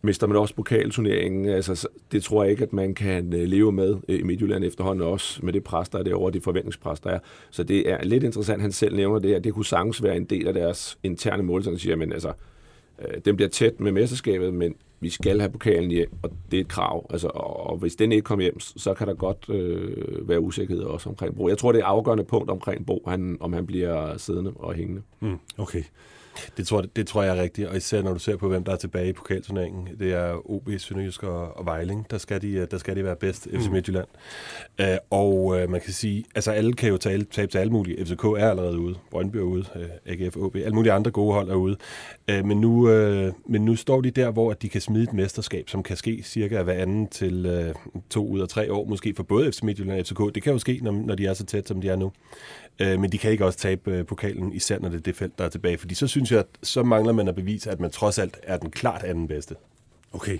mister 0.02 0.26
man 0.26 0.36
også 0.36 0.54
pokalturneringen. 0.54 1.48
Altså, 1.48 1.88
det 2.12 2.22
tror 2.22 2.42
jeg 2.42 2.50
ikke, 2.50 2.62
at 2.62 2.72
man 2.72 2.94
kan 2.94 3.32
øh, 3.34 3.48
leve 3.48 3.72
med 3.72 3.96
øh, 4.08 4.20
i 4.20 4.22
Midtjylland 4.22 4.64
efterhånden 4.64 5.06
også, 5.06 5.44
med 5.44 5.52
det 5.52 5.64
pres, 5.64 5.88
der 5.88 5.98
er 5.98 6.02
derovre, 6.02 6.32
det 6.32 6.42
forventningspres, 6.42 7.00
der 7.00 7.10
er. 7.10 7.18
Så 7.50 7.62
det 7.62 7.90
er 7.90 8.04
lidt 8.04 8.24
interessant, 8.24 8.62
han 8.62 8.72
selv 8.72 8.96
nævner 8.96 9.18
det, 9.18 9.34
at 9.34 9.44
det 9.44 9.54
kunne 9.54 9.66
sagtens 9.66 10.02
være 10.02 10.16
en 10.16 10.24
del 10.24 10.48
af 10.48 10.54
deres 10.54 10.98
interne 11.02 11.42
målsætning, 11.42 11.80
siger, 11.80 11.96
men 11.96 12.12
altså, 12.12 12.32
øh, 12.98 13.20
den 13.24 13.36
bliver 13.36 13.48
tæt 13.48 13.80
med 13.80 13.92
mesterskabet, 13.92 14.54
men 14.54 14.74
vi 15.00 15.10
skal 15.10 15.40
have 15.40 15.50
pokalen 15.52 15.90
hjem, 15.90 16.12
og 16.22 16.30
det 16.50 16.56
er 16.56 16.60
et 16.60 16.68
krav. 16.68 17.06
Altså, 17.10 17.28
og, 17.28 17.66
og 17.66 17.76
hvis 17.76 17.96
den 17.96 18.12
ikke 18.12 18.24
kommer 18.24 18.42
hjem, 18.42 18.60
så 18.60 18.94
kan 18.94 19.06
der 19.06 19.14
godt 19.14 19.46
øh, 19.48 20.28
være 20.28 20.40
usikkerhed 20.40 20.82
også 20.82 21.08
omkring 21.08 21.36
Bo. 21.36 21.48
Jeg 21.48 21.58
tror, 21.58 21.72
det 21.72 21.78
er 21.78 21.84
et 21.84 21.88
afgørende 21.88 22.24
punkt 22.24 22.50
omkring 22.50 22.86
Bo, 22.86 23.02
han, 23.06 23.36
om 23.40 23.52
han 23.52 23.66
bliver 23.66 24.16
siddende 24.16 24.52
og 24.56 24.74
hængende. 24.74 25.02
Mm, 25.20 25.38
okay. 25.58 25.82
Det 26.56 26.66
tror, 26.66 26.80
det 26.96 27.06
tror 27.06 27.22
jeg 27.22 27.36
er 27.36 27.42
rigtigt, 27.42 27.68
og 27.68 27.76
især 27.76 28.02
når 28.02 28.12
du 28.12 28.18
ser 28.18 28.36
på, 28.36 28.48
hvem 28.48 28.64
der 28.64 28.72
er 28.72 28.76
tilbage 28.76 29.08
i 29.08 29.12
pokalturneringen. 29.12 29.88
Det 29.98 30.12
er 30.12 30.50
OB, 30.50 30.70
Sønderjysk 30.78 31.22
og, 31.22 31.56
og 31.58 31.66
Vejling. 31.66 32.06
Der 32.10 32.18
skal, 32.18 32.42
de, 32.42 32.66
der 32.66 32.78
skal 32.78 32.96
de 32.96 33.04
være 33.04 33.16
bedst, 33.16 33.48
FC 33.54 33.66
Midtjylland. 33.72 34.06
Uh, 34.80 34.86
og 35.10 35.44
uh, 35.44 35.70
man 35.70 35.80
kan 35.80 35.92
sige, 35.92 36.24
altså 36.34 36.50
alle 36.50 36.72
kan 36.72 36.88
jo 36.88 36.96
tale, 36.96 37.24
tabe 37.24 37.52
til 37.52 37.58
alle 37.58 37.72
mulige. 37.72 38.06
FCK 38.06 38.24
er 38.24 38.50
allerede 38.50 38.78
ude, 38.78 38.94
Brøndby 39.10 39.36
er 39.36 39.42
ude, 39.42 39.64
uh, 39.74 40.12
AGF, 40.12 40.36
OB, 40.36 40.56
alle 40.56 40.74
mulige 40.74 40.92
andre 40.92 41.10
gode 41.10 41.34
hold 41.34 41.50
er 41.50 41.54
ude. 41.54 41.76
Uh, 42.32 42.46
men, 42.46 42.60
nu, 42.60 42.70
uh, 42.70 43.32
men 43.46 43.64
nu 43.64 43.76
står 43.76 44.00
de 44.00 44.10
der, 44.10 44.30
hvor 44.30 44.50
at 44.50 44.62
de 44.62 44.68
kan 44.68 44.80
smide 44.80 45.02
et 45.02 45.12
mesterskab, 45.12 45.68
som 45.68 45.82
kan 45.82 45.96
ske 45.96 46.22
cirka 46.22 46.62
hver 46.62 46.74
anden 46.74 47.06
til 47.06 47.66
uh, 47.68 47.92
to 48.10 48.26
ud 48.26 48.40
af 48.40 48.48
tre 48.48 48.72
år, 48.72 48.84
måske 48.84 49.14
for 49.16 49.22
både 49.22 49.52
FC 49.52 49.62
Midtjylland 49.62 50.00
og 50.00 50.06
FCK. 50.06 50.34
Det 50.34 50.42
kan 50.42 50.52
jo 50.52 50.58
ske, 50.58 50.80
når, 50.82 50.92
når 50.92 51.14
de 51.14 51.26
er 51.26 51.34
så 51.34 51.46
tæt, 51.46 51.68
som 51.68 51.80
de 51.80 51.88
er 51.88 51.96
nu. 51.96 52.12
Øh, 52.80 53.00
men 53.00 53.12
de 53.12 53.18
kan 53.18 53.30
ikke 53.30 53.44
også 53.44 53.58
tabe 53.58 53.90
øh, 53.90 54.06
pokalen, 54.06 54.52
især 54.52 54.78
når 54.78 54.88
det 54.88 54.96
er 54.98 55.02
det 55.02 55.16
felt, 55.16 55.38
der 55.38 55.44
er 55.44 55.48
tilbage. 55.48 55.78
Fordi 55.78 55.94
så 55.94 56.06
synes 56.06 56.32
jeg, 56.32 56.38
at 56.38 56.46
så 56.62 56.82
mangler 56.82 57.12
man 57.12 57.28
at 57.28 57.34
bevise, 57.34 57.70
at 57.70 57.80
man 57.80 57.90
trods 57.90 58.18
alt 58.18 58.36
er 58.42 58.56
den 58.56 58.70
klart 58.70 59.02
anden 59.02 59.28
bedste. 59.28 59.54
Okay. 60.12 60.38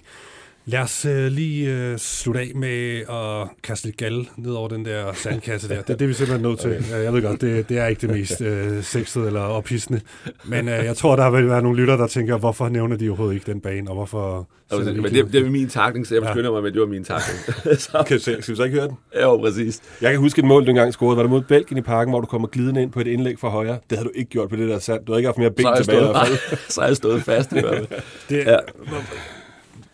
Lad 0.70 0.80
os 0.80 1.06
uh, 1.06 1.26
lige 1.26 1.92
uh, 1.92 1.98
slutte 1.98 2.40
af 2.40 2.52
med 2.54 3.00
at 3.00 3.48
kaste 3.62 3.87
lidt 3.87 3.96
gal 3.96 4.28
ned 4.37 4.52
over 4.52 4.68
den 4.68 4.85
der 4.85 5.12
sandkasse 5.12 5.68
der. 5.68 5.83
Det 5.87 5.90
er 5.90 5.96
det, 5.96 6.09
vi 6.09 6.14
simpelthen 6.14 6.44
er 6.44 6.48
nødt 6.48 6.61
til. 6.61 6.70
Okay. 6.70 7.04
Jeg 7.04 7.12
ved 7.12 7.22
godt, 7.22 7.40
det, 7.40 7.68
det 7.68 7.78
er 7.78 7.87
ikke 7.87 8.06
det 8.06 8.11
mest 8.11 8.40
uh, 8.40 8.85
sexede 8.85 9.26
eller 9.26 9.40
ophidsende. 9.40 10.00
Men 10.44 10.68
uh, 10.68 10.74
jeg 10.74 10.96
tror, 10.96 11.16
der 11.16 11.30
vil 11.30 11.48
være 11.48 11.62
nogle 11.62 11.80
lytter, 11.80 11.96
der 11.96 12.06
tænker, 12.06 12.38
hvorfor 12.38 12.68
nævner 12.68 12.96
de 12.96 13.09
overhovedet 13.09 13.35
ikke 13.35 13.52
den 13.52 13.61
bane, 13.61 13.90
og 13.90 13.94
hvorfor... 13.94 14.48
Altså, 14.72 14.92
men 14.92 15.04
det, 15.04 15.33
det 15.33 15.46
er 15.46 15.50
min 15.50 15.68
takning, 15.68 16.06
så 16.06 16.14
jeg 16.14 16.22
beskynder 16.22 16.44
ja. 16.44 16.50
mig 16.50 16.62
med, 16.62 16.70
at 16.70 16.74
det 16.74 16.80
var 16.80 16.88
min 16.88 17.04
takning. 17.04 17.38
så. 17.80 18.04
Kan 18.06 18.20
skal 18.20 18.37
vi 18.48 18.56
så 18.56 18.62
ikke 18.64 18.78
høre 18.78 18.88
den? 18.88 18.96
Ja, 19.14 19.37
præcis. 19.37 19.80
Jeg 20.00 20.11
kan 20.11 20.20
huske 20.20 20.38
et 20.38 20.44
mål, 20.44 20.64
du 20.64 20.70
engang 20.70 20.92
scorede. 20.92 21.16
Var 21.16 21.22
det 21.22 21.30
mod 21.30 21.42
Belgien 21.42 21.78
i 21.78 21.83
parken, 21.83 22.12
hvor 22.12 22.20
du 22.20 22.26
kommer 22.26 22.48
glidende 22.48 22.83
ind 22.83 22.92
på 22.92 23.00
et 23.00 23.06
indlæg 23.06 23.38
fra 23.38 23.48
højre? 23.48 23.78
Det 23.90 23.98
havde 23.98 24.04
du 24.04 24.12
ikke 24.14 24.30
gjort 24.30 24.48
på 24.48 24.56
det 24.56 24.68
der 24.68 24.78
sand. 24.78 25.04
Du 25.04 25.12
havde 25.12 25.20
ikke 25.20 25.28
haft 25.28 25.38
mere 25.38 25.50
ben 25.50 25.66
tilbage. 25.76 26.00
Stået, 26.00 26.12
nej, 26.12 26.26
så 26.68 26.80
har 26.80 26.88
jeg 26.88 26.96
stået 26.96 27.22
fast 27.22 27.52
i 27.52 27.61
hvert 27.61 27.88
fald. 27.88 28.00
Det, 28.28 28.46
ja 28.46 28.59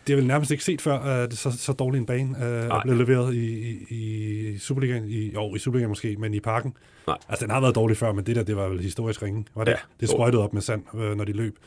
det 0.07 0.13
er 0.13 0.17
vel 0.17 0.27
nærmest 0.27 0.51
ikke 0.51 0.63
set 0.63 0.81
før, 0.81 0.99
at 0.99 1.33
så, 1.33 1.51
så 1.57 1.73
dårlig 1.73 1.99
en 1.99 2.05
bane 2.05 2.29
uh, 2.29 2.43
er 2.43 2.81
blevet 2.83 3.07
leveret 3.07 3.35
i, 3.35 3.77
i, 3.89 4.53
i 4.53 4.57
Superligaen. 4.57 5.05
I, 5.07 5.33
jo, 5.33 5.55
i 5.55 5.59
Superligaen 5.59 5.89
måske, 5.89 6.15
men 6.19 6.33
i 6.33 6.39
parken. 6.39 6.73
Nej. 7.07 7.17
Altså, 7.29 7.45
den 7.45 7.51
har 7.51 7.61
været 7.61 7.75
dårlig 7.75 7.97
før, 7.97 8.11
men 8.11 8.25
det 8.25 8.35
der, 8.35 8.43
det 8.43 8.55
var 8.55 8.67
vel 8.67 8.79
historisk 8.79 9.23
ringe. 9.23 9.45
Var 9.55 9.63
det? 9.63 9.71
Ja, 9.71 9.77
det 9.99 10.09
sprøjtede 10.09 10.43
op 10.43 10.53
med 10.53 10.61
sand, 10.61 10.83
øh, 10.95 11.17
når 11.17 11.23
de 11.23 11.31
løb. 11.31 11.57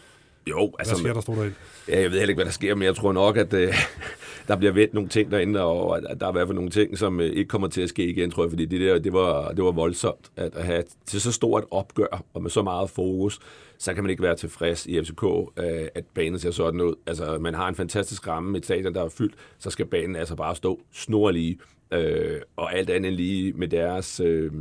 Jo, 0.50 0.72
altså... 0.78 0.94
Hvad 0.94 1.04
sker 1.04 1.12
der, 1.12 1.20
stod 1.20 1.36
der 1.36 1.50
Ja, 1.88 2.00
jeg 2.00 2.10
ved 2.10 2.18
heller 2.18 2.28
ikke, 2.28 2.38
hvad 2.38 2.44
der 2.44 2.50
sker, 2.50 2.74
men 2.74 2.82
jeg 2.84 2.96
tror 2.96 3.12
nok, 3.12 3.36
at 3.36 3.54
uh, 3.54 3.60
der 4.48 4.56
bliver 4.56 4.72
vendt 4.72 4.94
nogle 4.94 5.08
ting 5.08 5.30
derinde, 5.30 5.62
og 5.62 6.02
der 6.20 6.26
er 6.26 6.30
i 6.30 6.32
hvert 6.32 6.48
fald 6.48 6.54
nogle 6.54 6.70
ting, 6.70 6.98
som 6.98 7.18
uh, 7.18 7.24
ikke 7.24 7.48
kommer 7.48 7.68
til 7.68 7.80
at 7.80 7.88
ske 7.88 8.06
igen, 8.06 8.30
tror 8.30 8.44
jeg, 8.44 8.50
fordi 8.50 8.64
det 8.64 8.80
der, 8.80 8.98
det 8.98 9.12
var, 9.12 9.52
det 9.52 9.64
var 9.64 9.70
voldsomt 9.70 10.30
at, 10.36 10.64
have 10.64 10.84
til 11.06 11.20
så 11.20 11.32
stort 11.32 11.62
et 11.62 11.68
opgør, 11.70 12.24
og 12.34 12.42
med 12.42 12.50
så 12.50 12.62
meget 12.62 12.90
fokus, 12.90 13.40
så 13.80 13.94
kan 13.94 14.04
man 14.04 14.10
ikke 14.10 14.22
være 14.22 14.36
tilfreds 14.36 14.86
i 14.86 15.02
FCK, 15.04 15.24
øh, 15.56 15.88
at 15.94 16.04
banen 16.14 16.38
ser 16.38 16.50
sådan 16.50 16.80
ud. 16.80 16.94
Altså, 17.06 17.38
man 17.38 17.54
har 17.54 17.68
en 17.68 17.74
fantastisk 17.74 18.26
ramme, 18.26 18.58
et 18.58 18.64
stadion, 18.64 18.94
der 18.94 19.04
er 19.04 19.08
fyldt, 19.08 19.34
så 19.58 19.70
skal 19.70 19.86
banen 19.86 20.16
altså 20.16 20.36
bare 20.36 20.56
stå 20.56 20.80
snorlige, 20.92 21.58
øh, 21.92 22.40
og 22.56 22.74
alt 22.74 22.90
andet 22.90 23.12
lige 23.12 23.52
med 23.52 23.68
deres... 23.68 24.20
Øh, 24.20 24.52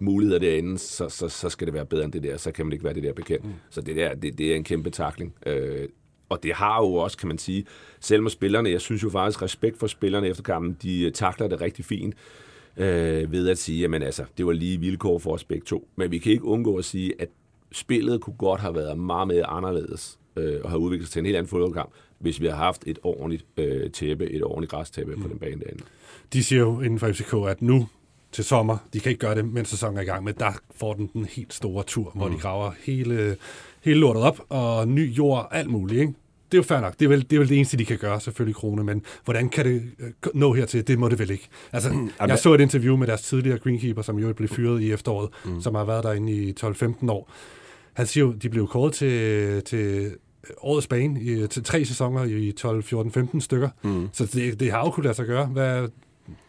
muligheder 0.00 0.38
derinde, 0.38 0.78
så, 0.78 1.08
så, 1.08 1.28
så 1.28 1.48
skal 1.48 1.66
det 1.66 1.74
være 1.74 1.86
bedre 1.86 2.04
end 2.04 2.12
det 2.12 2.22
der, 2.22 2.36
så 2.36 2.52
kan 2.52 2.66
man 2.66 2.72
ikke 2.72 2.84
være 2.84 2.94
det 2.94 3.02
der 3.02 3.12
bekendt. 3.12 3.44
Mm. 3.44 3.52
Så 3.70 3.80
det 3.80 3.96
der, 3.96 4.14
det, 4.14 4.38
det 4.38 4.52
er 4.52 4.56
en 4.56 4.64
kæmpe 4.64 4.90
takling. 4.90 5.34
Øh, 5.46 5.88
og 6.28 6.42
det 6.42 6.52
har 6.52 6.82
jo 6.82 6.94
også, 6.94 7.18
kan 7.18 7.28
man 7.28 7.38
sige, 7.38 7.64
selv 8.00 8.22
med 8.22 8.30
spillerne, 8.30 8.70
jeg 8.70 8.80
synes 8.80 9.02
jo 9.02 9.10
faktisk, 9.10 9.42
respekt 9.42 9.78
for 9.78 9.86
spillerne 9.86 10.28
efter 10.28 10.42
kampen, 10.42 10.76
de 10.82 11.10
takler 11.10 11.48
det 11.48 11.60
rigtig 11.60 11.84
fint 11.84 12.14
øh, 12.76 13.32
ved 13.32 13.48
at 13.48 13.58
sige, 13.58 13.84
at 13.84 14.02
altså, 14.02 14.24
det 14.38 14.46
var 14.46 14.52
lige 14.52 14.80
vilkår 14.80 15.18
for 15.18 15.32
os 15.32 15.44
begge 15.44 15.64
to. 15.64 15.88
Men 15.96 16.10
vi 16.10 16.18
kan 16.18 16.32
ikke 16.32 16.44
undgå 16.44 16.76
at 16.76 16.84
sige, 16.84 17.12
at 17.18 17.28
spillet 17.72 18.20
kunne 18.20 18.36
godt 18.36 18.60
have 18.60 18.74
været 18.74 18.98
meget 18.98 19.28
mere 19.28 19.46
anderledes 19.46 20.18
øh, 20.36 20.60
og 20.64 20.70
have 20.70 20.80
udviklet 20.80 21.06
sig 21.06 21.12
til 21.12 21.20
en 21.20 21.26
helt 21.26 21.36
anden 21.36 21.50
fodboldkamp, 21.50 21.90
hvis 22.18 22.40
vi 22.40 22.46
har 22.46 22.56
haft 22.56 22.82
et 22.86 22.98
ordentligt 23.02 23.44
øh, 23.56 23.90
tæppe, 23.90 24.30
et 24.30 24.44
ordentligt 24.44 24.70
græstæppe 24.70 25.14
mm. 25.14 25.22
på 25.22 25.28
den 25.28 25.38
bane 25.38 25.60
derinde. 25.60 25.82
De 26.32 26.44
siger 26.44 26.60
jo 26.60 26.80
inden 26.80 26.98
for 26.98 27.12
FCK, 27.12 27.34
at 27.48 27.62
nu 27.62 27.88
til 28.32 28.44
sommer, 28.44 28.76
de 28.92 29.00
kan 29.00 29.10
ikke 29.10 29.20
gøre 29.20 29.34
det, 29.34 29.44
mens 29.44 29.68
sæsonen 29.68 29.96
er 29.96 30.02
i 30.02 30.04
gang, 30.04 30.24
men 30.24 30.34
der 30.38 30.52
får 30.76 30.94
den 30.94 31.10
den 31.12 31.24
helt 31.24 31.54
store 31.54 31.82
tur, 31.82 32.10
mm. 32.14 32.18
hvor 32.20 32.28
de 32.28 32.34
mm. 32.34 32.40
graver 32.40 32.72
hele, 32.84 33.36
hele 33.84 34.00
lortet 34.00 34.22
op, 34.22 34.40
og 34.48 34.88
ny 34.88 35.16
jord, 35.16 35.48
alt 35.50 35.70
muligt, 35.70 36.00
ikke? 36.00 36.14
det 36.52 36.58
er 36.58 36.58
jo 36.58 36.62
fair 36.62 36.80
nok. 36.80 36.98
Det 36.98 37.04
er, 37.04 37.08
vel, 37.08 37.30
det 37.30 37.32
er 37.32 37.38
vel 37.38 37.48
det 37.48 37.56
eneste, 37.56 37.76
de 37.76 37.84
kan 37.84 37.98
gøre, 37.98 38.20
selvfølgelig, 38.20 38.56
Krone. 38.56 38.84
Men 38.84 39.02
hvordan 39.24 39.48
kan 39.48 39.64
det 39.64 39.82
øh, 39.98 40.10
nå 40.34 40.52
hertil? 40.52 40.86
Det 40.86 40.98
må 40.98 41.08
det 41.08 41.18
vel 41.18 41.30
ikke. 41.30 41.48
Altså, 41.72 41.92
mm, 41.92 42.10
jeg 42.20 42.38
så 42.38 42.54
et 42.54 42.60
interview 42.60 42.96
med 42.96 43.06
deres 43.06 43.22
tidligere 43.22 43.58
greenkeeper, 43.58 44.02
som 44.02 44.18
jo 44.18 44.32
blev 44.32 44.48
fyret 44.48 44.82
i 44.82 44.92
efteråret, 44.92 45.30
mm. 45.44 45.60
som 45.60 45.74
har 45.74 45.84
været 45.84 46.04
derinde 46.04 46.32
i 46.32 46.54
12-15 46.60 47.10
år. 47.10 47.30
Han 47.98 48.06
siger 48.06 48.24
jo, 48.24 48.32
de 48.32 48.48
blev 48.48 48.68
kåret 48.68 48.92
til, 48.92 49.62
til 49.62 50.10
årets 50.60 50.86
bane 50.86 51.20
i, 51.20 51.46
til 51.46 51.64
tre 51.64 51.84
sæsoner 51.84 52.24
i 52.24 52.52
12, 52.52 52.82
14, 52.82 53.12
15 53.12 53.40
stykker. 53.40 53.68
Mm. 53.82 54.08
Så 54.12 54.26
det, 54.26 54.60
det 54.60 54.70
har 54.70 54.84
jo 54.84 54.90
kunnet 54.90 55.04
lade 55.04 55.14
sig 55.14 55.26
gøre. 55.26 55.46
Hvad, 55.46 55.88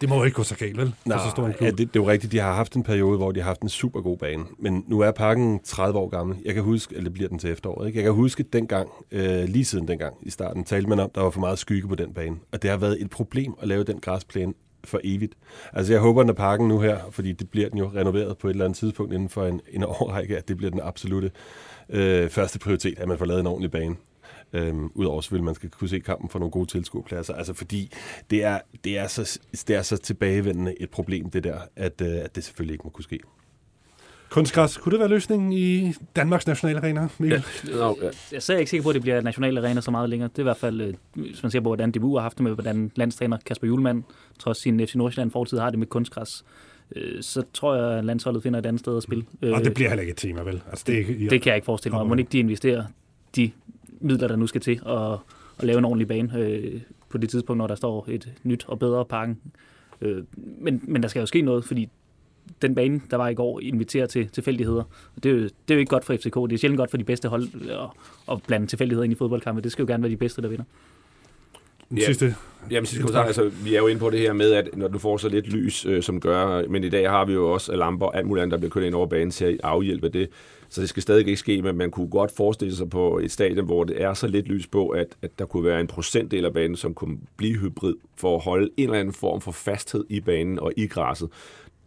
det 0.02 0.10
må 0.10 0.16
jo 0.16 0.24
ikke 0.24 0.36
gå 0.36 0.44
så 0.44 0.56
galt, 0.56 0.78
vel? 0.78 0.94
Nej, 1.06 1.18
så 1.18 1.30
stor 1.30 1.46
en 1.46 1.54
klub. 1.54 1.62
Ja, 1.62 1.72
det, 1.72 1.78
det 1.78 2.00
er 2.00 2.04
jo 2.04 2.10
rigtigt. 2.10 2.32
De 2.32 2.40
har 2.40 2.54
haft 2.54 2.76
en 2.76 2.84
periode, 2.84 3.18
hvor 3.18 3.32
de 3.32 3.40
har 3.40 3.48
haft 3.48 3.62
en 3.62 3.70
super 3.70 4.02
god 4.02 4.18
bane. 4.18 4.44
Men 4.60 4.86
nu 4.88 5.00
er 5.00 5.12
parken 5.12 5.60
30 5.64 6.00
år 6.00 6.10
gammel. 6.10 6.38
Jeg 6.46 6.54
kan 6.54 6.64
huske, 6.64 6.96
eller 6.96 7.04
det 7.04 7.14
bliver 7.14 7.30
den 7.30 7.40
til 7.40 7.52
efteråret, 7.52 7.88
ikke? 7.88 7.98
Jeg 7.98 8.04
kan 8.04 8.14
huske 8.14 8.44
dengang, 8.44 8.90
øh, 9.12 9.44
lige 9.44 9.66
siden 9.66 9.88
dengang 9.88 10.16
i 10.22 10.30
starten, 10.30 10.64
talte 10.64 10.90
man 10.90 11.00
om, 11.00 11.10
der 11.16 11.22
var 11.22 11.30
for 11.30 11.40
meget 11.40 11.60
skygge 11.60 11.88
på 11.88 11.96
den 11.96 12.14
bane. 12.14 12.36
Og 12.52 12.62
det 12.62 12.70
har 12.70 12.78
været 12.78 13.02
et 13.02 13.10
problem 13.10 13.56
at 13.62 13.68
lave 13.68 13.84
den 13.84 14.00
græsplæne 14.00 14.54
for 14.84 15.00
evigt. 15.04 15.34
Altså 15.74 15.94
jeg 15.94 16.02
håber, 16.02 16.24
når 16.24 16.34
parken 16.34 16.68
nu 16.68 16.80
her, 16.80 17.00
fordi 17.12 17.32
det 17.32 17.50
bliver 17.50 17.70
den 17.70 17.78
jo 17.78 17.92
renoveret 17.96 18.38
på 18.38 18.48
et 18.48 18.52
eller 18.52 18.66
andet 18.66 18.78
tidspunkt 18.78 19.14
inden 19.14 19.30
for 19.30 19.46
en, 19.46 19.62
en 19.70 19.84
årrække, 20.02 20.38
at 20.38 20.48
det 20.48 20.58
bliver 20.58 20.72
den 20.72 20.80
absolute 20.84 21.32
øh, 21.90 22.30
første 22.30 22.60
prioritet, 22.60 23.00
at 23.00 23.08
man 23.08 23.18
får 23.18 23.26
lavet 23.26 23.40
en 23.40 23.48
ordentlig 23.48 23.72
bane. 23.72 23.96
Øhm, 24.54 24.92
Udover 24.96 25.22
selvfølgelig, 25.22 25.46
man 25.46 25.56
skal 25.56 25.70
kunne 25.70 25.90
se 25.90 26.00
kampen 26.00 26.30
for 26.30 26.40
nogle 26.40 26.52
gode 26.52 26.66
tilskuerpladser. 26.66 27.34
Altså 27.34 27.54
fordi 27.54 27.92
det 28.30 28.44
er, 28.44 28.60
det 28.84 28.98
er, 28.98 29.08
så, 29.08 29.40
det 29.68 29.76
er 29.76 29.82
så 29.82 29.98
tilbagevendende 29.98 30.82
et 30.82 30.90
problem, 30.90 31.30
det 31.30 31.44
der, 31.44 31.60
at, 31.76 32.02
øh, 32.02 32.18
at 32.24 32.36
det 32.36 32.44
selvfølgelig 32.44 32.74
ikke 32.74 32.84
må 32.84 32.90
kunne 32.90 33.04
ske. 33.04 33.20
Kunstgræs, 34.30 34.78
kunne 34.78 34.92
det 34.92 35.00
være 35.00 35.10
løsningen 35.10 35.54
i 35.54 35.94
Danmarks 36.16 36.48
nationalarena, 36.48 37.08
Mikkel? 37.18 37.44
Ja, 37.68 37.76
no, 37.76 37.96
ja. 38.02 38.10
Jeg 38.32 38.56
er 38.56 38.58
ikke 38.58 38.70
sikker 38.70 38.84
på, 38.84 38.90
at 38.90 38.94
det 38.94 39.02
bliver 39.02 39.22
nationalarena 39.22 39.82
så 39.82 39.92
meget 39.92 40.10
længere. 40.10 40.30
Det 40.30 40.38
er 40.38 40.42
i 40.42 40.44
hvert 40.44 40.58
fald, 40.58 40.82
øh, 40.82 40.94
hvis 41.14 41.44
man 41.44 41.52
ser 41.52 41.60
på, 41.60 41.70
hvordan 41.70 41.92
DBU 41.92 42.16
har 42.16 42.22
haft 42.22 42.38
det 42.38 42.44
med, 42.44 42.54
hvordan 42.54 42.92
landstræner 42.96 43.38
Kasper 43.46 43.68
Julemand, 43.68 44.04
trods 44.40 44.58
sin 44.58 44.88
FC 44.88 44.96
Nordsjælland 44.96 45.32
fortid, 45.32 45.58
har 45.58 45.70
det 45.70 45.80
med 45.80 45.88
kunstgræs 45.88 46.44
øh, 46.96 47.22
så 47.22 47.44
tror 47.54 47.76
jeg, 47.76 47.98
at 47.98 48.06
landsholdet 48.06 48.44
finder 48.44 48.60
et 48.60 48.66
andet 48.66 48.80
sted 48.80 48.98
at 48.98 49.04
spille. 49.04 49.26
Og 49.42 49.64
det 49.64 49.74
bliver 49.74 49.90
heller 49.90 50.02
ikke 50.02 50.12
et 50.12 50.18
tema, 50.18 50.42
vel? 50.42 50.62
Altså, 50.70 50.86
det, 50.88 51.08
det, 51.08 51.32
det 51.32 51.42
kan 51.42 51.50
jeg 51.50 51.56
ikke 51.56 51.66
forestille 51.66 51.98
mig. 51.98 52.08
Må 52.08 52.16
ikke 52.16 52.30
de 52.32 52.40
investerer 52.40 52.86
de 53.36 53.52
midler, 54.02 54.28
der 54.28 54.36
nu 54.36 54.48
skal 54.48 54.62
til 54.62 54.82
at, 54.86 55.12
at 55.60 55.64
lave 55.64 55.78
en 55.78 55.86
ordentlig 55.86 56.08
bane 56.08 56.38
øh, 56.38 56.82
på 57.10 57.18
det 57.18 57.30
tidspunkt, 57.30 57.58
når 57.58 57.68
der 57.68 57.76
står 57.76 58.06
et 58.10 58.34
nyt 58.44 58.66
og 58.68 58.80
bedre 58.80 59.06
parken. 59.06 59.40
Øh, 60.02 60.24
men, 60.36 60.82
men 60.84 61.02
der 61.04 61.10
skal 61.10 61.20
jo 61.20 61.26
ske 61.26 61.42
noget, 61.42 61.66
fordi 61.66 61.90
den 62.62 62.76
bane, 62.76 63.02
der 63.12 63.18
var 63.18 63.28
i 63.28 63.34
går, 63.34 63.60
inviterer 63.60 64.06
til 64.06 64.30
tilfældigheder. 64.30 64.84
Og 65.16 65.24
det, 65.24 65.30
er 65.30 65.34
jo, 65.34 65.42
det 65.42 65.52
er 65.70 65.74
jo 65.74 65.80
ikke 65.80 65.90
godt 65.90 66.06
for 66.06 66.16
FCK. 66.16 66.36
Det 66.36 66.54
er 66.54 66.58
sjældent 66.58 66.78
godt 66.78 66.90
for 66.90 66.98
de 66.98 67.04
bedste 67.04 67.28
hold 67.28 67.48
at, 67.70 67.90
at 68.32 68.44
blande 68.48 68.68
tilfældigheder 68.68 69.04
ind 69.04 69.14
i 69.14 69.16
fodboldkampe. 69.16 69.62
Det 69.62 69.72
skal 69.72 69.84
jo 69.84 69.88
gerne 69.88 70.04
være 70.04 70.12
de 70.12 70.18
bedste, 70.18 70.42
der 70.42 70.48
vinder. 70.48 70.66
Den 71.90 71.98
ja, 71.98 72.06
sidste. 72.06 72.36
Jamen, 72.72 72.86
sidste 72.86 73.02
kommentar, 73.02 73.24
altså, 73.24 73.52
vi 73.64 73.76
er 73.76 73.80
jo 73.80 73.88
inde 73.88 74.00
på 74.00 74.10
det 74.10 74.20
her 74.20 74.34
med, 74.34 74.52
at 74.52 74.70
når 74.78 74.88
du 74.88 75.00
får 75.00 75.18
så 75.18 75.30
lidt 75.30 75.48
lys, 75.48 75.86
øh, 75.86 76.04
som 76.04 76.20
gør, 76.20 76.68
men 76.68 76.84
i 76.84 76.90
dag 76.90 77.10
har 77.10 77.26
vi 77.26 77.34
jo 77.34 77.52
også 77.52 77.76
lamper 77.76 78.06
og 78.06 78.18
alt 78.18 78.28
muligt 78.28 78.42
andet, 78.42 78.52
der 78.52 78.58
bliver 78.58 78.72
kørt 78.72 78.84
ind 78.84 78.96
over 78.96 79.08
banen 79.08 79.32
til 79.32 79.46
at 79.46 79.60
afhjælpe 79.64 80.10
det. 80.10 80.30
Så 80.70 80.82
det 80.82 80.90
skal 80.90 81.04
stadig 81.04 81.28
ikke 81.28 81.38
ske, 81.38 81.62
men 81.62 81.78
man 81.78 81.92
kunne 81.92 82.10
godt 82.10 82.32
forestille 82.38 82.76
sig 82.76 82.90
på 82.90 83.20
et 83.20 83.32
stadion, 83.32 83.66
hvor 83.66 83.84
det 83.84 84.02
er 84.02 84.14
så 84.14 84.28
lidt 84.28 84.48
lys 84.48 84.68
på, 84.68 84.90
at, 84.90 85.08
at 85.22 85.40
der 85.40 85.46
kunne 85.46 85.64
være 85.64 85.80
en 85.80 85.88
procentdel 85.88 86.46
af 86.46 86.54
banen, 86.54 86.76
som 86.76 86.94
kunne 86.94 87.18
blive 87.38 87.60
hybrid, 87.60 87.96
for 88.16 88.36
at 88.36 88.44
holde 88.44 88.70
en 88.78 88.84
eller 88.84 89.00
anden 89.00 89.14
form 89.14 89.42
for 89.42 89.52
fasthed 89.52 90.06
i 90.10 90.20
banen 90.20 90.60
og 90.60 90.74
i 90.78 90.88
græsset. 90.88 91.30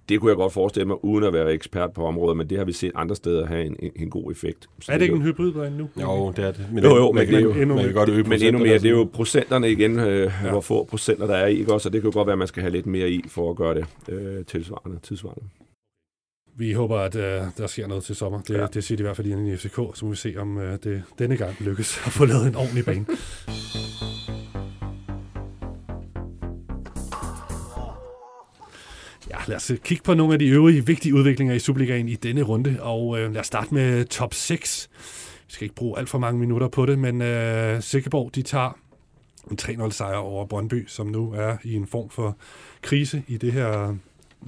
Det 0.09 0.21
kunne 0.21 0.29
jeg 0.29 0.37
godt 0.37 0.53
forestille 0.53 0.87
mig, 0.87 1.05
uden 1.05 1.25
at 1.25 1.33
være 1.33 1.53
ekspert 1.53 1.93
på 1.93 2.07
området, 2.07 2.37
men 2.37 2.51
det 2.51 2.59
har 2.59 2.65
vi 2.65 2.73
set 2.73 2.93
andre 2.95 3.17
steder 3.17 3.47
have 3.47 3.65
en, 3.65 3.77
en, 3.79 3.91
en 3.97 4.11
god 4.11 4.33
effekt. 4.33 4.69
Så 4.81 4.93
er 4.93 4.99
det 4.99 5.05
ikke 5.05 5.17
en 5.17 5.23
hybridbane 5.23 5.79
nu? 5.79 5.88
Jo, 6.01 6.33
det 6.37 6.45
er 6.45 6.53
det. 6.53 6.67
Men, 6.73 6.85
jo, 6.85 6.97
jo, 6.97 7.12
men, 7.12 7.29
det, 7.29 7.43
jo, 7.43 7.53
endnu, 7.53 7.75
man 7.75 7.85
kan 7.85 7.95
godt 7.95 8.09
øge 8.09 8.23
men 8.23 8.43
endnu 8.43 8.59
mere, 8.59 8.75
det 8.75 8.85
er 8.85 8.91
jo 8.91 9.09
procenterne 9.12 9.71
igen, 9.71 9.99
øh, 9.99 10.33
ja. 10.45 10.51
hvor 10.51 10.61
få 10.61 10.85
procenter 10.85 11.27
der 11.27 11.35
er 11.35 11.47
i, 11.47 11.59
ikke 11.59 11.73
også? 11.73 11.88
Og 11.88 11.93
det 11.93 12.03
kan 12.03 12.11
jo 12.11 12.15
godt 12.15 12.27
være, 12.27 12.33
at 12.33 12.38
man 12.38 12.49
skal 12.49 12.61
have 12.62 12.73
lidt 12.73 12.87
mere 12.87 13.11
i, 13.11 13.25
for 13.29 13.51
at 13.51 13.57
gøre 13.57 13.75
det 13.75 13.87
øh, 14.09 14.45
tilsvarende, 14.45 14.99
tidsvarende. 15.03 15.45
Vi 16.57 16.73
håber, 16.73 16.99
at 16.99 17.15
uh, 17.15 17.23
der 17.59 17.67
sker 17.67 17.87
noget 17.87 18.05
til 18.05 18.17
sommer. 18.17 18.41
Det, 18.41 18.55
ja. 18.55 18.67
det 18.67 18.85
siger 18.85 18.97
de 18.97 19.03
i 19.03 19.05
hvert 19.05 19.17
fald 19.17 19.47
i 19.47 19.57
FCK, 19.57 19.75
så 19.75 20.01
må 20.03 20.11
vi 20.11 20.17
se, 20.17 20.35
om 20.38 20.57
uh, 20.57 20.62
det 20.62 21.03
denne 21.19 21.37
gang 21.37 21.57
lykkes 21.61 22.03
at 22.07 22.12
få 22.12 22.25
lavet 22.25 22.47
en 22.47 22.57
ordentlig 22.57 22.85
bane. 22.85 23.07
lad 29.46 29.57
os 29.57 29.70
øh, 29.70 29.78
kigge 29.78 30.02
på 30.02 30.14
nogle 30.14 30.33
af 30.33 30.38
de 30.38 30.46
øvrige 30.46 30.87
vigtige 30.87 31.14
udviklinger 31.14 31.55
i 31.55 31.59
Superligaen 31.59 32.09
i 32.09 32.14
denne 32.14 32.42
runde, 32.42 32.76
og 32.81 33.18
øh, 33.18 33.33
lad 33.33 33.40
os 33.40 33.46
starte 33.46 33.74
med 33.74 34.05
top 34.05 34.35
6. 34.35 34.90
Vi 35.46 35.55
skal 35.55 35.64
ikke 35.64 35.74
bruge 35.74 35.98
alt 35.98 36.09
for 36.09 36.18
mange 36.18 36.40
minutter 36.40 36.68
på 36.68 36.87
det, 36.87 36.98
men 36.98 37.22
øh, 37.22 37.83
Sikkeborg, 37.83 38.35
de 38.35 38.42
tager 38.42 38.78
en 39.50 39.59
3-0 39.62 39.90
sejr 39.90 40.16
over 40.16 40.46
Brøndby, 40.46 40.87
som 40.88 41.07
nu 41.07 41.33
er 41.33 41.57
i 41.64 41.74
en 41.74 41.87
form 41.87 42.11
for 42.11 42.37
krise 42.83 43.22
i 43.28 43.37
det 43.37 43.52
her 43.52 43.94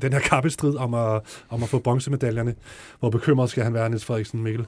den 0.02 0.12
her 0.12 0.20
kappestrid 0.20 0.76
om 0.76 0.94
at, 0.94 1.42
om 1.48 1.62
at 1.62 1.68
få 1.68 1.78
bronzemedaljerne. 1.78 2.54
Hvor 3.00 3.10
bekymret 3.10 3.50
skal 3.50 3.64
han 3.64 3.74
være, 3.74 3.88
Niels 3.88 4.04
Frederiksen 4.04 4.42
Mikkel? 4.42 4.66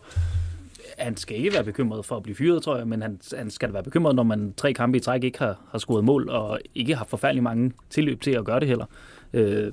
Han 1.07 1.17
skal 1.17 1.37
ikke 1.37 1.53
være 1.53 1.65
bekymret 1.65 2.05
for 2.05 2.17
at 2.17 2.23
blive 2.23 2.37
fyret, 2.37 2.63
tror 2.63 2.77
jeg, 2.77 2.89
men 2.89 3.03
han, 3.03 3.21
han 3.37 3.51
skal 3.51 3.73
være 3.73 3.83
bekymret, 3.83 4.15
når 4.15 4.23
man 4.23 4.55
tre 4.57 4.73
kampe 4.73 4.99
i 4.99 5.01
træk 5.01 5.25
ikke 5.25 5.39
har, 5.39 5.61
har 5.71 5.79
scoret 5.79 6.05
mål, 6.05 6.29
og 6.29 6.61
ikke 6.75 6.95
har 6.95 7.05
forfærdelig 7.05 7.43
mange 7.43 7.73
tilløb 7.91 8.21
til 8.21 8.31
at 8.31 8.45
gøre 8.45 8.61
det 8.61 8.69
heller. 8.69 8.87
Øh, 9.33 9.73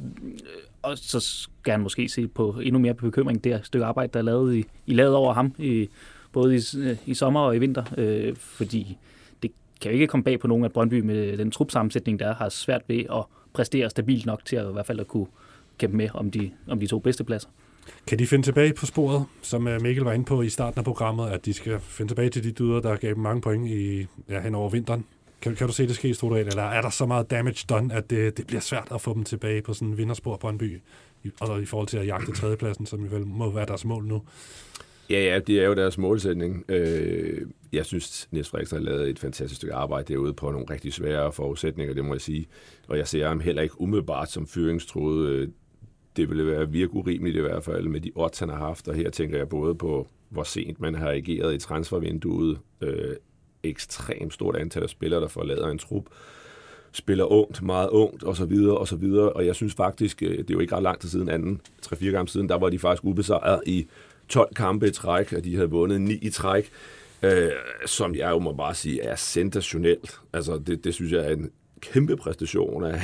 og 0.81 0.97
så 0.97 1.19
skal 1.19 1.71
han 1.71 1.81
måske 1.81 2.09
se 2.09 2.27
på 2.27 2.59
endnu 2.63 2.79
mere 2.79 2.93
bekymring, 2.93 3.43
det 3.43 3.59
stykke 3.63 3.85
arbejde, 3.85 4.13
der 4.13 4.19
er 4.19 4.23
lavet 4.23 4.55
i, 4.55 4.65
i 4.85 4.93
lavet 4.93 5.15
over 5.15 5.33
ham, 5.33 5.55
i, 5.57 5.89
både 6.31 6.55
i, 6.55 6.59
i 7.05 7.13
sommer 7.13 7.39
og 7.39 7.55
i 7.55 7.59
vinter, 7.59 7.83
øh, 7.97 8.35
fordi 8.35 8.97
det 9.43 9.51
kan 9.81 9.91
jo 9.91 9.93
ikke 9.93 10.07
komme 10.07 10.23
bag 10.23 10.39
på 10.39 10.47
nogen, 10.47 10.65
at 10.65 10.71
Brøndby 10.71 10.99
med 10.99 11.37
den 11.37 11.51
trupsammensætning, 11.51 12.19
der 12.19 12.33
har 12.33 12.49
svært 12.49 12.81
ved 12.87 12.99
at 12.99 13.23
præstere 13.53 13.89
stabilt 13.89 14.25
nok 14.25 14.45
til 14.45 14.55
at 14.55 14.69
i 14.69 14.73
hvert 14.73 14.85
fald 14.85 14.99
at 14.99 15.07
kunne 15.07 15.27
kæmpe 15.77 15.97
med 15.97 16.09
om 16.13 16.31
de, 16.31 16.51
om 16.67 16.79
de 16.79 16.87
to 16.87 16.99
bedste 16.99 17.23
pladser. 17.23 17.49
Kan 18.07 18.19
de 18.19 18.27
finde 18.27 18.45
tilbage 18.45 18.73
på 18.73 18.85
sporet, 18.85 19.25
som 19.41 19.67
øh, 19.67 19.81
Mikkel 19.81 20.03
var 20.03 20.13
inde 20.13 20.25
på 20.25 20.41
i 20.41 20.49
starten 20.49 20.79
af 20.79 20.85
programmet, 20.85 21.29
at 21.29 21.45
de 21.45 21.53
skal 21.53 21.79
finde 21.79 22.11
tilbage 22.11 22.29
til 22.29 22.43
de 22.43 22.51
dyder, 22.51 22.79
der 22.79 22.95
gav 22.95 23.09
dem 23.09 23.19
mange 23.19 23.41
point 23.41 23.69
i, 23.69 24.07
ja, 24.29 24.41
hen 24.41 24.55
over 24.55 24.69
vinteren? 24.69 25.05
Kan, 25.41 25.55
kan 25.55 25.67
du 25.67 25.73
se 25.73 25.87
det 25.87 25.95
ske, 25.95 26.13
Stordal, 26.13 26.47
eller 26.47 26.63
er 26.63 26.81
der 26.81 26.89
så 26.89 27.05
meget 27.05 27.31
damage 27.31 27.65
done, 27.69 27.93
at 27.93 28.09
det, 28.09 28.37
det 28.37 28.47
bliver 28.47 28.61
svært 28.61 28.87
at 28.91 29.01
få 29.01 29.13
dem 29.13 29.23
tilbage 29.23 29.61
på 29.61 29.73
sådan 29.73 29.87
en 29.87 29.97
vinderspor 29.97 30.37
Brøndby, 30.37 30.81
i, 31.23 31.31
altså 31.41 31.55
i 31.55 31.65
forhold 31.65 31.87
til 31.87 31.97
at 31.97 32.07
jagte 32.07 32.31
tredjepladsen, 32.31 32.85
som 32.85 33.11
vel 33.11 33.27
må 33.27 33.51
være 33.51 33.65
deres 33.65 33.85
mål 33.85 34.05
nu? 34.05 34.21
Ja, 35.09 35.23
ja, 35.23 35.39
det 35.39 35.59
er 35.59 35.65
jo 35.65 35.73
deres 35.73 35.97
målsætning. 35.97 36.65
Øh, 36.69 37.41
jeg 37.73 37.85
synes, 37.85 38.27
Niels 38.31 38.49
Frederiksen 38.49 38.77
har 38.77 38.83
lavet 38.83 39.09
et 39.09 39.19
fantastisk 39.19 39.55
stykke 39.55 39.73
arbejde 39.73 40.13
derude 40.13 40.33
på 40.33 40.51
nogle 40.51 40.65
rigtig 40.69 40.93
svære 40.93 41.31
forudsætninger, 41.31 41.93
det 41.93 42.05
må 42.05 42.13
jeg 42.13 42.21
sige. 42.21 42.47
Og 42.87 42.97
jeg 42.97 43.07
ser 43.07 43.27
ham 43.27 43.39
heller 43.39 43.61
ikke 43.61 43.81
umiddelbart 43.81 44.31
som 44.31 44.47
fyringstruet. 44.47 45.29
Øh, 45.29 45.47
det 46.15 46.30
ville 46.30 46.47
være 46.47 46.69
virke 46.69 46.93
urimeligt 46.93 47.38
i 47.38 47.41
hvert 47.41 47.63
fald 47.63 47.88
med 47.88 48.02
de 48.02 48.12
odds, 48.15 48.39
han 48.39 48.49
har 48.49 48.58
haft. 48.58 48.88
Og 48.88 48.95
her 48.95 49.10
tænker 49.10 49.38
jeg 49.38 49.49
både 49.49 49.76
på, 49.76 50.08
hvor 50.30 50.43
sent 50.43 50.80
man 50.80 50.95
har 50.95 51.10
ageret 51.10 51.56
i 51.56 51.58
transfervinduet. 51.58 52.60
Øh, 52.82 53.15
ekstremt 53.63 54.34
stort 54.34 54.56
antal 54.56 54.84
af 54.84 54.89
spillere, 54.89 55.21
der 55.21 55.28
forlader 55.28 55.67
en 55.67 55.78
trup 55.78 56.06
spiller 56.93 57.26
ungt, 57.26 57.62
meget 57.62 57.89
ungt, 57.89 58.23
og 58.23 58.36
så 58.36 58.45
videre, 58.45 58.78
og 58.78 58.88
så 58.88 58.95
videre. 58.95 59.34
Og 59.34 59.45
jeg 59.45 59.56
synes 59.56 59.73
faktisk, 59.73 60.23
øh, 60.23 60.38
det 60.38 60.49
er 60.49 60.54
jo 60.54 60.60
ikke 60.60 60.76
ret 60.76 60.84
lang 60.84 60.99
tid 60.99 61.10
siden, 61.10 61.30
anden, 61.30 61.62
3-4 61.86 62.06
gange 62.06 62.28
siden, 62.28 62.49
der 62.49 62.56
var 62.56 62.69
de 62.69 62.80
faktisk 62.80 63.04
ubesejret 63.04 63.62
i 63.65 63.88
12 64.28 64.56
kampe 64.56 64.88
i 64.88 64.91
træk, 64.91 65.34
og 65.34 65.43
de 65.43 65.56
havde 65.56 65.69
vundet 65.69 66.02
9 66.02 66.13
i 66.13 66.30
træk, 66.30 66.69
øh, 67.23 67.52
som 67.86 68.15
jeg 68.15 68.30
jo 68.30 68.39
må 68.39 68.54
bare 68.54 68.76
sige 68.76 69.02
er 69.02 69.15
sensationelt. 69.15 70.19
Altså, 70.34 70.58
det, 70.58 70.84
det 70.84 70.93
synes 70.93 71.12
jeg 71.12 71.26
er 71.26 71.34
en 71.34 71.52
kæmpe 71.80 72.17
præstation 72.17 72.84
af, 72.84 73.02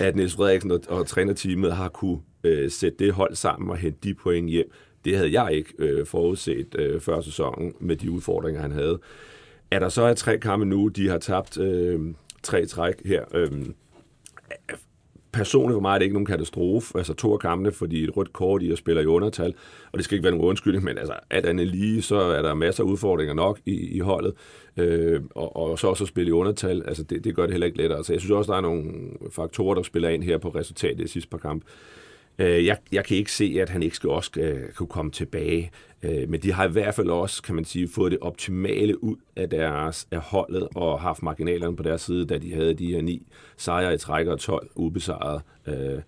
at 0.00 0.16
Niels 0.16 0.34
Frederiksen 0.34 0.70
og, 0.70 0.80
og 0.88 1.06
trænerteamet 1.06 1.72
har 1.72 1.88
kunne 1.88 2.18
øh, 2.44 2.70
sætte 2.70 3.04
det 3.04 3.12
hold 3.12 3.34
sammen 3.34 3.70
og 3.70 3.76
hente 3.76 3.98
de 4.04 4.14
point 4.14 4.50
hjem. 4.50 4.70
Det 5.04 5.16
havde 5.16 5.40
jeg 5.40 5.52
ikke 5.52 5.72
øh, 5.78 6.06
forudset 6.06 6.74
øh, 6.78 7.00
før 7.00 7.20
sæsonen 7.20 7.74
med 7.80 7.96
de 7.96 8.10
udfordringer, 8.10 8.60
han 8.60 8.72
havde. 8.72 8.98
Er 9.70 9.78
der 9.78 9.88
så 9.88 10.02
er 10.02 10.14
tre 10.14 10.38
kampe 10.38 10.66
nu, 10.66 10.88
de 10.88 11.08
har 11.08 11.18
tabt 11.18 11.60
øh, 11.60 12.00
tre 12.42 12.66
træk 12.66 12.94
her. 13.04 13.24
Øh, 13.34 13.50
personligt 15.32 15.76
for 15.76 15.80
mig 15.80 15.94
er 15.94 15.98
det 15.98 16.04
ikke 16.04 16.14
nogen 16.14 16.26
katastrofe. 16.26 16.98
Altså 16.98 17.14
to 17.14 17.32
af 17.32 17.38
kampene, 17.38 17.72
fordi 17.72 18.04
et 18.04 18.16
rødt 18.16 18.32
kort 18.32 18.62
i 18.62 18.70
og 18.70 18.78
spiller 18.78 19.02
i 19.02 19.06
undertal, 19.06 19.54
og 19.92 19.98
det 19.98 20.04
skal 20.04 20.14
ikke 20.14 20.24
være 20.24 20.32
nogen 20.32 20.48
undskyldning, 20.48 20.84
men 20.84 20.98
altså 20.98 21.14
alt 21.30 21.46
andet 21.46 21.66
lige, 21.66 22.02
så 22.02 22.16
er 22.16 22.42
der 22.42 22.54
masser 22.54 22.84
af 22.84 22.88
udfordringer 22.88 23.34
nok 23.34 23.60
i, 23.66 23.96
i 23.96 23.98
holdet, 23.98 24.34
øh, 24.76 25.20
og, 25.34 25.56
og 25.56 25.78
så 25.78 25.86
også 25.86 26.04
at 26.04 26.08
spille 26.08 26.28
i 26.28 26.32
undertal, 26.32 26.82
altså 26.86 27.02
det, 27.02 27.24
det 27.24 27.36
gør 27.36 27.42
det 27.42 27.52
heller 27.52 27.66
ikke 27.66 27.78
lettere. 27.78 28.04
Så 28.04 28.12
jeg 28.12 28.20
synes 28.20 28.32
også, 28.32 28.52
der 28.52 28.58
er 28.58 28.62
nogle 28.62 28.92
faktorer, 29.30 29.74
der 29.74 29.82
spiller 29.82 30.08
ind 30.08 30.22
her 30.22 30.38
på 30.38 30.48
resultatet 30.48 31.04
i 31.04 31.08
sidste 31.08 31.30
par 31.30 31.38
kampe. 31.38 31.66
Øh, 31.66 32.03
Øh, 32.38 32.66
jeg, 32.66 32.78
jeg 32.92 33.04
kan 33.04 33.16
ikke 33.16 33.32
se, 33.32 33.56
at 33.60 33.70
han 33.70 33.82
ikke 33.82 33.96
skal 33.96 34.10
også 34.10 34.30
øh, 34.36 34.72
kunne 34.72 34.86
komme 34.86 35.10
tilbage. 35.10 35.70
Øh, 36.02 36.28
men 36.28 36.42
de 36.42 36.52
har 36.52 36.68
i 36.68 36.72
hvert 36.72 36.94
fald 36.94 37.08
også, 37.08 37.42
kan 37.42 37.54
man 37.54 37.64
sige, 37.64 37.88
fået 37.88 38.12
det 38.12 38.18
optimale 38.20 39.04
ud 39.04 39.16
af 39.36 39.50
deres 39.50 40.08
af 40.10 40.20
holdet 40.20 40.68
og 40.74 41.00
haft 41.00 41.22
marginalerne 41.22 41.76
på 41.76 41.82
deres 41.82 42.02
side, 42.02 42.26
da 42.26 42.38
de 42.38 42.54
havde 42.54 42.74
de 42.74 42.86
her 42.86 43.02
ni 43.02 43.26
sejre 43.56 43.94
i 43.94 43.98
træk 43.98 44.26
og 44.26 44.40
12 44.40 44.68
ubesejrede. 44.74 45.40
Øh, 45.66 46.02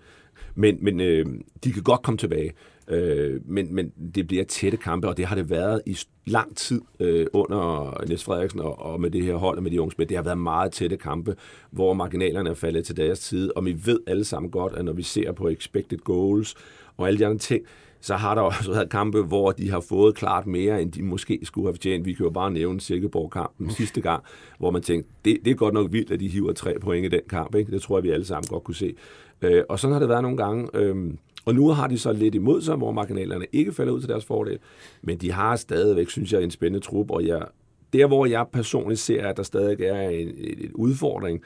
men, 0.54 0.78
men 0.80 1.00
øh, 1.00 1.26
de 1.64 1.72
kan 1.72 1.82
godt 1.82 2.02
komme 2.02 2.18
tilbage. 2.18 2.52
Øh, 2.88 3.40
men, 3.44 3.74
men 3.74 3.92
det 4.14 4.26
bliver 4.26 4.44
tætte 4.44 4.78
kampe, 4.78 5.08
og 5.08 5.16
det 5.16 5.24
har 5.26 5.36
det 5.36 5.50
været 5.50 5.82
i 5.86 5.98
lang 6.26 6.56
tid 6.56 6.80
øh, 7.00 7.26
under 7.32 7.94
Niels 8.06 8.24
Frederiksen 8.24 8.60
og, 8.60 8.78
og 8.78 9.00
med 9.00 9.10
det 9.10 9.22
her 9.22 9.34
hold 9.34 9.56
og 9.56 9.62
med 9.62 9.70
de 9.70 9.80
unge 9.80 9.92
spil. 9.92 10.08
Det 10.08 10.16
har 10.16 10.24
været 10.24 10.38
meget 10.38 10.72
tætte 10.72 10.96
kampe, 10.96 11.36
hvor 11.70 11.94
marginalerne 11.94 12.50
er 12.50 12.54
faldet 12.54 12.84
til 12.84 12.96
deres 12.96 13.20
tid, 13.20 13.50
og 13.56 13.64
vi 13.64 13.76
ved 13.84 14.00
alle 14.06 14.24
sammen 14.24 14.50
godt, 14.50 14.72
at 14.72 14.84
når 14.84 14.92
vi 14.92 15.02
ser 15.02 15.32
på 15.32 15.48
expected 15.48 15.98
goals 15.98 16.54
og 16.96 17.06
alle 17.06 17.18
de 17.18 17.26
andre 17.26 17.38
ting, 17.38 17.64
så 18.00 18.14
har 18.14 18.34
der 18.34 18.42
også 18.42 18.72
været 18.72 18.90
kampe, 18.90 19.22
hvor 19.22 19.50
de 19.52 19.70
har 19.70 19.80
fået 19.80 20.14
klart 20.14 20.46
mere, 20.46 20.82
end 20.82 20.92
de 20.92 21.02
måske 21.02 21.40
skulle 21.42 21.66
have 21.66 21.74
fortjent. 21.74 22.06
Vi 22.06 22.12
kan 22.12 22.24
jo 22.24 22.30
bare 22.30 22.50
nævne 22.50 22.80
Silkeborg-kampen 22.80 23.70
sidste 23.70 24.00
gang, 24.00 24.22
hvor 24.58 24.70
man 24.70 24.82
tænkte, 24.82 25.10
det, 25.24 25.38
det 25.44 25.50
er 25.50 25.54
godt 25.54 25.74
nok 25.74 25.92
vildt, 25.92 26.10
at 26.10 26.20
de 26.20 26.28
hiver 26.28 26.52
tre 26.52 26.74
point 26.80 27.06
i 27.06 27.08
den 27.08 27.20
kamp. 27.28 27.54
Ikke? 27.54 27.72
Det 27.72 27.82
tror 27.82 27.98
jeg, 27.98 28.04
vi 28.04 28.10
alle 28.10 28.26
sammen 28.26 28.48
godt 28.48 28.64
kunne 28.64 28.74
se. 28.74 28.94
Øh, 29.42 29.62
og 29.68 29.78
sådan 29.78 29.92
har 29.92 30.00
det 30.00 30.08
været 30.08 30.22
nogle 30.22 30.36
gange. 30.36 30.68
Øh, 30.74 31.14
og 31.46 31.54
nu 31.54 31.68
har 31.68 31.86
de 31.86 31.98
så 31.98 32.12
lidt 32.12 32.34
imod 32.34 32.62
sig, 32.62 32.76
hvor 32.76 32.92
marginalerne 32.92 33.46
ikke 33.52 33.72
falder 33.72 33.92
ud 33.92 34.00
til 34.00 34.08
deres 34.08 34.24
fordel. 34.24 34.58
Men 35.02 35.18
de 35.18 35.32
har 35.32 35.56
stadigvæk, 35.56 36.10
synes 36.10 36.32
jeg, 36.32 36.42
en 36.42 36.50
spændende 36.50 36.86
trup, 36.86 37.10
og 37.10 37.26
jeg, 37.26 37.46
der 37.92 38.06
hvor 38.06 38.26
jeg 38.26 38.46
personligt 38.52 39.00
ser, 39.00 39.26
at 39.26 39.36
der 39.36 39.42
stadig 39.42 39.80
er 39.80 40.08
en, 40.08 40.28
en, 40.38 40.70
udfordring 40.74 41.42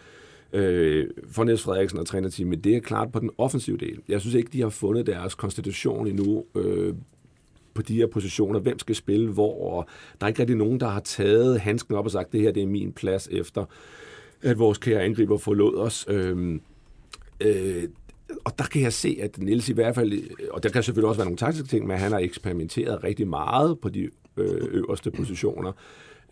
øh, 0.52 1.06
for 1.30 1.44
Niels 1.44 1.62
Frederiksen 1.62 1.98
og 1.98 2.06
trænerteamet, 2.06 2.64
det 2.64 2.76
er 2.76 2.80
klart 2.80 3.12
på 3.12 3.18
den 3.18 3.30
offensive 3.38 3.76
del. 3.76 4.00
Jeg 4.08 4.20
synes 4.20 4.34
ikke, 4.34 4.50
de 4.52 4.60
har 4.60 4.68
fundet 4.68 5.06
deres 5.06 5.34
konstitution 5.34 6.06
endnu 6.06 6.44
øh, 6.54 6.94
på 7.74 7.82
de 7.82 7.94
her 7.94 8.06
positioner. 8.06 8.58
Hvem 8.58 8.78
skal 8.78 8.94
spille 8.94 9.32
hvor? 9.32 9.72
Og 9.78 9.86
der 10.20 10.26
er 10.26 10.28
ikke 10.28 10.40
rigtig 10.40 10.56
nogen, 10.56 10.80
der 10.80 10.88
har 10.88 11.00
taget 11.00 11.60
handsken 11.60 11.94
op 11.94 12.04
og 12.04 12.10
sagt, 12.10 12.32
det 12.32 12.40
her 12.40 12.52
det 12.52 12.62
er 12.62 12.66
min 12.66 12.92
plads 12.92 13.28
efter, 13.32 13.64
at 14.42 14.58
vores 14.58 14.78
kære 14.78 15.02
angriber 15.02 15.36
forlod 15.36 15.76
os. 15.76 16.06
Øhm, 16.08 16.54
øh, 16.54 16.60
øh, 17.40 17.88
og 18.44 18.58
der 18.58 18.64
kan 18.64 18.82
jeg 18.82 18.92
se, 18.92 19.18
at 19.22 19.38
Niels 19.38 19.68
i 19.68 19.72
hvert 19.72 19.94
fald, 19.94 20.12
øh, 20.12 20.20
og 20.50 20.62
der 20.62 20.68
kan 20.68 20.82
selvfølgelig 20.82 21.08
også 21.08 21.18
være 21.18 21.26
nogle 21.26 21.38
taktiske 21.38 21.68
ting, 21.68 21.86
men 21.86 21.98
han 21.98 22.12
har 22.12 22.18
eksperimenteret 22.18 23.04
rigtig 23.04 23.28
meget 23.28 23.78
på 23.78 23.88
de 23.88 24.08
øh, 24.36 24.68
øverste 24.70 25.10
positioner. 25.10 25.72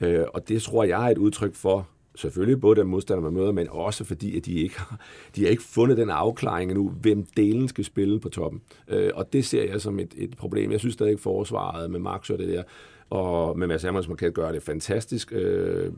Øh, 0.00 0.24
og 0.34 0.48
det 0.48 0.62
tror 0.62 0.84
jeg 0.84 1.06
er 1.06 1.11
et 1.11 1.18
udtryk 1.18 1.54
for, 1.54 1.88
selvfølgelig 2.14 2.61
både 2.61 2.80
den 2.80 2.88
modstander, 2.88 3.22
man 3.22 3.32
møder, 3.32 3.52
men 3.52 3.68
også 3.70 4.04
fordi, 4.04 4.37
at 4.37 4.46
de 4.46 4.52
ikke 4.52 4.78
har, 4.78 5.00
de 5.37 5.42
har 5.42 5.50
ikke 5.50 5.62
fundet 5.62 5.96
den 5.96 6.11
afklaring 6.11 6.70
endnu, 6.70 6.88
hvem 6.88 7.26
delen 7.37 7.68
skal 7.68 7.84
spille 7.84 8.20
på 8.20 8.28
toppen. 8.28 8.62
Øh, 8.88 9.11
og 9.14 9.32
det 9.32 9.44
ser 9.44 9.64
jeg 9.64 9.80
som 9.80 9.98
et, 9.98 10.14
et 10.16 10.37
problem. 10.37 10.72
Jeg 10.72 10.80
synes 10.80 10.94
stadig 10.94 11.11
ikke 11.11 11.22
forsvaret 11.22 11.90
med 11.90 12.00
Max 12.00 12.30
og 12.30 12.38
det 12.38 12.48
der, 12.48 12.62
og 13.11 13.58
med 13.58 13.66
Mads 13.66 13.82
Hermanns 13.82 14.08
kan 14.18 14.32
gøre 14.32 14.52
det 14.52 14.62
fantastisk. 14.62 15.32
Øh, 15.32 15.92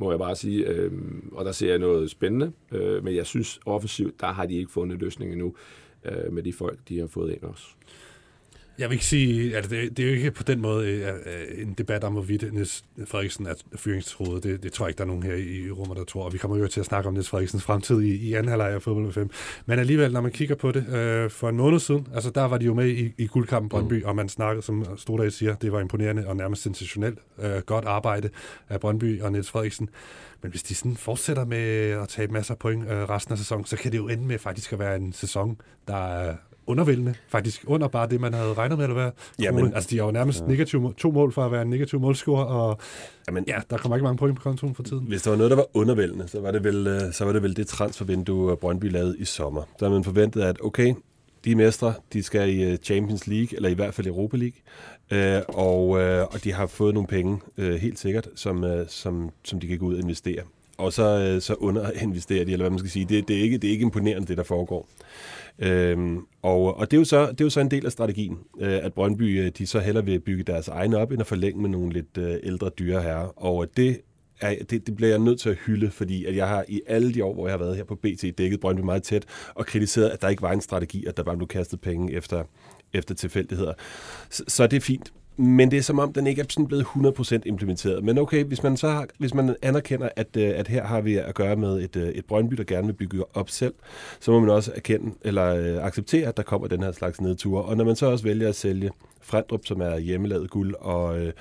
må 0.00 0.10
jeg 0.10 0.18
bare 0.18 0.36
sige. 0.36 0.66
Øh, 0.66 0.92
og 1.32 1.44
der 1.44 1.52
ser 1.52 1.68
jeg 1.68 1.78
noget 1.78 2.10
spændende, 2.10 2.52
øh, 2.72 3.04
men 3.04 3.16
jeg 3.16 3.26
synes 3.26 3.60
offensivt, 3.66 4.20
der 4.20 4.26
har 4.26 4.46
de 4.46 4.54
ikke 4.54 4.72
fundet 4.72 4.98
løsning 4.98 5.32
endnu 5.32 5.54
øh, 6.04 6.32
med 6.32 6.42
de 6.42 6.52
folk, 6.52 6.78
de 6.88 6.98
har 6.98 7.06
fået 7.06 7.32
ind 7.32 7.42
også. 7.42 7.66
Jeg 8.80 8.88
vil 8.88 8.94
ikke 8.94 9.04
sige, 9.04 9.56
at 9.56 9.70
det, 9.70 9.96
det 9.96 10.02
er 10.02 10.08
jo 10.08 10.14
ikke 10.14 10.30
på 10.30 10.42
den 10.42 10.60
måde 10.60 10.88
øh, 10.88 11.08
øh, 11.08 11.62
en 11.62 11.72
debat 11.72 12.04
om, 12.04 12.12
hvorvidt 12.12 12.52
Niels 12.52 12.84
Frederiksen 13.06 13.46
er 13.46 13.54
fyringstroet. 13.76 14.42
Det, 14.42 14.62
det 14.62 14.72
tror 14.72 14.86
jeg 14.86 14.90
ikke, 14.90 14.98
der 14.98 15.04
er 15.04 15.08
nogen 15.08 15.22
her 15.22 15.34
i 15.34 15.70
rummet, 15.70 15.96
der 15.96 16.04
tror. 16.04 16.24
Og 16.24 16.32
vi 16.32 16.38
kommer 16.38 16.56
jo 16.56 16.68
til 16.68 16.80
at 16.80 16.86
snakke 16.86 17.08
om 17.08 17.12
Niels 17.12 17.28
Frederiksens 17.28 17.62
fremtid 17.62 18.00
i, 18.00 18.16
i 18.16 18.34
anden 18.34 18.48
halvleg 18.48 18.72
af 18.72 18.82
fodbold 18.82 19.12
5. 19.12 19.30
Men 19.66 19.78
alligevel, 19.78 20.12
når 20.12 20.20
man 20.20 20.32
kigger 20.32 20.54
på 20.54 20.72
det, 20.72 20.88
øh, 20.88 21.30
for 21.30 21.48
en 21.48 21.56
måned 21.56 21.78
siden, 21.78 22.06
altså 22.14 22.30
der 22.30 22.44
var 22.44 22.58
de 22.58 22.64
jo 22.64 22.74
med 22.74 22.88
i, 22.88 23.12
i 23.18 23.26
guldkampen 23.26 23.68
Brøndby, 23.68 24.02
mm. 24.02 24.08
og 24.08 24.16
man 24.16 24.28
snakkede, 24.28 24.66
som 24.66 24.98
Stordag 24.98 25.32
siger, 25.32 25.54
det 25.54 25.72
var 25.72 25.80
imponerende 25.80 26.26
og 26.26 26.36
nærmest 26.36 26.62
sensationelt. 26.62 27.18
Øh, 27.38 27.58
godt 27.66 27.84
arbejde 27.84 28.30
af 28.68 28.80
Brøndby 28.80 29.22
og 29.22 29.32
Niels 29.32 29.50
Frederiksen. 29.50 29.88
Men 30.42 30.50
hvis 30.50 30.62
de 30.62 30.74
sådan 30.74 30.96
fortsætter 30.96 31.44
med 31.44 31.90
at 31.90 32.08
tage 32.08 32.28
masser 32.28 32.54
af 32.54 32.58
point 32.58 32.90
øh, 32.90 33.10
resten 33.10 33.32
af 33.32 33.38
sæsonen, 33.38 33.64
så 33.64 33.76
kan 33.76 33.92
det 33.92 33.98
jo 33.98 34.08
ende 34.08 34.24
med 34.24 34.38
faktisk 34.38 34.72
at 34.72 34.78
være 34.78 34.96
en 34.96 35.12
sæson, 35.12 35.60
der 35.88 36.06
er 36.06 36.36
undervældende, 36.70 37.14
faktisk 37.28 37.64
under 37.66 37.88
bare 37.88 38.08
det, 38.08 38.20
man 38.20 38.34
havde 38.34 38.54
regnet 38.54 38.78
med 38.78 38.88
at 38.88 38.96
være. 38.96 39.12
Jamen, 39.38 39.74
altså, 39.74 39.88
de 39.90 39.98
har 39.98 40.04
jo 40.04 40.10
nærmest 40.10 40.40
ja. 40.40 40.46
negativ, 40.46 40.94
to 40.94 41.10
mål 41.10 41.32
for 41.32 41.44
at 41.44 41.52
være 41.52 41.62
en 41.62 41.70
negativ 41.70 42.00
målscore, 42.00 42.46
og 42.46 42.78
jamen, 43.28 43.44
ja, 43.48 43.58
der 43.70 43.76
kommer 43.76 43.96
ikke 43.96 44.04
mange 44.04 44.18
point 44.18 44.36
på 44.36 44.42
kontoen 44.42 44.74
for 44.74 44.82
tiden. 44.82 45.06
Hvis 45.06 45.22
der 45.22 45.30
var 45.30 45.36
noget, 45.36 45.50
der 45.50 45.56
var 45.56 45.66
undervældende, 45.74 46.28
så 46.28 46.40
var 46.40 46.50
det 46.50 46.64
vel, 46.64 46.86
øh, 46.86 47.12
så 47.12 47.24
var 47.24 47.32
det, 47.32 47.42
vel 47.42 47.56
det 47.56 47.66
transfervindue, 47.66 48.56
Brøndby 48.56 48.92
lavede 48.92 49.18
i 49.18 49.24
sommer. 49.24 49.62
Der 49.80 49.90
man 49.90 50.04
forventet, 50.04 50.42
at 50.42 50.56
okay, 50.64 50.94
de 51.44 51.54
mestre, 51.54 51.94
de 52.12 52.22
skal 52.22 52.54
i 52.54 52.62
øh, 52.62 52.76
Champions 52.76 53.26
League, 53.26 53.56
eller 53.56 53.68
i 53.68 53.74
hvert 53.74 53.94
fald 53.94 54.06
Europa 54.06 54.36
League, 54.36 54.60
øh, 55.10 55.42
og, 55.48 56.00
øh, 56.00 56.26
og 56.30 56.44
de 56.44 56.52
har 56.52 56.66
fået 56.66 56.94
nogle 56.94 57.06
penge, 57.06 57.40
øh, 57.58 57.74
helt 57.74 57.98
sikkert, 57.98 58.28
som, 58.34 58.64
øh, 58.64 58.88
som, 58.88 59.30
som 59.44 59.60
de 59.60 59.66
kan 59.66 59.78
gå 59.78 59.86
ud 59.86 59.94
og 59.94 60.00
investere. 60.00 60.42
Og 60.80 60.92
så, 60.92 61.02
øh, 61.02 61.40
så 61.40 61.54
underinvesterer 61.54 62.44
de, 62.44 62.52
eller 62.52 62.62
hvad 62.62 62.70
man 62.70 62.78
skal 62.78 62.90
sige. 62.90 63.04
Det, 63.04 63.28
det, 63.28 63.38
er 63.38 63.42
ikke, 63.42 63.58
det 63.58 63.68
er 63.68 63.72
ikke 63.72 63.82
imponerende, 63.82 64.28
det 64.28 64.36
der 64.36 64.42
foregår. 64.42 64.88
Øhm, 65.58 66.18
og, 66.42 66.76
og 66.76 66.90
det, 66.90 66.96
er 66.96 67.00
jo 67.00 67.04
så, 67.04 67.26
det 67.26 67.40
er 67.40 67.44
jo 67.44 67.50
så 67.50 67.60
en 67.60 67.70
del 67.70 67.86
af 67.86 67.92
strategien, 67.92 68.38
øh, 68.60 68.78
at 68.82 68.92
Brøndby 68.92 69.40
øh, 69.40 69.52
de 69.58 69.66
så 69.66 69.80
hellere 69.80 70.04
vil 70.04 70.20
bygge 70.20 70.44
deres 70.44 70.68
egne 70.68 70.98
op, 70.98 71.12
end 71.12 71.20
at 71.20 71.26
forlænge 71.26 71.62
med 71.62 71.70
nogle 71.70 71.92
lidt 71.92 72.18
øh, 72.18 72.34
ældre 72.42 72.70
dyre 72.78 73.02
herrer. 73.02 73.42
Og 73.44 73.66
det, 73.76 74.00
er, 74.40 74.54
det, 74.70 74.86
det 74.86 74.96
bliver 74.96 75.10
jeg 75.10 75.18
nødt 75.18 75.40
til 75.40 75.50
at 75.50 75.56
hylde, 75.56 75.90
fordi 75.90 76.24
at 76.24 76.36
jeg 76.36 76.48
har 76.48 76.64
i 76.68 76.80
alle 76.86 77.14
de 77.14 77.24
år, 77.24 77.34
hvor 77.34 77.46
jeg 77.46 77.52
har 77.52 77.64
været 77.64 77.76
her 77.76 77.84
på 77.84 77.94
BT, 77.94 78.38
dækket 78.38 78.60
Brøndby 78.60 78.80
meget 78.80 79.02
tæt, 79.02 79.24
og 79.54 79.66
kritiseret, 79.66 80.08
at 80.08 80.22
der 80.22 80.28
ikke 80.28 80.42
var 80.42 80.52
en 80.52 80.60
strategi, 80.60 81.04
at 81.06 81.16
der 81.16 81.22
bare 81.22 81.36
blev 81.36 81.48
kastet 81.48 81.80
penge 81.80 82.12
efter, 82.12 82.44
efter 82.92 83.14
tilfældigheder. 83.14 83.72
Så, 84.30 84.44
så 84.48 84.66
det 84.66 84.76
er 84.76 84.80
fint 84.80 85.12
men 85.40 85.70
det 85.70 85.76
er 85.76 85.82
som 85.82 85.98
om, 85.98 86.12
den 86.12 86.26
ikke 86.26 86.42
er 86.42 86.46
sådan 86.48 86.66
blevet 86.66 86.84
100% 86.84 87.38
implementeret. 87.46 88.04
Men 88.04 88.18
okay, 88.18 88.44
hvis 88.44 88.62
man 88.62 88.76
så 88.76 88.88
har, 88.88 89.06
hvis 89.18 89.34
man 89.34 89.56
anerkender, 89.62 90.08
at, 90.16 90.36
øh, 90.36 90.52
at 90.56 90.68
her 90.68 90.84
har 90.84 91.00
vi 91.00 91.16
at 91.16 91.34
gøre 91.34 91.56
med 91.56 91.80
et, 91.80 91.96
øh, 91.96 92.08
et 92.08 92.24
Brøndby, 92.24 92.54
der 92.54 92.64
gerne 92.64 92.86
vil 92.86 92.92
bygge 92.92 93.24
op 93.34 93.50
selv, 93.50 93.74
så 94.20 94.30
må 94.30 94.40
man 94.40 94.50
også 94.50 94.72
erkende 94.74 95.12
eller 95.22 95.46
øh, 95.54 95.84
acceptere, 95.84 96.28
at 96.28 96.36
der 96.36 96.42
kommer 96.42 96.68
den 96.68 96.82
her 96.82 96.92
slags 96.92 97.20
nedture. 97.20 97.64
Og 97.64 97.76
når 97.76 97.84
man 97.84 97.96
så 97.96 98.06
også 98.06 98.24
vælger 98.24 98.48
at 98.48 98.54
sælge 98.54 98.90
Frendrup, 99.20 99.66
som 99.66 99.80
er 99.80 99.98
hjemmelavet 99.98 100.50
guld, 100.50 100.74
og, 100.74 101.32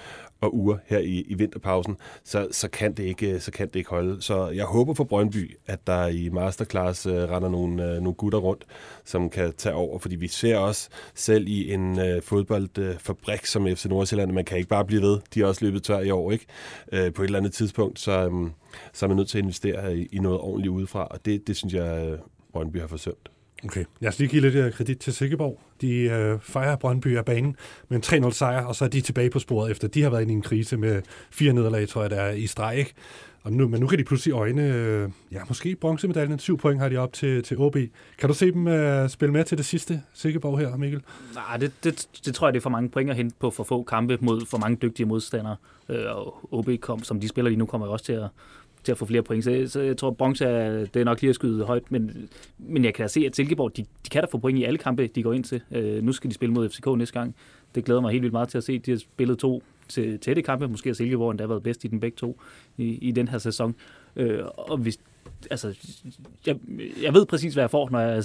og 0.42 0.56
uger 0.56 0.78
her 0.86 1.00
i, 1.00 1.26
i 1.28 1.34
vinterpausen, 1.34 1.98
så, 2.24 2.48
så, 2.52 2.70
kan 2.70 2.94
det 2.94 3.04
ikke, 3.04 3.40
så 3.40 3.52
kan 3.52 3.68
det 3.68 3.76
ikke 3.76 3.90
holde. 3.90 4.22
Så 4.22 4.50
jeg 4.50 4.66
håber 4.66 4.94
for 4.94 5.04
Brøndby, 5.04 5.58
at 5.68 5.88
der 5.88 6.08
i 6.08 6.30
masterclass 6.30 7.06
uh, 7.06 7.14
render 7.14 7.50
nogle, 7.50 7.84
uh, 7.84 8.04
nogle 8.04 8.14
gutter 8.14 8.40
rundt, 8.40 8.66
som 9.06 9.30
kan 9.30 9.54
tage 9.58 9.76
over, 9.76 10.00
fordi 10.00 10.16
vi 10.16 10.28
ser 10.28 10.58
også 10.58 10.90
selv 11.14 11.48
i 11.48 11.74
en 11.74 11.92
uh, 11.92 12.24
fodboldfabrik 12.24 13.40
uh, 13.40 13.46
som 13.46 13.68
FC 13.68 13.86
Nordsjælland, 13.86 14.32
man 14.32 14.46
kan 14.46 14.58
ikke 14.58 14.70
bare 14.70 14.86
blive 14.86 15.02
ved. 15.02 15.20
De 15.34 15.40
har 15.40 15.48
også 15.48 15.66
løbet 15.66 15.84
tør 15.84 16.00
i 16.00 16.10
år, 16.10 16.32
ikke? 16.32 16.46
Uh, 16.94 17.14
på 17.14 17.22
et 17.22 17.26
eller 17.26 17.40
andet 17.40 17.54
tidspunkt, 17.54 18.00
så, 18.00 18.28
um, 18.28 18.54
så 18.94 19.06
er 19.06 19.08
man 19.08 19.18
nødt 19.18 19.30
til 19.30 19.38
at 19.38 19.44
investere 19.44 19.98
i, 19.98 20.08
i 20.12 20.20
noget 20.20 20.40
ordentligt 20.40 20.72
udefra, 20.72 21.06
og 21.06 21.26
det, 21.26 21.48
det 21.48 21.56
synes 21.56 21.74
jeg, 21.74 22.18
Brøndby 22.54 22.80
har 22.80 22.88
forsømt. 22.88 23.30
Okay, 23.66 23.86
Lad 24.00 24.10
os 24.10 24.20
lige 24.20 24.30
give 24.30 24.42
lidt 24.42 24.56
øh, 24.56 24.74
kredit 24.74 24.98
til 24.98 25.14
Sikkeborg. 25.14 25.62
De 25.82 26.02
øh, 26.02 26.40
fejrer 26.42 26.76
Brøndby 26.76 27.18
af 27.18 27.26
banen 27.26 27.56
med 27.90 28.12
en 28.14 28.26
3-0 28.26 28.32
sejr, 28.32 28.66
og 28.66 28.76
så 28.76 28.86
er 28.86 28.90
de 28.90 29.02
tilbage 29.02 29.30
på 29.30 29.40
sporet, 29.40 29.72
efter 29.72 29.88
de 29.88 30.02
har 30.02 30.10
været 30.10 30.30
i 30.30 30.32
en 30.32 30.42
krise 30.42 30.78
med 30.78 31.02
fire 31.32 31.54
nederlag, 31.54 31.88
tror 31.88 32.02
jeg, 32.02 32.10
der 32.10 32.22
er 32.22 32.32
i 32.32 32.48
streg. 32.48 32.78
Ikke? 32.78 32.94
Og 33.44 33.54
nu, 33.54 33.68
men 33.68 33.80
nu 33.80 33.88
kan 33.88 34.00
de 34.00 34.04
pludselig 34.04 34.34
øjne, 34.34 34.64
øh, 34.64 35.10
ja, 35.32 35.40
måske 35.48 35.76
bronzemedaljen, 35.76 36.40
syv 36.40 36.58
point 36.58 36.82
har 36.82 36.90
de 36.90 36.98
op 36.98 37.14
til, 37.14 37.44
til 37.44 37.58
OB. 37.58 37.78
Kan 38.18 38.30
du 38.30 38.34
se 38.34 38.52
dem 38.52 38.68
øh, 38.68 39.10
spille 39.10 39.34
med 39.34 39.44
til 39.44 39.58
det 39.58 39.66
sidste, 39.66 40.02
Sikkeborg 40.14 40.60
her, 40.60 40.78
Mikkel? 40.78 41.02
Nej, 41.36 41.58
det, 41.58 41.72
det, 41.84 42.08
det 42.26 42.36
tror 42.36 42.48
jeg, 42.48 42.54
det 42.54 42.60
er 42.60 42.62
for 42.62 42.70
mange 42.70 42.90
point 42.90 43.10
at 43.10 43.16
hente 43.16 43.36
på 43.40 43.52
for 43.52 43.64
få 43.64 43.84
kampe 43.84 44.18
mod 44.22 44.46
for 44.46 44.58
mange 44.58 44.78
dygtige 44.82 45.06
modstandere. 45.06 45.56
Øh, 45.90 46.16
og 46.16 46.54
OB, 46.54 46.70
kom, 46.82 47.04
som 47.04 47.20
de 47.20 47.28
spiller 47.28 47.50
lige 47.50 47.60
nu, 47.60 47.66
kommer 47.66 47.88
også 47.88 48.06
til 48.06 48.14
at, 48.14 48.28
til 48.84 48.92
at 48.92 48.98
få 48.98 49.06
flere 49.06 49.24
point. 49.24 49.44
Så, 49.44 49.64
så 49.68 49.82
jeg 49.82 49.98
tror, 49.98 50.12
bronze 50.12 50.46
er, 50.46 50.86
det 50.86 50.96
er 50.96 51.04
nok 51.04 51.22
lige 51.22 51.30
at 51.30 51.36
skyde 51.36 51.66
højt, 51.66 51.92
men, 51.92 52.30
men 52.58 52.86
jeg 52.86 52.94
kan 52.94 53.04
da 53.04 53.08
se, 53.08 53.26
at 53.26 53.36
Silkeborg, 53.36 53.78
de, 53.78 53.82
de 53.82 54.10
kan 54.12 54.22
da 54.22 54.28
få 54.32 54.38
point 54.38 54.60
i 54.60 54.64
alle 54.64 54.78
kampe, 54.78 55.08
de 55.08 55.24
går 55.24 55.34
ind 55.34 55.44
til. 55.44 55.62
Øh, 55.72 56.04
nu 56.04 56.12
skal 56.12 56.30
de 56.30 56.36
spille 56.36 56.54
mod 56.54 56.70
FCK 56.70 56.88
næste 56.98 57.20
gang. 57.20 57.36
Det 57.76 57.86
glæder 57.86 58.02
mig 58.02 58.12
helt 58.12 58.22
vildt 58.22 58.34
meget 58.34 58.50
til 58.50 58.58
at 58.58 58.64
se. 58.64 58.80
De 58.80 58.92
har 58.92 58.98
spillet 58.98 59.38
to 59.38 59.64
til 59.88 60.20
tætte 60.20 60.42
kampe. 60.42 60.68
Måske 60.68 60.90
har 60.90 60.94
Silkeborg 60.94 61.32
endda 61.32 61.46
været 61.46 61.64
bedst 61.64 61.84
i 61.84 61.88
den 61.88 62.00
begge 62.00 62.16
to 62.16 62.42
i, 62.78 62.84
i 62.84 63.12
den 63.12 63.28
her 63.28 63.38
sæson. 63.38 63.76
Øh, 64.16 64.40
og 64.58 64.78
hvis, 64.78 65.00
altså, 65.52 65.76
jeg, 66.46 66.56
jeg 67.04 67.14
ved 67.14 67.26
præcis, 67.26 67.54
hvad 67.54 67.64
jeg 67.64 67.70
får, 67.70 67.90
når 67.90 68.00
jeg 68.00 68.24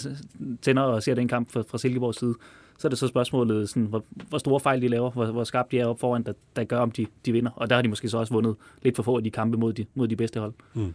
tænder 0.62 0.82
og 0.82 1.02
ser 1.02 1.14
den 1.14 1.28
kamp 1.28 1.52
fra, 1.52 1.62
fra 1.68 1.78
Silkeborgs 1.78 2.18
side. 2.18 2.34
Så 2.78 2.88
er 2.88 2.90
det 2.90 2.98
så 2.98 3.06
spørgsmålet, 3.06 3.68
sådan, 3.68 3.82
hvor, 3.82 4.04
hvor 4.28 4.38
store 4.38 4.60
fejl 4.60 4.82
de 4.82 4.88
laver, 4.88 5.10
hvor, 5.10 5.26
hvor 5.26 5.44
skarpt 5.44 5.72
de 5.72 5.78
er 5.78 5.86
op 5.86 6.00
foran, 6.00 6.22
der, 6.22 6.32
der 6.56 6.64
gør, 6.64 6.78
om 6.78 6.90
de, 6.90 7.06
de 7.26 7.32
vinder. 7.32 7.50
Og 7.50 7.70
der 7.70 7.76
har 7.76 7.82
de 7.82 7.88
måske 7.88 8.08
så 8.08 8.18
også 8.18 8.32
vundet 8.32 8.56
lidt 8.82 8.96
for 8.96 9.02
få 9.02 9.16
af 9.16 9.22
de 9.22 9.30
kampe 9.30 9.58
mod 9.58 9.72
de, 9.72 9.86
mod 9.94 10.08
de 10.08 10.16
bedste 10.16 10.40
hold. 10.40 10.52
Mm. 10.74 10.94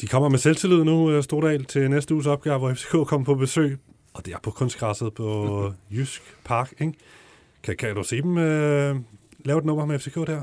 De 0.00 0.06
kommer 0.06 0.28
med 0.28 0.38
selvtillid 0.38 0.84
nu, 0.84 1.10
øh, 1.10 1.22
Stordal, 1.22 1.64
til 1.64 1.90
næste 1.90 2.14
uges 2.14 2.26
opgave, 2.26 2.58
hvor 2.58 2.74
FCK 2.74 2.90
kommer 2.90 3.24
på 3.24 3.34
besøg. 3.34 3.78
Og 4.14 4.26
det 4.26 4.34
er 4.34 4.38
på 4.42 4.50
kunstgræsset 4.50 5.14
på 5.14 5.72
Jysk 5.90 6.22
Park. 6.44 6.74
Ikke? 6.80 6.92
Kan, 7.62 7.76
kan 7.76 7.94
du 7.94 8.02
se 8.02 8.22
dem 8.22 8.38
øh, 8.38 8.96
lave 9.44 9.58
et 9.58 9.64
nummer 9.64 9.86
med 9.86 9.98
FCK 9.98 10.14
der? 10.14 10.42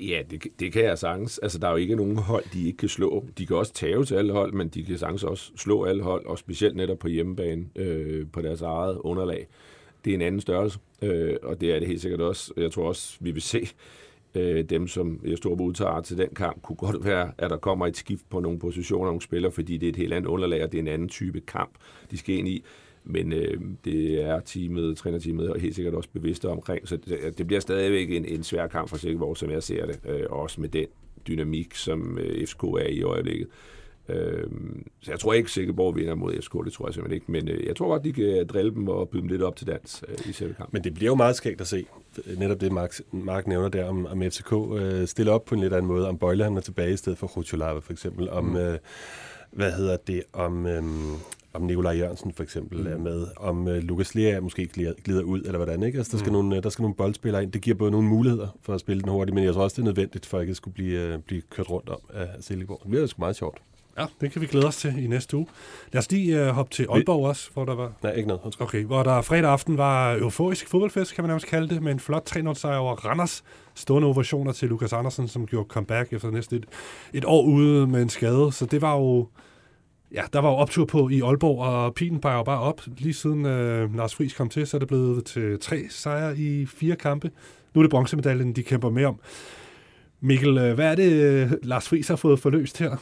Ja, 0.00 0.22
det, 0.30 0.46
det 0.60 0.72
kan 0.72 0.84
jeg 0.84 0.98
sagtens. 0.98 1.38
Altså, 1.38 1.58
der 1.58 1.66
er 1.66 1.70
jo 1.70 1.76
ikke 1.76 1.96
nogen 1.96 2.16
hold, 2.16 2.44
de 2.52 2.66
ikke 2.66 2.76
kan 2.76 2.88
slå. 2.88 3.24
De 3.38 3.46
kan 3.46 3.56
også 3.56 3.72
tage 3.72 4.04
til 4.04 4.14
alle 4.14 4.32
hold, 4.32 4.52
men 4.52 4.68
de 4.68 4.84
kan 4.84 4.98
sagtens 4.98 5.24
også 5.24 5.52
slå 5.56 5.84
alle 5.84 6.02
hold, 6.02 6.26
og 6.26 6.38
specielt 6.38 6.76
netop 6.76 6.98
på 6.98 7.08
hjemmebane 7.08 7.64
øh, 7.76 8.26
på 8.32 8.42
deres 8.42 8.62
eget 8.62 8.98
underlag. 8.98 9.46
Det 10.04 10.10
er 10.10 10.14
en 10.14 10.22
anden 10.22 10.40
størrelse, 10.40 10.78
øh, 11.02 11.36
og 11.42 11.60
det 11.60 11.74
er 11.74 11.78
det 11.78 11.88
helt 11.88 12.00
sikkert 12.00 12.20
også. 12.20 12.52
Jeg 12.56 12.72
tror 12.72 12.88
også, 12.88 13.16
vi 13.20 13.30
vil 13.30 13.42
se 13.42 13.68
øh, 14.34 14.64
dem, 14.64 14.88
som 14.88 15.20
jeg 15.24 15.38
står 15.38 15.56
på 15.56 15.62
udtager 15.62 16.00
til 16.00 16.18
den 16.18 16.28
kamp, 16.36 16.62
kunne 16.62 16.76
godt 16.76 17.04
være, 17.04 17.32
at 17.38 17.50
der 17.50 17.56
kommer 17.56 17.86
et 17.86 17.96
skift 17.96 18.30
på 18.30 18.40
nogle 18.40 18.58
positioner, 18.58 19.04
nogle 19.04 19.22
spillere, 19.22 19.52
fordi 19.52 19.76
det 19.76 19.86
er 19.86 19.90
et 19.90 19.96
helt 19.96 20.12
andet 20.12 20.28
underlag, 20.28 20.64
og 20.64 20.72
det 20.72 20.78
er 20.78 20.82
en 20.82 20.88
anden 20.88 21.08
type 21.08 21.40
kamp, 21.40 21.70
de 22.10 22.18
skal 22.18 22.34
ind 22.34 22.48
i. 22.48 22.64
Men 23.04 23.32
øh, 23.32 23.60
det 23.84 24.22
er 24.22 24.40
teamet, 24.40 24.96
trænerteamet 24.96 25.50
og 25.50 25.60
helt 25.60 25.74
sikkert 25.74 25.94
også 25.94 26.08
bevidste 26.12 26.48
omkring, 26.48 26.88
så 26.88 26.96
det, 26.96 27.38
det 27.38 27.46
bliver 27.46 27.60
stadigvæk 27.60 28.10
en, 28.10 28.24
en 28.24 28.42
svær 28.42 28.66
kamp 28.66 28.88
for 28.88 28.96
Silkeborg, 28.96 29.36
som 29.36 29.50
jeg 29.50 29.62
ser 29.62 29.86
det, 29.86 30.00
øh, 30.08 30.26
også 30.30 30.60
med 30.60 30.68
den 30.68 30.86
dynamik, 31.26 31.74
som 31.74 32.18
øh, 32.18 32.46
FCK 32.46 32.62
er 32.62 32.88
i 32.88 33.02
øjeblikket. 33.02 33.48
Øh, 34.08 34.46
så 35.00 35.10
jeg 35.10 35.20
tror 35.20 35.32
ikke, 35.32 35.50
Silkeborg 35.50 35.96
vinder 35.96 36.14
mod 36.14 36.34
FCK, 36.40 36.52
det 36.64 36.72
tror 36.72 36.86
jeg 36.86 36.94
simpelthen 36.94 37.14
ikke, 37.14 37.32
men 37.32 37.48
øh, 37.48 37.66
jeg 37.66 37.76
tror 37.76 37.88
godt, 37.88 38.04
de 38.04 38.12
kan 38.12 38.46
drille 38.46 38.74
dem 38.74 38.88
og 38.88 39.08
byde 39.08 39.22
dem 39.22 39.28
lidt 39.28 39.42
op 39.42 39.56
til 39.56 39.66
dans 39.66 40.04
øh, 40.08 40.30
i 40.30 40.32
selve 40.32 40.54
kampen. 40.54 40.70
Men 40.72 40.84
det 40.84 40.94
bliver 40.94 41.10
jo 41.10 41.14
meget 41.14 41.36
skægt 41.36 41.60
at 41.60 41.66
se, 41.66 41.86
netop 42.38 42.60
det 42.60 42.72
Mark, 42.72 42.94
Mark 43.12 43.46
nævner 43.46 43.68
der, 43.68 43.84
om, 43.84 44.06
om 44.06 44.22
FCK 44.22 44.52
øh, 44.52 45.06
stiller 45.06 45.32
op 45.32 45.44
på 45.44 45.54
en 45.54 45.60
lidt 45.60 45.72
anden 45.72 45.88
måde, 45.88 46.08
om 46.08 46.18
Bøjle 46.18 46.44
han 46.44 46.56
er 46.56 46.60
tilbage 46.60 46.92
i 46.92 46.96
stedet 46.96 47.18
for 47.18 47.26
Rutscholava 47.26 47.78
for 47.78 47.92
eksempel, 47.92 48.30
om... 48.30 48.44
Mm. 48.44 48.56
Øh, 48.56 48.78
hvad 49.54 49.72
hedder 49.72 49.96
det, 49.96 50.22
om, 50.32 50.66
øhm, 50.66 51.12
om 51.54 51.62
Nikolaj 51.62 51.98
Jørgensen 51.98 52.32
for 52.32 52.42
eksempel 52.42 52.80
mm. 52.80 52.86
er 52.86 52.98
med, 52.98 53.26
om 53.36 53.68
øh, 53.68 53.82
Lukas 53.82 54.14
Lea 54.14 54.40
måske 54.40 54.66
glider, 54.66 54.92
glider 55.04 55.22
ud, 55.22 55.40
eller 55.40 55.56
hvordan, 55.56 55.82
ikke? 55.82 55.98
Altså, 55.98 56.12
der, 56.12 56.18
skal 56.18 56.30
mm. 56.30 56.32
nogle, 56.32 56.60
der 56.60 56.68
skal 56.68 56.82
nogle 56.82 56.94
boldspillere 56.94 57.42
ind. 57.42 57.52
Det 57.52 57.60
giver 57.62 57.76
både 57.76 57.90
nogle 57.90 58.08
muligheder 58.08 58.48
for 58.62 58.74
at 58.74 58.80
spille 58.80 59.02
den 59.02 59.10
hurtigt, 59.10 59.34
men 59.34 59.44
jeg 59.44 59.54
tror 59.54 59.62
også, 59.62 59.74
det 59.74 59.82
er 59.82 59.84
nødvendigt, 59.84 60.26
for 60.26 60.38
at 60.38 60.42
ikke 60.42 60.54
skulle 60.54 60.74
blive, 60.74 61.00
øh, 61.00 61.18
blive 61.18 61.42
kørt 61.50 61.70
rundt 61.70 61.88
om 61.88 62.00
af 62.14 62.28
Silkeborg. 62.40 62.80
Det 62.82 62.90
bliver 62.90 63.06
sgu 63.06 63.20
meget 63.20 63.36
sjovt. 63.36 63.58
Ja, 63.98 64.06
det 64.20 64.32
kan 64.32 64.42
vi 64.42 64.46
glæde 64.46 64.66
os 64.66 64.76
til 64.76 65.04
i 65.04 65.06
næste 65.06 65.36
uge. 65.36 65.46
Lad 65.92 65.98
os 65.98 66.10
lige 66.10 66.42
uh, 66.42 66.48
hoppe 66.48 66.74
til 66.74 66.86
Aalborg 66.90 67.26
også, 67.26 67.50
hvor 67.52 67.64
der 67.64 67.74
var... 67.74 67.92
Nej, 68.02 68.12
ikke 68.12 68.28
noget. 68.28 68.56
Okay, 68.60 68.84
hvor 68.84 69.02
der 69.02 69.22
fredag 69.22 69.50
aften 69.50 69.78
var 69.78 70.14
euforisk 70.14 70.68
fodboldfest, 70.68 71.14
kan 71.14 71.24
man 71.24 71.28
nærmest 71.28 71.46
kalde 71.46 71.74
det, 71.74 71.82
med 71.82 71.92
en 71.92 72.00
flot 72.00 72.36
3-0 72.36 72.54
sejr 72.54 72.76
over 72.76 72.94
Randers. 72.94 73.44
Stående 73.74 74.08
ovationer 74.08 74.52
til 74.52 74.68
Lukas 74.68 74.92
Andersen, 74.92 75.28
som 75.28 75.46
gjorde 75.46 75.68
comeback 75.68 76.12
efter 76.12 76.30
næste 76.30 76.56
et, 76.56 76.66
et 77.12 77.24
år 77.24 77.44
ude 77.44 77.86
med 77.86 78.02
en 78.02 78.08
skade. 78.08 78.52
Så 78.52 78.66
det 78.66 78.82
var 78.82 78.96
jo 78.96 79.28
Ja, 80.14 80.22
der 80.32 80.38
var 80.38 80.50
jo 80.50 80.56
optur 80.56 80.84
på 80.84 81.08
i 81.08 81.20
Aalborg, 81.20 81.58
og 81.58 81.94
pilen 81.94 82.20
peger 82.20 82.42
bare 82.42 82.60
op. 82.60 82.82
Lige 82.98 83.14
siden 83.14 83.46
øh, 83.46 83.96
Lars 83.96 84.14
Friis 84.14 84.34
kom 84.34 84.48
til, 84.48 84.66
så 84.66 84.76
er 84.76 84.78
det 84.78 84.88
blevet 84.88 85.24
til 85.24 85.58
tre 85.60 85.86
sejre 85.90 86.38
i 86.38 86.66
fire 86.66 86.96
kampe. 86.96 87.30
Nu 87.74 87.80
er 87.80 87.82
det 87.82 87.90
bronzemedaljen, 87.90 88.52
de 88.52 88.62
kæmper 88.62 88.90
med 88.90 89.04
om. 89.04 89.20
Mikkel, 90.20 90.58
øh, 90.58 90.74
hvad 90.74 90.90
er 90.90 90.94
det, 90.94 91.12
øh, 91.12 91.52
Lars 91.62 91.88
Friis 91.88 92.08
har 92.08 92.16
fået 92.16 92.40
forløst 92.40 92.78
her? 92.78 92.96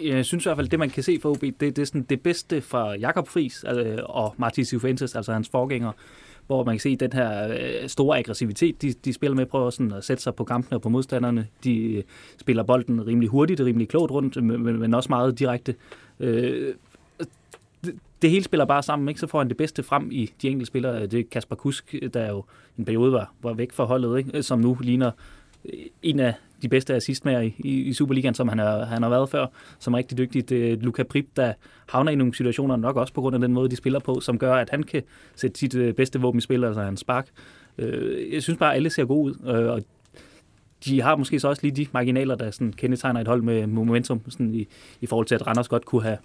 Øh, 0.00 0.08
jeg 0.08 0.24
synes 0.24 0.44
i 0.44 0.48
hvert 0.48 0.56
fald, 0.56 0.68
det 0.68 0.78
man 0.78 0.90
kan 0.90 1.02
se 1.02 1.18
for 1.22 1.30
OB, 1.30 1.40
det, 1.40 1.60
det 1.60 1.78
er 1.78 1.84
sådan 1.84 2.06
det 2.08 2.20
bedste 2.20 2.60
fra 2.60 2.96
Jakob 2.96 3.28
Friis 3.28 3.64
øh, 3.68 3.98
og 4.04 4.34
Martin 4.38 4.64
Sifuentes, 4.64 5.14
altså 5.14 5.32
hans 5.32 5.48
forgænger 5.48 5.92
hvor 6.46 6.64
man 6.64 6.74
kan 6.74 6.80
se 6.80 6.96
den 6.96 7.12
her 7.12 7.48
øh, 7.48 7.88
store 7.88 8.18
aggressivitet, 8.18 8.82
de, 8.82 8.92
de 8.92 9.12
spiller 9.12 9.36
med, 9.36 9.46
prøver 9.46 9.70
sådan 9.70 9.92
at 9.92 10.04
sætte 10.04 10.22
sig 10.22 10.34
på 10.34 10.44
kampene 10.44 10.76
og 10.76 10.82
på 10.82 10.88
modstanderne. 10.88 11.46
De 11.64 11.92
øh, 11.92 12.02
spiller 12.40 12.62
bolden 12.62 13.06
rimelig 13.06 13.28
hurtigt, 13.28 13.60
rimelig 13.60 13.88
klogt 13.88 14.10
rundt, 14.10 14.44
men, 14.44 14.78
men 14.78 14.94
også 14.94 15.08
meget 15.08 15.38
direkte. 15.38 15.74
Øh, 16.20 16.74
det, 17.84 17.94
det 18.22 18.30
hele 18.30 18.44
spiller 18.44 18.64
bare 18.64 18.82
sammen, 18.82 19.08
ikke? 19.08 19.20
så 19.20 19.26
får 19.26 19.38
han 19.38 19.48
det 19.48 19.56
bedste 19.56 19.82
frem 19.82 20.08
i 20.12 20.32
de 20.42 20.48
enkelte 20.48 20.66
spillere. 20.66 21.06
Det 21.06 21.20
er 21.20 21.24
Kasper 21.30 21.56
Kusk, 21.56 21.94
der 22.14 22.30
jo 22.30 22.44
en 22.78 22.84
periode 22.84 23.12
var, 23.12 23.34
var 23.42 23.52
væk 23.52 23.72
fra 23.72 23.84
holdet, 23.84 24.18
ikke? 24.18 24.42
som 24.42 24.58
nu 24.58 24.76
ligner 24.80 25.10
Øh, 25.64 25.80
en 26.02 26.20
af 26.20 26.34
de 26.62 26.68
bedste 26.68 26.94
assistmager 26.94 27.40
i, 27.40 27.54
i, 27.58 27.92
Superligaen, 27.92 28.34
som 28.34 28.48
han 28.48 28.58
har, 28.58 28.84
han 28.84 29.02
har 29.02 29.10
været 29.10 29.28
før, 29.28 29.46
som 29.78 29.94
er 29.94 29.98
rigtig 29.98 30.18
dygtig. 30.18 30.48
Det 30.48 30.72
er 30.72 30.76
Luca 30.76 31.02
Prip, 31.02 31.26
der 31.36 31.52
havner 31.88 32.12
i 32.12 32.14
nogle 32.14 32.34
situationer 32.34 32.76
nok 32.76 32.96
også 32.96 33.12
på 33.12 33.20
grund 33.20 33.34
af 33.34 33.40
den 33.40 33.52
måde, 33.52 33.70
de 33.70 33.76
spiller 33.76 33.98
på, 33.98 34.20
som 34.20 34.38
gør, 34.38 34.54
at 34.54 34.70
han 34.70 34.82
kan 34.82 35.02
sætte 35.36 35.58
sit 35.58 35.74
øh, 35.74 35.94
bedste 35.94 36.20
våben 36.20 36.38
i 36.38 36.40
spil, 36.40 36.64
altså 36.64 36.82
hans 36.82 37.00
spark. 37.00 37.28
Øh, 37.78 38.34
jeg 38.34 38.42
synes 38.42 38.58
bare, 38.58 38.70
at 38.70 38.76
alle 38.76 38.90
ser 38.90 39.04
gode 39.04 39.24
ud, 39.24 39.54
øh, 39.54 39.72
og 39.72 39.82
de 40.84 41.02
har 41.02 41.16
måske 41.16 41.40
så 41.40 41.48
også 41.48 41.62
lige 41.62 41.76
de 41.76 41.86
marginaler, 41.92 42.34
der 42.34 42.50
sådan 42.50 42.72
kendetegner 42.72 43.20
et 43.20 43.28
hold 43.28 43.42
med 43.42 43.66
momentum, 43.66 44.20
sådan 44.28 44.54
i, 44.54 44.66
i 45.00 45.06
forhold 45.06 45.26
til, 45.26 45.34
at 45.34 45.46
Randers 45.46 45.68
godt 45.68 45.84
kunne 45.84 46.02
have 46.02 46.18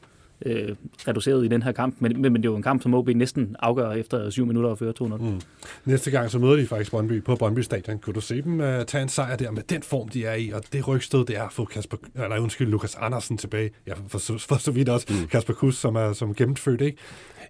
øh, 0.46 0.76
reduceret 1.08 1.46
i 1.46 1.48
den 1.48 1.62
her 1.62 1.72
kamp. 1.72 1.96
Men, 2.00 2.22
men, 2.22 2.34
men 2.34 2.42
det 2.42 2.48
er 2.48 2.52
jo 2.52 2.58
en 2.58 2.64
kamp, 2.64 2.82
som 2.82 2.94
OB 2.94 3.10
næsten 3.10 3.56
afgør 3.60 3.92
efter 3.92 4.30
7 4.30 4.46
minutter 4.46 4.70
og 4.70 4.78
føre 4.78 4.94
200. 4.94 5.24
Mm. 5.24 5.42
Næste 5.86 6.12
gang 6.12 6.32
så 6.32 6.40
møder 6.40 6.56
de 6.56 6.68
faktisk 6.68 6.92
Brøndby 6.92 7.24
på 7.24 7.36
Brøndby 7.36 7.60
Stadion. 7.60 8.00
Kunne 8.00 8.14
du 8.14 8.22
se 8.22 8.42
dem 8.42 8.60
uh, 8.60 8.66
tage 8.88 9.02
en 9.02 9.10
sejr 9.10 9.36
der 9.36 9.52
med 9.52 9.64
den 9.64 9.84
form, 9.84 10.08
de 10.10 10.26
er 10.26 10.34
i, 10.34 10.50
og 10.50 10.64
det 10.74 10.88
rygstød, 10.88 11.26
det 11.26 11.38
er 11.38 11.44
at 11.44 11.54
få 11.54 11.66
Kasper, 11.66 11.98
eller 12.16 12.40
undskyld, 12.40 12.68
Lukas 12.68 12.96
Andersen 12.96 13.38
tilbage. 13.38 13.70
Ja, 13.88 13.94
for, 14.08 14.20
for 14.20 14.56
så 14.56 14.72
vidt 14.72 14.90
også 14.90 15.08
mm. 15.10 15.28
Kasper 15.28 15.54
Kus, 15.54 15.78
som 15.78 15.96
er 15.96 16.14
som 16.14 16.36
gennemfødt, 16.36 16.82
ikke? 16.82 16.98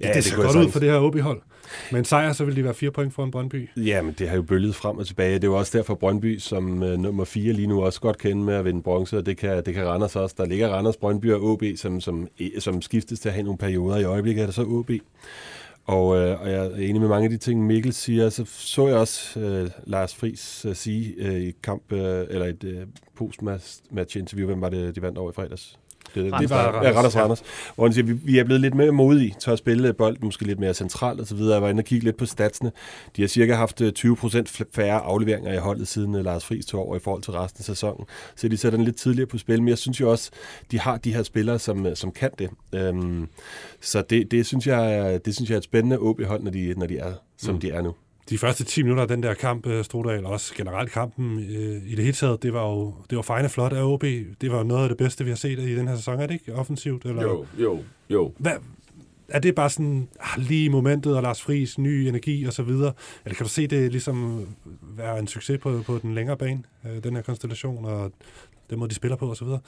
Ja, 0.02 0.08
det, 0.08 0.16
det 0.16 0.24
ser 0.24 0.36
godt 0.36 0.56
ud 0.56 0.72
for 0.72 0.80
det 0.80 0.92
her 0.92 1.00
OB-hold. 1.00 1.42
Men 1.92 2.06
sejr, 2.06 2.34
så 2.34 2.46
vil 2.46 2.56
de 2.56 2.64
være 2.64 2.74
fire 2.74 2.92
point 2.92 3.14
foran 3.14 3.32
Brøndby. 3.32 3.70
Ja, 3.78 4.02
men 4.02 4.16
det 4.20 4.30
har 4.30 4.36
jo 4.36 4.42
bølget 4.42 4.76
frem 4.76 4.98
og 4.98 5.08
tilbage. 5.08 5.34
Det 5.34 5.44
er 5.44 5.48
jo 5.48 5.58
også 5.58 5.78
derfor 5.78 5.96
Brøndby 5.96 6.38
som 6.38 6.82
uh, 6.84 6.90
nummer 6.90 7.26
fire 7.26 7.54
lige 7.54 7.68
nu 7.68 7.84
også 7.84 8.02
godt 8.02 8.18
kende 8.18 8.44
med 8.44 8.54
at 8.54 8.66
vinde 8.66 8.82
bronze, 8.82 9.18
og 9.18 9.26
det 9.26 9.38
kan, 9.38 9.64
det 9.66 9.74
kan 9.74 9.88
Randers 9.88 10.16
også. 10.16 10.36
Der 10.38 10.46
ligger 10.46 10.70
Randers, 10.70 10.98
Brøndby 10.98 11.32
og 11.32 11.44
OB, 11.44 11.64
som, 11.76 12.02
som, 12.02 12.28
som 12.60 12.82
skiftes 12.82 13.20
til 13.20 13.30
at 13.30 13.34
have 13.34 13.44
nogle 13.44 13.58
perioder. 13.58 13.98
I 13.98 14.04
øjeblikket 14.04 14.42
er 14.42 14.46
det 14.46 14.56
så 14.56 14.64
OB. 14.64 14.92
Og, 15.86 16.18
øh, 16.18 16.42
og 16.42 16.52
jeg 16.52 16.66
er 16.66 16.76
enig 16.76 17.02
med 17.02 17.10
mange 17.10 17.24
af 17.24 17.30
de 17.30 17.38
ting, 17.38 17.66
Mikkel 17.66 17.94
siger. 17.94 18.30
Så 18.30 18.46
så 18.46 18.88
jeg 18.88 18.98
også 18.98 19.40
øh, 19.40 19.70
Lars 19.84 20.16
Friis 20.16 20.66
øh, 20.66 20.76
sige 20.76 21.14
øh, 21.18 21.42
i 21.42 21.52
kamp, 21.64 21.92
øh, 21.92 22.26
eller 22.30 22.46
et 22.46 22.64
øh, 22.64 22.82
postmatch-interview, 23.16 24.46
hvem 24.46 24.62
var 24.62 24.70
det, 24.70 24.96
de 24.96 25.02
vandt 25.02 25.18
over 25.18 25.32
i 25.32 25.34
fredags? 25.34 25.80
Det, 26.16 26.34
det 26.40 26.50
var 26.50 26.72
Randers. 26.72 26.96
Randers, 26.96 27.16
ja. 27.16 27.22
Randers. 27.22 27.44
Hvor 27.76 27.86
han 27.86 27.94
siger, 27.94 28.06
vi, 28.06 28.14
vi 28.14 28.40
er 28.40 28.44
blevet 28.44 28.62
lidt 28.62 28.76
mere 28.76 28.92
modige 28.92 29.36
til 29.40 29.52
at 29.52 29.58
spille 29.58 29.94
bold, 29.94 30.18
måske 30.22 30.46
lidt 30.46 30.60
mere 30.60 30.74
centralt 30.74 31.20
og 31.20 31.28
så 31.28 31.36
videre. 31.36 31.54
Jeg 31.54 31.62
var 31.62 31.70
inde 31.70 31.82
og 31.82 31.86
kigge 31.86 32.06
lidt 32.06 32.18
på 32.18 32.26
statsene. 32.26 32.72
De 33.16 33.22
har 33.22 33.28
cirka 33.28 33.54
haft 33.54 33.82
20% 33.82 34.38
øh, 34.38 34.46
færre 34.74 35.00
afleveringer 35.00 35.54
i 35.54 35.58
holdet 35.58 35.88
siden 35.88 36.16
uh, 36.16 36.26
Lars 36.26 36.46
Friis 36.46 36.66
tog 36.66 36.86
over 36.86 36.96
i 36.96 37.00
forhold 37.00 37.22
til 37.22 37.34
resten 37.34 37.62
af 37.62 37.66
sæsonen. 37.66 38.06
Så 38.36 38.48
de 38.48 38.58
sætter 38.58 38.78
den 38.78 38.86
lidt 38.86 38.96
tidligere 38.96 39.28
på 39.28 39.38
spil, 39.38 39.62
men 39.62 39.68
jeg 39.68 39.78
synes 39.78 40.02
jo 40.02 40.12
også, 40.12 40.32
de 40.72 40.80
har 40.80 40.98
de 40.98 41.14
her 41.14 41.24
spillere, 41.24 41.60
som, 41.60 41.86
øh, 41.86 41.96
som 41.96 42.12
kan 42.12 42.30
det. 42.40 42.50
Um, 42.90 43.30
så 43.82 44.02
det, 44.10 44.32
det, 44.32 44.46
synes 44.46 44.68
jeg, 44.68 45.20
det 45.26 45.36
synes 45.36 45.50
jeg 45.50 45.56
er 45.56 45.60
et 45.60 45.64
spændende 45.64 46.00
OB-hold, 46.00 46.44
når 46.44 46.52
de, 46.52 46.74
når 46.78 46.86
de 46.86 46.98
er, 46.98 47.14
som 47.38 47.54
mm. 47.54 47.62
de 47.62 47.72
er 47.72 47.82
nu. 47.82 47.94
De 48.30 48.38
første 48.38 48.64
10 48.64 48.84
minutter 48.84 49.02
af 49.02 49.08
den 49.08 49.24
der 49.24 49.34
kamp, 49.34 49.68
øh, 49.68 49.84
Strodal, 49.84 50.26
og 50.26 50.32
også 50.32 50.56
generelt 50.56 50.92
kampen 50.92 51.40
øh, 51.40 51.92
i 51.92 51.96
det 51.96 52.04
hele 52.04 52.14
taget, 52.14 52.44
det 52.44 52.54
var 52.54 52.70
jo 52.70 52.94
det 53.10 53.16
var 53.16 53.22
fejne 53.22 53.50
flot 53.50 53.74
af 53.74 53.84
OB. 53.84 54.04
Det 54.42 54.52
var 54.52 54.64
noget 54.64 54.84
af 54.84 54.90
det 54.90 54.98
bedste, 54.98 55.24
vi 55.24 55.30
har 55.30 55.38
set 55.38 55.60
i 55.60 55.76
den 55.76 55.88
her 55.88 55.96
sæson, 55.96 56.20
er 56.20 56.28
det 56.28 56.34
ikke? 56.34 56.56
Offensivt? 56.56 57.06
Eller? 57.06 57.22
Jo, 57.22 57.46
jo, 57.58 57.80
jo. 58.10 58.34
Hvad, 58.38 58.54
er 59.30 59.40
det 59.40 59.56
bare 59.56 59.70
sådan 59.70 60.08
ah, 60.20 60.44
lige 60.44 60.70
momentet, 60.70 61.16
og 61.16 61.24
Lars 61.24 61.42
Friis, 61.42 61.78
ny 61.78 62.08
energi 62.08 62.46
og 62.46 62.54
så 62.54 62.64
videre? 62.64 62.94
Eller 63.26 63.36
kan 63.36 63.44
du 63.44 63.50
se 63.50 63.68
det 63.68 63.92
ligesom 63.92 64.48
være 64.82 65.20
en 65.20 65.28
succes 65.28 65.60
på, 65.60 65.84
på 65.86 66.00
den 66.02 66.16
længere 66.16 66.38
bane, 66.38 66.64
øh, 66.86 67.04
den 67.04 67.16
her 67.16 67.22
konstellation, 67.22 67.86
og 67.86 68.12
den 68.70 68.80
måde, 68.80 68.90
de 68.90 68.96
spiller 68.96 69.16
på 69.16 69.30
og 69.30 69.38
så 69.38 69.46
videre? 69.46 69.60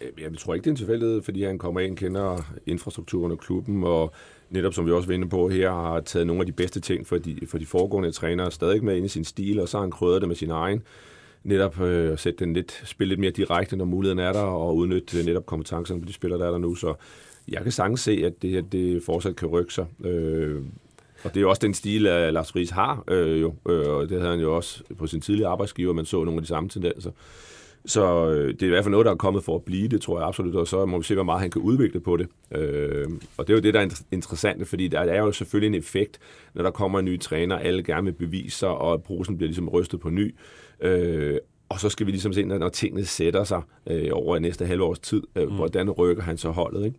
Øh, 0.00 0.22
jeg 0.22 0.38
tror 0.38 0.54
ikke, 0.54 0.64
det 0.64 0.70
er 0.70 0.72
en 0.72 0.76
tilfældighed, 0.76 1.22
fordi 1.22 1.44
han 1.44 1.58
kommer 1.58 1.80
ind, 1.80 1.96
kender 1.96 2.54
infrastrukturen 2.66 3.32
og 3.32 3.38
klubben, 3.38 3.84
og 3.84 4.14
netop 4.50 4.74
som 4.74 4.86
vi 4.86 4.92
også 4.92 5.08
var 5.08 5.14
inde 5.14 5.28
på 5.28 5.48
her, 5.48 5.70
har 5.70 6.00
taget 6.00 6.26
nogle 6.26 6.40
af 6.40 6.46
de 6.46 6.52
bedste 6.52 6.80
ting 6.80 7.06
for 7.06 7.18
de, 7.18 7.38
for 7.46 7.58
de 7.58 7.66
foregående 7.66 8.10
trænere, 8.10 8.50
stadig 8.50 8.84
med 8.84 8.96
ind 8.96 9.06
i 9.06 9.08
sin 9.08 9.24
stil, 9.24 9.60
og 9.60 9.68
så 9.68 9.76
har 9.76 9.82
han 9.82 9.90
krydret 9.90 10.20
det 10.20 10.28
med 10.28 10.36
sin 10.36 10.50
egen. 10.50 10.82
Netop 11.44 11.80
øh, 11.80 12.12
at 12.12 12.18
sætte 12.20 12.44
den 12.44 12.52
lidt, 12.52 12.82
spille 12.84 13.08
lidt 13.08 13.20
mere 13.20 13.30
direkte, 13.30 13.76
når 13.76 13.84
muligheden 13.84 14.18
er 14.18 14.32
der, 14.32 14.40
og 14.42 14.76
udnytte 14.76 15.18
øh, 15.18 15.24
netop 15.24 15.46
kompetencerne 15.46 16.00
på 16.00 16.08
de 16.08 16.12
spillere, 16.12 16.40
der 16.40 16.46
er 16.46 16.50
der 16.50 16.58
nu. 16.58 16.74
Så 16.74 16.94
jeg 17.48 17.62
kan 17.62 17.72
sagtens 17.72 18.00
se, 18.00 18.22
at 18.24 18.42
det, 18.42 18.72
det 18.72 19.02
fortsat 19.02 19.36
kan 19.36 19.48
rykke 19.48 19.74
sig. 19.74 19.86
Øh, 20.04 20.62
og 21.24 21.34
det 21.34 21.36
er 21.36 21.40
jo 21.40 21.50
også 21.50 21.60
den 21.60 21.74
stil, 21.74 22.06
at 22.06 22.32
Lars 22.32 22.56
Ries 22.56 22.70
har 22.70 23.04
øh, 23.08 23.40
jo, 23.40 23.54
øh, 23.68 23.88
og 23.88 24.08
det 24.08 24.18
havde 24.18 24.30
han 24.30 24.40
jo 24.40 24.56
også 24.56 24.82
på 24.98 25.06
sin 25.06 25.20
tidlige 25.20 25.46
arbejdsgiver, 25.46 25.92
man 25.92 26.04
så 26.04 26.24
nogle 26.24 26.38
af 26.38 26.42
de 26.42 26.48
samme 26.48 26.68
tendenser. 26.68 27.10
Så 27.86 28.30
øh, 28.30 28.54
det 28.54 28.62
er 28.62 28.66
i 28.66 28.68
hvert 28.68 28.84
fald 28.84 28.90
noget, 28.90 29.04
der 29.04 29.12
er 29.12 29.16
kommet 29.16 29.44
for 29.44 29.54
at 29.54 29.62
blive, 29.62 29.88
det 29.88 30.00
tror 30.00 30.18
jeg 30.18 30.28
absolut, 30.28 30.54
og 30.54 30.68
så 30.68 30.86
må 30.86 30.98
vi 30.98 31.04
se, 31.04 31.14
hvor 31.14 31.22
meget 31.22 31.40
han 31.40 31.50
kan 31.50 31.62
udvikle 31.62 32.00
på 32.00 32.16
det. 32.16 32.28
Øh, 32.50 33.06
og 33.36 33.46
det 33.46 33.52
er 33.52 33.56
jo 33.56 33.62
det, 33.62 33.74
der 33.74 33.80
er 33.80 34.02
interessant, 34.12 34.68
fordi 34.68 34.88
der 34.88 35.00
er 35.00 35.18
jo 35.18 35.32
selvfølgelig 35.32 35.76
en 35.76 35.82
effekt, 35.82 36.18
når 36.54 36.62
der 36.62 36.70
kommer 36.70 36.98
en 36.98 37.04
ny 37.04 37.20
træner, 37.20 37.56
alle 37.56 37.82
gerne 37.82 38.04
vil 38.04 38.12
bevise 38.12 38.58
sig, 38.58 38.68
og 38.68 39.02
posen 39.02 39.36
bliver 39.36 39.48
ligesom 39.48 39.68
rystet 39.68 40.00
på 40.00 40.10
ny. 40.10 40.34
Øh, 40.80 41.38
og 41.68 41.80
så 41.80 41.88
skal 41.88 42.06
vi 42.06 42.10
ligesom 42.10 42.32
se, 42.32 42.44
når 42.44 42.68
tingene 42.68 43.04
sætter 43.04 43.44
sig 43.44 43.62
øh, 43.86 44.08
over 44.12 44.38
næste 44.38 44.66
halve 44.66 44.84
års 44.84 44.98
tid, 44.98 45.22
øh, 45.36 45.48
mm. 45.48 45.54
hvordan 45.54 45.90
rykker 45.90 46.22
han 46.22 46.38
så 46.38 46.50
holdet, 46.50 46.84
ikke? 46.84 46.98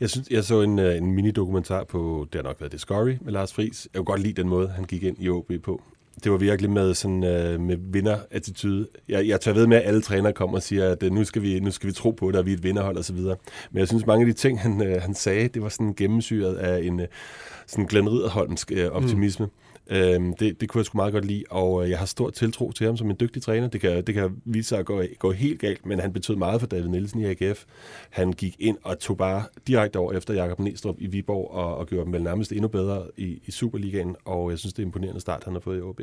Jeg 0.00 0.10
synes, 0.10 0.28
jeg 0.30 0.44
så 0.44 0.62
en, 0.62 0.78
øh, 0.78 0.96
en 0.96 1.12
mini-dokumentar 1.12 1.84
på, 1.84 2.26
det 2.32 2.38
har 2.38 2.42
nok 2.42 2.60
været 2.60 2.72
Discovery 2.72 3.14
med 3.20 3.32
Lars 3.32 3.52
Friis. 3.52 3.88
Jeg 3.94 3.98
kunne 3.98 4.04
godt 4.04 4.20
lide 4.20 4.42
den 4.42 4.48
måde, 4.48 4.68
han 4.68 4.84
gik 4.84 5.02
ind 5.02 5.16
i 5.20 5.28
OB 5.28 5.52
på 5.62 5.82
det 6.20 6.32
var 6.32 6.38
virkelig 6.38 6.70
med 6.70 6.94
sådan 6.94 7.24
øh, 7.24 7.60
med 7.60 7.76
vinderattitude. 7.92 8.88
Jeg, 9.08 9.28
jeg 9.28 9.40
tør 9.40 9.52
ved 9.52 9.66
med, 9.66 9.76
at 9.76 9.86
alle 9.86 10.00
trænere 10.00 10.32
kommer 10.32 10.56
og 10.56 10.62
siger, 10.62 10.88
at 10.92 11.02
øh, 11.02 11.12
nu 11.12 11.24
skal 11.24 11.42
vi, 11.42 11.60
nu 11.60 11.70
skal 11.70 11.88
vi 11.88 11.92
tro 11.92 12.10
på 12.10 12.30
det, 12.30 12.36
og 12.36 12.46
vi 12.46 12.52
er 12.52 12.56
et 12.56 12.62
vinderhold 12.62 12.96
og 12.96 13.04
så 13.04 13.12
videre. 13.12 13.36
Men 13.70 13.78
jeg 13.78 13.88
synes, 13.88 14.06
mange 14.06 14.26
af 14.26 14.26
de 14.26 14.38
ting, 14.38 14.60
han, 14.60 14.82
øh, 14.82 15.02
han 15.02 15.14
sagde, 15.14 15.48
det 15.48 15.62
var 15.62 15.68
sådan 15.68 15.94
gennemsyret 15.94 16.54
af 16.54 16.82
en 16.82 17.00
øh, 17.00 17.06
sådan 17.66 17.86
Glenn 17.86 18.08
Ridderholmsk 18.08 18.72
øh, 18.74 18.90
optimisme. 18.90 19.46
Mm. 19.46 19.52
Øhm, 19.90 20.34
det, 20.36 20.60
det 20.60 20.68
kunne 20.68 20.78
jeg 20.78 20.86
sgu 20.86 20.96
meget 20.96 21.12
godt 21.12 21.24
lide, 21.24 21.44
og 21.50 21.84
øh, 21.84 21.90
jeg 21.90 21.98
har 21.98 22.06
stor 22.06 22.30
tiltro 22.30 22.72
til 22.72 22.86
ham 22.86 22.96
som 22.96 23.10
en 23.10 23.16
dygtig 23.20 23.42
træner. 23.42 23.68
Det 23.68 23.80
kan, 23.80 24.04
det 24.04 24.14
kan 24.14 24.42
vise 24.44 24.68
sig 24.68 24.78
at 24.78 24.86
gå, 24.86 25.02
gå 25.18 25.32
helt 25.32 25.60
galt, 25.60 25.86
men 25.86 26.00
han 26.00 26.12
betød 26.12 26.36
meget 26.36 26.60
for 26.60 26.66
David 26.66 26.88
Nielsen 26.88 27.20
i 27.20 27.24
AGF. 27.24 27.64
Han 28.10 28.32
gik 28.32 28.56
ind 28.58 28.78
og 28.82 28.98
tog 28.98 29.16
bare 29.16 29.44
direkte 29.66 29.98
over 29.98 30.12
efter 30.12 30.34
Jakob 30.34 30.58
Næstrup 30.58 30.96
i 30.98 31.06
Viborg 31.06 31.50
og, 31.50 31.76
og 31.76 31.86
gjorde 31.86 32.04
dem 32.04 32.12
vel 32.12 32.22
nærmest 32.22 32.52
endnu 32.52 32.68
bedre 32.68 33.02
i, 33.16 33.42
i 33.46 33.50
Superligaen, 33.50 34.16
og 34.24 34.50
jeg 34.50 34.58
synes, 34.58 34.72
det 34.72 34.82
er 34.82 34.86
imponerende 34.86 35.20
start, 35.20 35.44
han 35.44 35.52
har 35.52 35.60
fået 35.60 35.78
i 35.78 35.80
OB. 35.80 36.00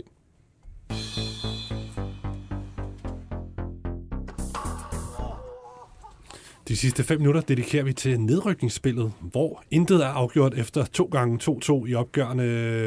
De 6.68 6.78
sidste 6.78 7.04
fem 7.04 7.20
minutter 7.20 7.42
dedikerer 7.42 7.84
vi 7.84 7.94
til 7.94 8.20
nedrykningsspillet, 8.20 9.14
hvor 9.22 9.64
intet 9.72 10.04
er 10.04 10.08
afgjort 10.08 10.54
efter 10.54 10.86
to 10.86 11.06
gange 11.06 11.60
2-2 11.64 11.86
i 11.86 11.94
opgørende 11.96 12.44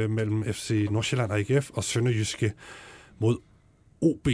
mellem 0.08 0.44
FC 0.52 0.86
Nordsjælland 0.90 1.30
og 1.30 1.40
IGF 1.40 1.70
og 1.70 1.84
Sønderjyske 1.84 2.52
mod 3.18 3.36
OB. 4.00 4.28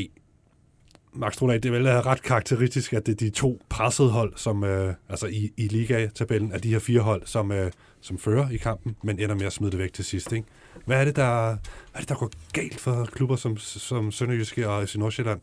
Max 1.12 1.36
Trudal, 1.36 1.62
det 1.62 1.68
er 1.68 1.72
vel 1.72 1.86
øh, 1.86 2.06
ret 2.06 2.22
karakteristisk, 2.22 2.92
at 2.92 3.06
det 3.06 3.12
er 3.12 3.16
de 3.16 3.30
to 3.30 3.62
pressede 3.68 4.10
hold, 4.10 4.32
som 4.36 4.64
øh, 4.64 4.94
altså 5.08 5.26
i, 5.26 5.52
i 5.56 5.68
ligatabellen, 5.68 6.52
er 6.52 6.58
de 6.58 6.70
her 6.70 6.78
fire 6.78 7.00
hold, 7.00 7.22
som, 7.26 7.52
øh, 7.52 7.70
som 8.00 8.18
fører 8.18 8.50
i 8.50 8.56
kampen, 8.56 8.96
men 9.02 9.18
ender 9.18 9.34
med 9.34 9.46
at 9.46 9.52
smide 9.52 9.70
det 9.70 9.78
væk 9.78 9.92
til 9.92 10.04
sidst. 10.04 10.32
Ikke? 10.32 10.46
Hvad 10.84 11.00
er 11.00 11.04
det, 11.04 11.16
der, 11.16 11.46
hvad 11.46 11.58
er 11.94 11.98
det, 11.98 12.08
der 12.08 12.14
går 12.14 12.30
galt 12.52 12.80
for 12.80 13.04
klubber 13.04 13.36
som, 13.36 13.56
som 13.56 14.12
Sønderjyske 14.12 14.68
og 14.68 14.88
FC 14.88 14.94
Nordsjælland? 14.94 15.40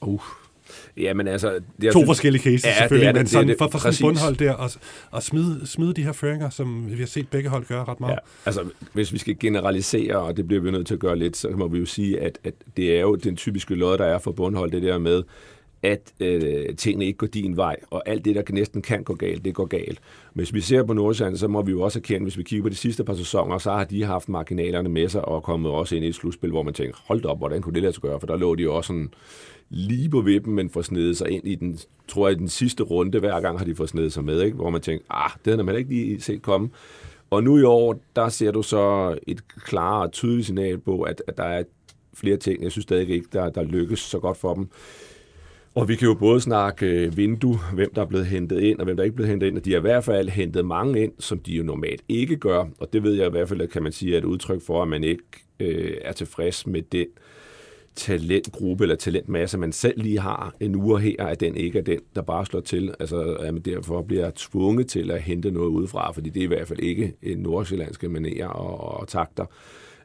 Uh, 0.00 0.22
Jamen 0.96 1.28
altså... 1.28 1.50
Det, 1.52 1.92
to 1.92 1.98
synes, 1.98 2.06
forskellige 2.06 2.42
cases 2.42 2.64
ja, 2.64 2.78
selvfølgelig, 2.78 3.06
det 3.06 3.14
det, 3.14 3.20
men 3.20 3.26
sådan, 3.26 3.48
det, 3.48 3.58
det, 3.58 3.58
for, 3.58 3.78
for 3.78 3.78
sådan 3.78 3.92
et 3.92 4.00
bundhold 4.00 4.36
der, 4.36 4.52
og, 4.52 4.70
og 5.10 5.22
smide, 5.22 5.66
smide 5.66 5.94
de 5.94 6.02
her 6.02 6.12
føringer, 6.12 6.50
som 6.50 6.90
vi 6.90 6.98
har 6.98 7.06
set 7.06 7.28
begge 7.28 7.48
hold 7.48 7.64
gøre 7.64 7.84
ret 7.84 8.00
meget. 8.00 8.12
Ja, 8.12 8.18
altså 8.46 8.64
hvis 8.92 9.12
vi 9.12 9.18
skal 9.18 9.38
generalisere, 9.38 10.16
og 10.16 10.36
det 10.36 10.48
bliver 10.48 10.62
vi 10.62 10.70
nødt 10.70 10.86
til 10.86 10.94
at 10.94 11.00
gøre 11.00 11.16
lidt, 11.16 11.36
så 11.36 11.48
må 11.48 11.68
vi 11.68 11.78
jo 11.78 11.86
sige, 11.86 12.20
at, 12.20 12.38
at 12.44 12.54
det 12.76 12.96
er 12.96 13.00
jo 13.00 13.14
den 13.14 13.36
typiske 13.36 13.74
lod, 13.74 13.98
der 13.98 14.04
er 14.04 14.18
for 14.18 14.32
bundhold, 14.32 14.70
det 14.70 14.82
der 14.82 14.98
med, 14.98 15.22
at 15.82 16.12
øh, 16.20 16.76
tingene 16.76 17.04
ikke 17.04 17.16
går 17.16 17.26
din 17.26 17.56
vej, 17.56 17.76
og 17.90 18.02
alt 18.06 18.24
det, 18.24 18.34
der 18.34 18.42
næsten 18.50 18.82
kan 18.82 19.04
gå 19.04 19.14
galt, 19.14 19.44
det 19.44 19.54
går 19.54 19.66
galt. 19.66 20.00
Men 20.34 20.40
hvis 20.40 20.54
vi 20.54 20.60
ser 20.60 20.82
på 20.82 20.92
Nordsjælland, 20.92 21.36
så 21.36 21.48
må 21.48 21.62
vi 21.62 21.70
jo 21.70 21.80
også 21.80 21.98
erkende, 21.98 22.22
hvis 22.22 22.38
vi 22.38 22.42
kigger 22.42 22.62
på 22.62 22.68
de 22.68 22.74
sidste 22.74 23.04
par 23.04 23.14
sæsoner, 23.14 23.58
så 23.58 23.70
har 23.70 23.84
de 23.84 24.04
haft 24.04 24.28
marginalerne 24.28 24.88
med 24.88 25.08
sig 25.08 25.24
og 25.24 25.42
kommet 25.42 25.72
også 25.72 25.96
ind 25.96 26.04
i 26.04 26.08
et 26.08 26.14
slutspil, 26.14 26.50
hvor 26.50 26.62
man 26.62 26.74
tænker, 26.74 26.94
hold 27.06 27.24
op, 27.24 27.38
hvordan 27.38 27.62
kunne 27.62 27.74
det 27.74 27.82
lade 27.82 27.92
sig 27.92 28.02
gøre? 28.02 28.20
For 28.20 28.26
der 28.26 28.36
lå 28.36 28.54
de 28.54 28.62
jo 28.62 28.74
også 28.74 28.86
sådan 28.86 29.14
lige 29.70 30.08
på 30.08 30.20
vippen, 30.20 30.54
men 30.54 30.70
får 30.70 30.82
snedet 30.82 31.16
sig 31.16 31.30
ind 31.30 31.48
i 31.48 31.54
den, 31.54 31.78
tror 32.08 32.28
jeg, 32.28 32.38
den 32.38 32.48
sidste 32.48 32.82
runde. 32.82 33.18
Hver 33.18 33.40
gang 33.40 33.58
har 33.58 33.64
de 33.64 33.74
fået 33.74 33.88
snedet 33.88 34.12
sig 34.12 34.24
med, 34.24 34.42
ikke? 34.42 34.56
hvor 34.56 34.70
man 34.70 34.80
tænker, 34.80 35.04
ah, 35.10 35.30
det 35.44 35.52
havde 35.52 35.64
man 35.64 35.76
ikke 35.76 35.90
lige 35.90 36.20
set 36.20 36.42
komme. 36.42 36.70
Og 37.30 37.42
nu 37.42 37.58
i 37.58 37.62
år, 37.62 38.00
der 38.16 38.28
ser 38.28 38.50
du 38.50 38.62
så 38.62 39.16
et 39.26 39.40
klart 39.56 40.06
og 40.06 40.12
tydeligt 40.12 40.46
signal 40.46 40.78
på, 40.78 41.02
at, 41.02 41.22
at 41.26 41.36
der 41.36 41.44
er 41.44 41.62
flere 42.14 42.36
ting, 42.36 42.62
jeg 42.62 42.72
synes 42.72 42.82
stadig 42.82 43.08
ikke, 43.08 43.26
der, 43.32 43.50
der 43.50 43.62
lykkes 43.62 44.00
så 44.00 44.18
godt 44.18 44.36
for 44.36 44.54
dem. 44.54 44.68
Og 45.74 45.88
vi 45.88 45.96
kan 45.96 46.08
jo 46.08 46.14
både 46.14 46.40
snakke 46.40 46.86
øh, 46.86 47.16
vindue, 47.16 47.58
hvem 47.74 47.94
der 47.94 48.02
er 48.02 48.06
blevet 48.06 48.26
hentet 48.26 48.60
ind, 48.60 48.78
og 48.78 48.84
hvem 48.84 48.96
der 48.96 49.04
ikke 49.04 49.14
er 49.14 49.16
blevet 49.16 49.30
hentet 49.30 49.46
ind, 49.46 49.56
og 49.56 49.64
de 49.64 49.70
har 49.70 49.78
i 49.78 49.80
hvert 49.80 50.04
fald 50.04 50.28
hentet 50.28 50.66
mange 50.66 51.02
ind, 51.02 51.12
som 51.18 51.38
de 51.38 51.52
jo 51.52 51.62
normalt 51.62 52.02
ikke 52.08 52.36
gør, 52.36 52.64
og 52.80 52.92
det 52.92 53.02
ved 53.02 53.14
jeg 53.14 53.26
i 53.26 53.30
hvert 53.30 53.48
fald, 53.48 53.68
kan 53.68 53.82
man 53.82 53.92
sige, 53.92 54.14
er 54.14 54.18
et 54.18 54.24
udtryk 54.24 54.62
for, 54.62 54.82
at 54.82 54.88
man 54.88 55.04
ikke 55.04 55.24
øh, 55.60 55.96
er 56.02 56.12
tilfreds 56.12 56.66
med 56.66 56.82
den 56.82 57.06
talentgruppe 57.96 58.84
eller 58.84 58.96
talentmasse, 58.96 59.58
man 59.58 59.72
selv 59.72 60.02
lige 60.02 60.18
har 60.18 60.54
en 60.60 60.74
uge 60.74 61.00
her, 61.00 61.26
at 61.26 61.40
den 61.40 61.56
ikke 61.56 61.78
er 61.78 61.82
den, 61.82 62.00
der 62.14 62.22
bare 62.22 62.46
slår 62.46 62.60
til. 62.60 62.94
Altså, 63.00 63.22
at 63.22 63.54
man 63.54 63.62
derfor 63.62 64.02
bliver 64.02 64.30
tvunget 64.36 64.86
til 64.86 65.10
at 65.10 65.22
hente 65.22 65.50
noget 65.50 65.68
udefra, 65.68 66.12
fordi 66.12 66.30
det 66.30 66.40
er 66.40 66.44
i 66.44 66.48
hvert 66.48 66.68
fald 66.68 66.80
ikke 66.80 67.14
en 67.22 67.38
nordsjællandske 67.38 68.08
manerer 68.08 68.48
og, 68.48 69.00
og 69.00 69.08
takter. 69.08 69.46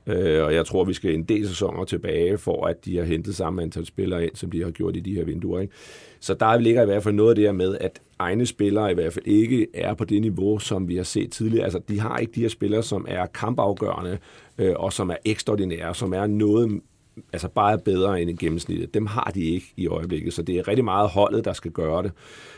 Øh, 0.08 0.44
og 0.44 0.54
jeg 0.54 0.66
tror, 0.66 0.84
vi 0.84 0.94
skal 0.94 1.14
en 1.14 1.24
del 1.24 1.48
sæsoner 1.48 1.84
tilbage, 1.84 2.38
for 2.38 2.66
at 2.66 2.86
de 2.86 2.98
har 2.98 3.04
hentet 3.04 3.36
samme 3.36 3.62
antal 3.62 3.86
spillere 3.86 4.24
ind, 4.24 4.36
som 4.36 4.52
de 4.52 4.64
har 4.64 4.72
gjort 4.72 4.96
i 4.96 5.00
de 5.00 5.14
her 5.14 5.24
vinduer. 5.24 5.60
Ikke? 5.60 5.74
Så 6.20 6.34
der 6.34 6.58
ligger 6.58 6.82
i 6.82 6.86
hvert 6.86 7.04
fald 7.04 7.16
noget 7.16 7.30
af 7.30 7.36
det 7.36 7.46
her 7.46 7.52
med, 7.52 7.78
at 7.82 8.02
egne 8.20 8.46
spillere 8.46 8.92
i 8.92 8.94
hvert 8.94 9.14
fald 9.14 9.26
ikke 9.28 9.68
er 9.74 9.94
på 9.94 10.06
det 10.06 10.22
niveau, 10.22 10.60
som 10.60 10.88
vi 10.88 10.96
har 10.96 11.04
set 11.04 11.32
tidligere. 11.32 11.64
Altså, 11.64 11.80
de 11.90 12.00
har 12.00 12.18
ikke 12.18 12.32
de 12.36 12.42
her 12.42 12.50
spillere, 12.50 12.84
som 12.84 13.06
er 13.10 13.26
kampafgørende, 13.26 14.18
øh, 14.58 14.74
og 14.76 14.94
som 14.94 15.10
er 15.10 15.16
ekstraordinære, 15.26 15.96
som 15.96 16.14
er 16.14 16.28
noget 16.28 16.82
altså 17.34 17.48
bare 17.48 17.78
bedre 17.78 18.22
end 18.22 18.38
gennemsnittet. 18.38 18.94
Dem 18.94 19.06
har 19.06 19.32
de 19.36 19.44
ikke 19.44 19.74
i 19.78 19.88
øjeblikket, 19.88 20.34
så 20.34 20.42
det 20.42 20.58
er 20.58 20.68
rigtig 20.68 20.86
meget 20.86 21.10
holdet, 21.10 21.46
der 21.46 21.54
skal 21.54 21.72
gøre 21.72 22.04
det. 22.04 22.12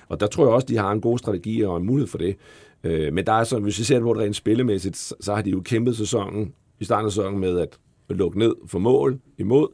Og 0.08 0.20
der 0.20 0.28
tror 0.28 0.44
jeg 0.44 0.54
også, 0.54 0.68
de 0.68 0.78
har 0.78 0.92
en 0.92 1.02
god 1.02 1.18
strategi 1.18 1.62
og 1.62 1.78
en 1.78 1.86
mulighed 1.86 2.08
for 2.08 2.18
det. 2.18 2.36
Øh, 2.84 3.14
men 3.14 3.26
der 3.26 3.34
er 3.34 3.44
så, 3.44 3.60
hvis 3.60 3.80
vi 3.80 3.84
ser 3.84 4.00
på 4.00 4.14
det 4.14 4.22
rent 4.22 4.36
spillemæssigt, 4.36 4.98
så 4.98 5.36
har 5.36 5.42
de 5.42 5.50
jo 5.50 5.62
kæmpet 5.62 5.98
sæsonen 5.98 6.54
i 6.80 6.86
starten 6.86 7.06
af 7.06 7.12
sæsonen 7.12 7.40
med 7.40 7.60
at 7.60 7.78
lukke 8.10 8.40
ned 8.40 8.56
for 8.68 8.80
mål 8.80 9.20
imod. 9.38 9.68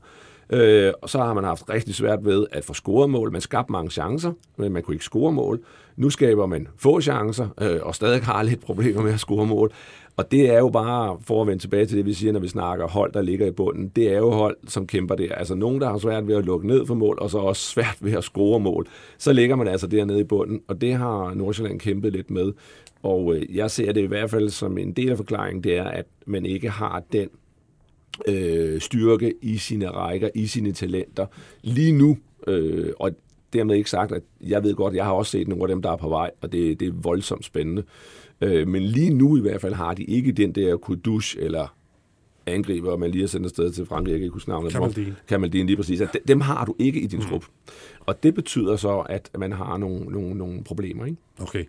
Øh, 0.50 0.94
og 1.02 1.10
så 1.10 1.18
har 1.18 1.34
man 1.34 1.44
haft 1.44 1.70
rigtig 1.70 1.96
svært 1.96 2.26
ved 2.26 2.46
at 2.52 2.66
få 2.66 2.74
scoret 2.74 3.10
mål. 3.10 3.32
Man 3.32 3.42
skabte 3.42 3.72
mange 3.72 3.92
chancer, 3.92 4.32
men 4.58 4.74
man 4.74 4.84
kunne 4.84 4.96
ikke 4.96 5.06
score 5.06 5.32
mål. 5.32 5.60
Nu 5.98 6.10
skaber 6.10 6.46
man 6.46 6.68
få 6.78 7.02
chancer, 7.02 7.48
øh, 7.62 7.80
og 7.82 7.96
stadig 7.96 8.22
har 8.22 8.44
lidt 8.44 8.62
problemer 8.62 9.02
med 9.02 9.14
at 9.14 9.20
score 9.20 9.46
mål. 9.46 9.72
Og 10.18 10.32
det 10.32 10.50
er 10.50 10.58
jo 10.58 10.70
bare, 10.70 11.18
for 11.22 11.42
at 11.42 11.48
vende 11.48 11.64
tilbage 11.64 11.86
til 11.86 11.98
det, 11.98 12.06
vi 12.06 12.14
siger, 12.14 12.34
når 12.34 12.40
vi 12.40 12.48
snakker 12.48 12.88
hold, 12.88 13.14
der 13.14 13.22
ligger 13.22 13.48
i 13.48 13.52
bunden, 13.52 13.88
det 13.88 14.14
er 14.14 14.18
jo 14.18 14.32
hold, 14.32 14.58
som 14.68 14.88
kæmper 14.88 15.16
der. 15.16 15.36
Altså 15.36 15.56
nogen, 15.56 15.82
der 15.82 15.90
har 15.90 15.98
svært 15.98 16.28
ved 16.28 16.36
at 16.36 16.46
lukke 16.46 16.68
ned 16.68 16.86
for 16.86 16.96
mål, 16.96 17.18
og 17.22 17.30
så 17.30 17.38
også 17.38 17.62
svært 17.62 17.98
ved 18.02 18.14
at 18.14 18.24
score 18.24 18.60
mål. 18.60 18.88
Så 19.18 19.34
ligger 19.34 19.56
man 19.56 19.68
altså 19.68 19.88
dernede 19.88 20.20
i 20.20 20.24
bunden, 20.24 20.62
og 20.68 20.82
det 20.82 20.94
har 20.94 21.34
Nordsjælland 21.34 21.80
kæmpet 21.80 22.14
lidt 22.14 22.32
med. 22.32 22.54
Og 23.06 23.36
øh, 23.36 23.56
jeg 23.56 23.72
ser 23.72 23.92
det 23.92 24.02
i 24.02 24.06
hvert 24.06 24.30
fald 24.30 24.50
som 24.50 24.78
en 24.78 24.92
del 24.92 25.10
af 25.10 25.18
forklaringen, 25.18 25.64
det 25.64 25.78
er, 25.78 25.84
at 25.84 26.06
man 26.26 26.46
ikke 26.46 26.70
har 26.70 27.04
den 27.14 27.30
øh, 28.28 28.82
styrke 28.82 29.34
i 29.42 29.58
sine 29.58 29.88
rækker, 29.90 30.30
i 30.36 30.48
sine 30.48 30.72
talenter 30.72 31.26
lige 31.62 31.92
nu. 31.92 32.18
Øh, 32.48 32.94
og 33.00 33.12
dermed 33.54 33.76
ikke 33.76 33.90
sagt, 33.90 34.12
at 34.12 34.22
jeg 34.42 34.64
ved 34.64 34.76
godt, 34.76 34.94
jeg 34.94 35.06
har 35.06 35.12
også 35.12 35.32
set 35.32 35.48
nogle 35.48 35.64
af 35.64 35.68
dem, 35.68 35.82
der 35.82 35.92
er 35.92 35.96
på 35.96 36.10
vej, 36.10 36.32
og 36.42 36.52
det, 36.52 36.80
det 36.80 36.88
er 36.88 36.92
voldsomt 36.94 37.46
spændende. 37.46 37.84
Øh, 38.42 38.68
men 38.68 38.84
lige 38.84 39.14
nu 39.14 39.38
i 39.38 39.42
hvert 39.42 39.62
fald 39.62 39.74
har 39.74 39.94
de 39.94 40.04
ikke 40.04 40.32
den 40.32 40.52
der 40.52 40.78
Kudus 40.78 41.36
eller 41.40 41.76
angriber, 42.46 42.98
man 42.98 43.12
lige 43.12 43.22
har 43.22 43.28
sendt 43.28 43.46
afsted 43.46 43.72
til 43.72 43.86
Frankrig, 43.86 44.12
jeg 44.12 44.20
kan 44.20 44.26
ikke 44.26 44.34
huske 44.34 44.50
navnet. 44.50 44.72
Kamaldin. 44.72 45.14
Kamaldin, 45.28 45.66
lige 45.66 45.78
præcis. 45.78 46.02
At 46.02 46.18
dem 46.28 46.42
har 46.42 46.66
du 46.66 46.76
ikke 46.80 47.02
i 47.02 47.08
din 47.08 47.20
mm. 47.20 47.26
trup. 47.26 47.46
Og 48.00 48.24
det 48.24 48.36
betyder 48.36 48.76
så, 48.76 49.00
at 49.00 49.30
man 49.40 49.52
har 49.52 49.78
nogle, 49.78 50.06
nogle, 50.06 50.36
nogle 50.36 50.64
problemer. 50.64 51.06
Ikke? 51.06 51.18
Okay. 51.42 51.66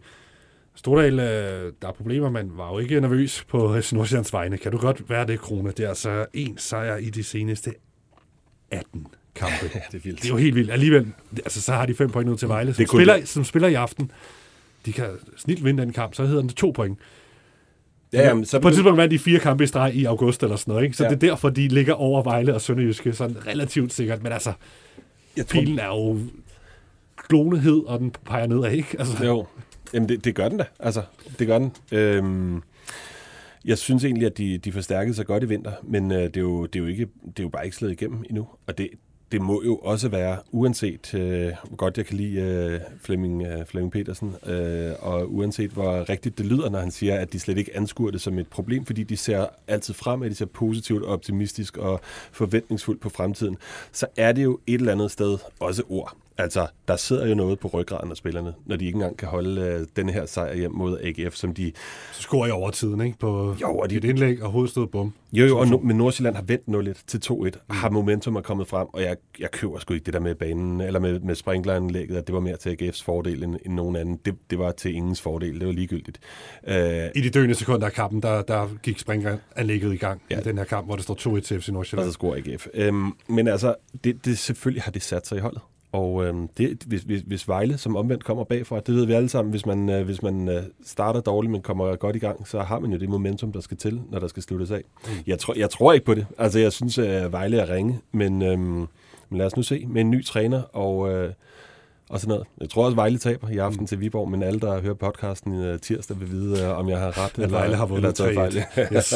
Stordal, 0.76 1.20
øh, 1.20 1.72
der 1.82 1.88
er 1.88 1.92
problemer, 1.92 2.30
men 2.30 2.50
var 2.56 2.72
jo 2.72 2.78
ikke 2.78 3.00
nervøs 3.00 3.44
på 3.48 3.80
FC 3.80 3.92
Nordsjællands 3.92 4.32
vegne. 4.32 4.58
Kan 4.58 4.72
du 4.72 4.78
godt 4.78 5.10
være 5.10 5.26
det, 5.26 5.40
Krone? 5.40 5.70
Det 5.70 5.84
er 5.84 5.88
altså 5.88 6.26
en 6.32 6.58
sejr 6.58 6.96
i 6.96 7.10
de 7.10 7.22
seneste 7.22 7.74
18 8.70 9.06
kampe. 9.34 9.54
Ja, 9.74 9.80
det 9.92 9.98
er 9.98 10.02
vildt. 10.04 10.22
Det 10.22 10.28
er 10.28 10.32
jo 10.32 10.36
helt 10.36 10.54
vildt. 10.54 10.70
Alligevel, 10.70 11.12
altså, 11.36 11.62
så 11.62 11.72
har 11.72 11.86
de 11.86 11.94
fem 11.94 12.10
point 12.10 12.30
ud 12.30 12.36
til 12.36 12.48
Vejle, 12.48 12.74
som, 12.74 12.82
Det 12.82 12.88
spiller, 12.88 13.24
som 13.24 13.44
spiller 13.44 13.68
i 13.68 13.74
aften. 13.74 14.10
De 14.86 14.92
kan 14.92 15.06
snilt 15.36 15.64
vinde 15.64 15.82
den 15.82 15.92
kamp, 15.92 16.14
så 16.14 16.26
hedder 16.26 16.40
den 16.40 16.50
to 16.50 16.70
point. 16.70 16.98
Ja, 18.12 18.28
jamen, 18.28 18.44
så 18.44 18.60
på 18.60 18.68
et 18.68 18.74
tidspunkt 18.74 18.96
vandt 18.96 19.10
de 19.10 19.18
fire 19.18 19.38
kampe 19.38 19.64
i 19.64 19.66
streg 19.66 19.94
i 19.94 20.04
august 20.04 20.42
eller 20.42 20.56
sådan 20.56 20.72
noget, 20.72 20.84
ikke? 20.84 20.96
Så 20.96 21.04
ja. 21.04 21.10
det 21.10 21.16
er 21.16 21.28
derfor, 21.28 21.50
de 21.50 21.68
ligger 21.68 21.94
over 21.94 22.22
Vejle 22.22 22.54
og 22.54 22.60
Sønderjyske, 22.60 23.12
sådan 23.12 23.46
relativt 23.46 23.92
sikkert. 23.92 24.22
Men 24.22 24.32
altså, 24.32 24.52
jeg 25.36 25.46
tror, 25.46 25.60
pilen 25.60 25.78
er 25.78 25.86
jo 25.86 26.18
glonehed, 27.28 27.82
og 27.86 27.98
den 27.98 28.14
peger 28.24 28.46
nedad, 28.46 28.72
ikke? 28.72 28.96
Altså, 28.98 29.24
Jo, 29.24 29.46
Jamen 29.96 30.08
det, 30.08 30.24
det 30.24 30.34
gør 30.34 30.48
den 30.48 30.58
da. 30.58 30.64
Altså, 30.80 31.02
det 31.38 31.46
gør 31.46 31.58
den. 31.58 31.72
Øhm, 31.92 32.62
jeg 33.64 33.78
synes 33.78 34.04
egentlig, 34.04 34.26
at 34.26 34.38
de, 34.38 34.58
de 34.58 34.72
forstærkede 34.72 35.14
sig 35.14 35.26
godt 35.26 35.42
i 35.42 35.48
vinter, 35.48 35.72
men 35.82 36.12
øh, 36.12 36.18
det, 36.18 36.36
er 36.36 36.40
jo, 36.40 36.66
det, 36.66 36.76
er 36.76 36.80
jo 36.82 36.86
ikke, 36.86 37.08
det 37.26 37.38
er 37.38 37.42
jo 37.42 37.48
bare 37.48 37.64
ikke 37.64 37.76
slået 37.76 37.92
igennem 37.92 38.24
endnu. 38.28 38.48
Og 38.66 38.78
det, 38.78 38.88
det 39.32 39.40
må 39.40 39.62
jo 39.64 39.76
også 39.76 40.08
være, 40.08 40.38
uanset 40.52 41.14
øh, 41.14 41.52
hvor 41.64 41.76
godt 41.76 41.98
jeg 41.98 42.06
kan 42.06 42.16
lide 42.16 42.40
øh, 42.40 42.80
Flemming, 43.00 43.42
øh, 43.42 43.66
Flemming 43.66 43.92
Petersen, 43.92 44.34
øh, 44.46 44.92
og 44.98 45.34
uanset 45.34 45.70
hvor 45.70 46.08
rigtigt 46.08 46.38
det 46.38 46.46
lyder, 46.46 46.70
når 46.70 46.78
han 46.78 46.90
siger, 46.90 47.18
at 47.18 47.32
de 47.32 47.40
slet 47.40 47.58
ikke 47.58 47.76
anskuer 47.76 48.10
det 48.10 48.20
som 48.20 48.38
et 48.38 48.48
problem, 48.48 48.84
fordi 48.84 49.02
de 49.02 49.16
ser 49.16 49.46
altid 49.68 49.94
frem, 49.94 50.22
at 50.22 50.30
de 50.30 50.36
ser 50.36 50.46
positivt, 50.46 51.04
optimistisk 51.04 51.76
og 51.76 52.00
forventningsfuldt 52.32 53.00
på 53.00 53.08
fremtiden, 53.08 53.56
så 53.92 54.06
er 54.16 54.32
det 54.32 54.42
jo 54.42 54.58
et 54.66 54.80
eller 54.80 54.92
andet 54.92 55.10
sted 55.10 55.38
også 55.60 55.82
ord. 55.88 56.16
Altså, 56.38 56.66
der 56.88 56.96
sidder 56.96 57.26
jo 57.26 57.34
noget 57.34 57.58
på 57.58 57.68
ryggraden 57.68 58.10
af 58.10 58.16
spillerne, 58.16 58.54
når 58.66 58.76
de 58.76 58.84
ikke 58.84 58.96
engang 58.96 59.16
kan 59.16 59.28
holde 59.28 59.60
øh, 59.60 59.86
denne 59.96 60.12
her 60.12 60.26
sejr 60.26 60.54
hjem 60.54 60.72
mod 60.72 60.98
AGF, 61.02 61.34
som 61.34 61.54
de... 61.54 61.72
så 62.12 62.22
scorer 62.22 62.46
i 62.46 62.50
overtiden, 62.50 63.00
ikke? 63.00 63.18
På 63.18 63.56
Jo, 63.60 63.76
og 63.78 63.90
de- 63.90 63.96
et 63.96 64.04
indlæg 64.04 64.42
og 64.42 64.50
hovedstød, 64.50 64.86
bum. 64.86 65.12
Jo, 65.32 65.46
jo, 65.46 65.58
og 65.58 65.68
no, 65.68 65.78
men 65.78 65.96
Nordsjælland 65.96 66.34
har 66.36 66.42
vendt 66.42 66.96
0-1 66.98 67.02
til 67.06 67.20
2-1, 67.32 67.50
har 67.74 67.90
momentum 67.90 68.36
er 68.36 68.40
kommet 68.40 68.68
frem, 68.68 68.86
og 68.92 69.02
jeg, 69.02 69.16
jeg 69.38 69.50
køber 69.50 69.78
sgu 69.78 69.94
ikke 69.94 70.04
det 70.04 70.14
der 70.14 70.20
med 70.20 70.34
banen, 70.34 70.80
eller 70.80 71.00
med, 71.00 71.20
med 71.20 71.34
sprinkleranlægget, 71.34 72.16
at 72.16 72.26
det 72.26 72.34
var 72.34 72.40
mere 72.40 72.56
til 72.56 72.76
AGF's 72.82 73.04
fordel 73.04 73.42
end, 73.42 73.56
end 73.66 73.74
nogen 73.74 73.96
anden. 73.96 74.16
Det, 74.24 74.34
det 74.50 74.58
var 74.58 74.72
til 74.72 74.94
ingens 74.94 75.20
fordel, 75.20 75.58
det 75.60 75.66
var 75.66 75.72
ligegyldigt. 75.72 76.18
Øh, 76.68 76.76
I 77.14 77.20
de 77.20 77.30
døende 77.30 77.54
sekunder 77.54 77.86
af 77.86 77.92
kampen, 77.92 78.22
der, 78.22 78.42
der 78.42 78.68
gik 78.82 78.98
springeranlægget 78.98 79.92
i 79.92 79.96
gang 79.96 80.22
Ja. 80.30 80.40
i 80.40 80.42
den 80.42 80.58
her 80.58 80.64
kamp, 80.64 80.86
hvor 80.86 80.94
det 80.96 81.04
står 81.04 81.36
2-1 81.36 81.40
til 81.40 81.60
FC 81.62 81.68
og 81.68 81.74
Nordsjælland. 81.74 82.08
så 82.08 82.12
scorer 82.12 82.36
AGF. 82.36 82.66
Øhm, 82.74 83.12
men 83.28 83.48
altså, 83.48 83.74
det, 84.04 84.24
det, 84.24 84.38
selvfølgelig 84.38 84.82
har 84.82 84.92
det 84.92 85.02
sat 85.02 85.26
sig 85.26 85.38
i 85.38 85.40
holdet. 85.40 85.60
Og 85.96 86.24
øhm, 86.24 86.48
det, 86.48 86.84
hvis, 86.86 87.02
hvis, 87.02 87.22
hvis 87.26 87.48
Vejle 87.48 87.78
som 87.78 87.96
omvendt 87.96 88.24
kommer 88.24 88.44
bagfra, 88.44 88.80
det 88.80 88.94
ved 88.94 89.06
vi 89.06 89.12
alle 89.12 89.28
sammen, 89.28 89.50
hvis 89.50 89.66
man, 89.66 89.88
øh, 89.88 90.04
hvis 90.04 90.22
man 90.22 90.48
øh, 90.48 90.62
starter 90.84 91.20
dårligt, 91.20 91.52
men 91.52 91.62
kommer 91.62 91.96
godt 91.96 92.16
i 92.16 92.18
gang, 92.18 92.48
så 92.48 92.60
har 92.60 92.78
man 92.78 92.92
jo 92.92 92.98
det 92.98 93.08
momentum, 93.08 93.52
der 93.52 93.60
skal 93.60 93.76
til, 93.76 94.00
når 94.10 94.18
der 94.18 94.28
skal 94.28 94.42
sluttes 94.42 94.70
af. 94.70 94.82
Mm. 95.04 95.10
Jeg, 95.26 95.38
tror, 95.38 95.54
jeg 95.56 95.70
tror 95.70 95.92
ikke 95.92 96.06
på 96.06 96.14
det. 96.14 96.26
Altså, 96.38 96.58
jeg 96.58 96.72
synes, 96.72 96.98
at 96.98 97.32
Vejle 97.32 97.58
er 97.58 97.74
ringe, 97.74 98.00
men, 98.12 98.42
øhm, 98.42 98.86
men 99.28 99.38
lad 99.38 99.46
os 99.46 99.56
nu 99.56 99.62
se 99.62 99.86
med 99.88 100.00
en 100.00 100.10
ny 100.10 100.24
træner 100.24 100.62
og, 100.62 101.10
øh, 101.10 101.32
og 102.10 102.20
sådan 102.20 102.28
noget. 102.28 102.46
Jeg 102.60 102.70
tror 102.70 102.84
også, 102.84 102.94
Vejle 102.94 103.18
taber 103.18 103.48
i 103.48 103.56
aften 103.58 103.80
mm. 103.80 103.86
til 103.86 104.00
Viborg, 104.00 104.30
men 104.30 104.42
alle, 104.42 104.60
der 104.60 104.80
hører 104.80 104.94
podcasten 104.94 105.54
i 105.54 105.72
uh, 105.72 105.80
tirsdag, 105.80 106.20
vil 106.20 106.30
vide, 106.30 106.70
uh, 106.70 106.78
om 106.78 106.88
jeg 106.88 106.98
har 106.98 107.24
ret. 107.24 107.38
At 107.44 107.50
Vejle 107.50 107.76
har 107.76 107.86
vundet 107.86 108.20
eller 108.20 108.34
taget 108.34 108.54
3-1. 108.54 108.74
fejl. 108.74 108.88
Yes. 108.96 109.14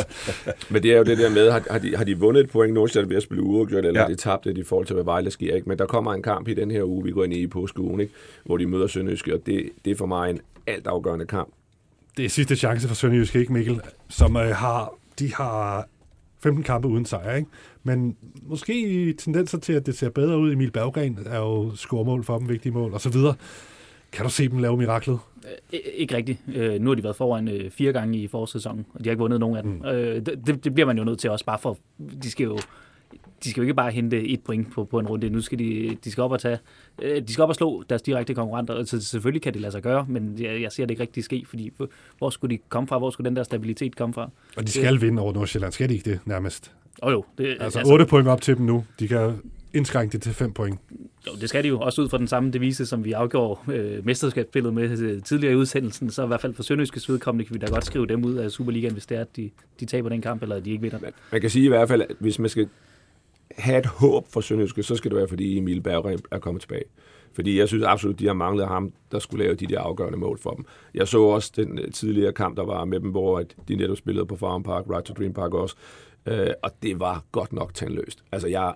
Men 0.71 0.83
det 0.83 0.93
er 0.93 0.97
jo 0.99 1.05
det 1.05 1.19
der 1.19 1.31
med, 1.31 1.51
har, 1.51 1.63
har, 1.71 1.79
de, 1.79 1.97
har 1.97 2.05
de 2.05 2.19
vundet 2.19 2.45
et 2.45 2.51
point 2.51 2.75
Nordsjælland 2.75 3.09
ved 3.09 3.17
at 3.17 3.23
spille 3.23 3.43
uafgjort, 3.43 3.85
eller 3.85 4.01
Ja. 4.01 4.07
de 4.09 4.15
tabt 4.15 4.45
det 4.45 4.59
i 4.59 4.63
forhold 4.63 4.87
til, 4.87 4.95
hvad 4.95 5.05
Vejle 5.05 5.31
sker, 5.31 5.55
ikke? 5.55 5.69
Men 5.69 5.79
der 5.79 5.87
kommer 5.87 6.15
en 6.15 6.23
kamp 6.23 6.49
i 6.49 6.55
den 6.55 6.71
her 6.71 6.85
uge, 6.85 7.05
vi 7.05 7.11
går 7.11 7.25
ind 7.25 7.33
i 7.35 7.39
i 7.43 7.47
påskeugen, 7.47 8.01
ikke? 8.01 8.13
Hvor 8.45 8.57
de 8.57 8.67
møder 8.67 8.87
Sønderjyske, 8.87 9.35
og 9.35 9.41
det, 9.47 9.69
det 9.85 9.91
er 9.91 9.97
for 9.97 10.07
mig 10.07 10.31
en 10.31 10.41
altafgørende 10.67 11.27
kamp. 11.27 11.49
Det 12.17 12.25
er 12.25 12.29
sidste 12.29 12.57
chance 12.57 12.89
for 12.89 12.95
Sønderjysk, 12.95 13.37
ikke 13.37 13.53
Mikkel? 13.53 13.81
Som 14.09 14.37
øh, 14.37 14.43
har, 14.57 14.93
de 15.19 15.35
har 15.35 15.89
15 16.43 16.63
kampe 16.65 16.89
uden 16.89 17.05
sejr, 17.05 17.37
ikke? 17.37 17.51
Men 17.83 18.17
måske 18.43 19.13
tendenser 19.19 19.59
til, 19.59 19.73
at 19.73 19.87
det 19.87 19.95
ser 19.99 20.09
bedre 20.11 20.39
ud. 20.39 20.53
Emil 20.53 20.71
Berggren 20.71 21.19
er 21.27 21.39
jo 21.39 21.75
scoremål 21.77 22.25
for 22.25 22.39
dem, 22.39 22.49
vigtige 22.49 22.73
mål, 22.73 22.93
og 22.95 23.01
så 23.01 23.11
videre. 23.11 23.35
Kan 24.13 24.25
du 24.25 24.31
se 24.31 24.49
dem 24.49 24.59
lave 24.59 24.77
miraklet? 24.77 25.19
Øh, 25.73 25.79
ikke 25.95 26.17
rigtigt. 26.17 26.39
Øh, 26.55 26.81
nu 26.81 26.91
har 26.91 26.95
de 26.95 27.03
været 27.03 27.17
foran 27.17 27.49
øh, 27.49 27.71
fire 27.71 27.93
gange 27.93 28.19
i 28.19 28.27
forårssæsonen, 28.27 28.87
og 28.95 29.01
de 29.05 29.09
har 29.09 29.13
ikke 29.13 29.21
vundet 29.21 29.41
nogen 29.41 29.57
af 29.57 29.63
dem. 29.63 29.73
Mm. 29.73 29.85
Øh, 29.85 30.27
det, 30.47 30.65
det- 30.65 30.75
bliver 30.75 30.87
man 30.87 30.99
jo 30.99 31.05
nødt 31.05 31.19
til 31.19 31.31
også 31.31 31.45
bare 31.45 31.59
for... 31.59 31.79
De 32.23 32.31
skal 32.31 32.45
jo, 32.45 32.59
de 33.45 33.51
skal 33.51 33.61
jo 33.61 33.63
ikke 33.63 33.75
bare 33.75 33.91
hente 33.91 34.29
et 34.29 34.41
point 34.41 34.73
på, 34.73 34.85
på 34.85 34.99
en 34.99 35.07
runde. 35.07 35.31
Nu 35.31 35.41
skal 35.41 35.59
de, 35.59 35.97
de 36.05 36.11
skal 36.11 36.23
op 36.23 36.33
og 36.33 36.41
tage... 36.41 36.59
Øh, 37.03 37.23
de 37.23 37.33
skal 37.33 37.43
op 37.43 37.49
og 37.49 37.55
slå 37.55 37.83
deres 37.91 38.03
direkte 38.03 38.35
konkurrenter. 38.35 38.85
Så 38.85 39.01
selvfølgelig 39.01 39.43
kan 39.43 39.53
det 39.53 39.61
lade 39.61 39.73
sig 39.73 39.83
gøre, 39.83 40.07
men 40.09 40.35
jeg, 40.39 40.63
jeg 40.63 40.73
ser 40.73 40.85
det 40.85 40.91
ikke 40.91 41.03
rigtig 41.03 41.25
ske, 41.25 41.45
fordi 41.49 41.73
hvor- 42.19 42.31
skulle 42.31 42.57
de 42.57 42.63
komme 42.69 42.87
fra? 42.87 42.99
Hvor 42.99 43.11
skulle 43.11 43.29
den 43.29 43.37
der 43.37 43.43
stabilitet 43.43 43.97
komme 43.97 44.13
fra? 44.15 44.31
Og 44.57 44.67
de 44.67 44.73
skal 44.73 45.01
vinde 45.01 45.23
over 45.23 45.33
Nordsjælland, 45.33 45.73
skal 45.73 45.89
de 45.89 45.95
ikke 45.95 46.11
det 46.11 46.21
nærmest? 46.25 46.73
Og 47.03 47.13
jo, 47.13 47.25
det, 47.39 47.57
Altså, 47.61 47.79
altså 47.79 47.93
8 47.93 48.07
point 48.07 48.29
op 48.29 48.41
til 48.41 48.57
dem 48.57 48.67
nu. 48.67 48.85
De 48.99 49.09
kan 49.09 49.33
indskrænke 49.75 50.13
det 50.13 50.23
til 50.23 50.35
5 50.35 50.53
point. 50.53 50.79
Jo, 51.27 51.33
det 51.41 51.49
skal 51.49 51.63
de 51.65 51.69
jo 51.69 51.81
også 51.81 52.03
ud 52.03 52.09
fra 52.09 52.19
den 52.19 52.29
samme 52.29 52.51
devise, 52.51 52.87
som 52.87 53.05
vi 53.05 53.13
afgjorde 53.13 53.73
øh, 53.73 54.07
mesterskabsspillet 54.07 54.75
med 54.75 54.99
øh, 54.99 55.23
tidligere 55.23 55.53
i 55.53 55.57
udsendelsen. 55.57 56.11
Så 56.11 56.25
i 56.25 56.27
hvert 56.27 56.41
fald 56.41 56.55
for 56.55 56.63
Sønderjyskes 56.63 57.09
vedkommende 57.09 57.45
kan 57.45 57.55
vi 57.55 57.59
da 57.59 57.67
godt 57.67 57.85
skrive 57.85 58.07
dem 58.07 58.25
ud 58.25 58.35
af 58.35 58.51
Superligaen, 58.51 58.93
hvis 58.93 59.07
det 59.07 59.17
er, 59.17 59.21
at 59.21 59.37
de, 59.37 59.51
de 59.81 59.87
taber 59.87 60.09
den 60.09 60.21
kamp, 60.23 60.43
eller 60.43 60.57
at 60.57 60.65
de 60.65 60.71
ikke 60.71 60.83
vinder. 60.83 60.99
Man, 61.01 61.13
man 61.33 61.41
kan 61.41 61.51
sige 61.51 61.65
i 61.65 61.69
hvert 61.69 61.89
fald, 61.89 62.03
at 62.03 62.13
hvis 62.19 62.39
man 62.39 62.49
skal 62.49 62.69
have 63.59 63.79
et 63.79 63.87
håb 63.87 64.27
for 64.33 64.41
Sønderjyske, 64.41 64.83
så 64.83 64.97
skal 64.97 65.11
det 65.11 65.19
være, 65.19 65.29
fordi 65.29 65.59
Emil 65.59 65.81
Berggren 65.81 66.19
er 66.31 66.39
kommet 66.39 66.61
tilbage. 66.61 66.85
Fordi 67.33 67.59
jeg 67.59 67.69
synes 67.69 67.85
absolut, 67.85 68.19
de 68.19 68.27
har 68.27 68.35
manglet 68.35 68.69
ham, 68.69 68.93
der 69.13 69.19
skulle 69.19 69.45
lave 69.45 69.55
de 69.55 69.67
der 69.67 69.81
afgørende 69.81 70.19
mål 70.19 70.39
for 70.39 70.51
dem. 70.51 70.65
Jeg 70.95 71.09
så 71.09 71.23
også 71.23 71.53
den 71.57 71.79
øh, 71.79 71.91
tidligere 71.91 72.33
kamp, 72.33 72.57
der 72.57 72.65
var 72.65 72.85
med 72.85 73.01
dem, 73.01 73.11
hvor 73.11 73.39
at 73.39 73.57
de 73.69 73.77
netop 73.77 73.97
spillede 73.97 74.27
på 74.27 74.37
Farm 74.37 74.63
Park, 74.63 74.85
Right 74.91 75.05
to 75.05 75.15
Dream 75.15 75.33
Park 75.33 75.55
også. 75.55 75.77
Øh, 76.27 76.51
og 76.63 76.71
det 76.83 77.01
var 77.01 77.25
godt 77.33 77.53
nok 77.53 77.75
tandløst. 77.75 78.25
Altså, 78.33 78.49
jeg, 78.49 78.75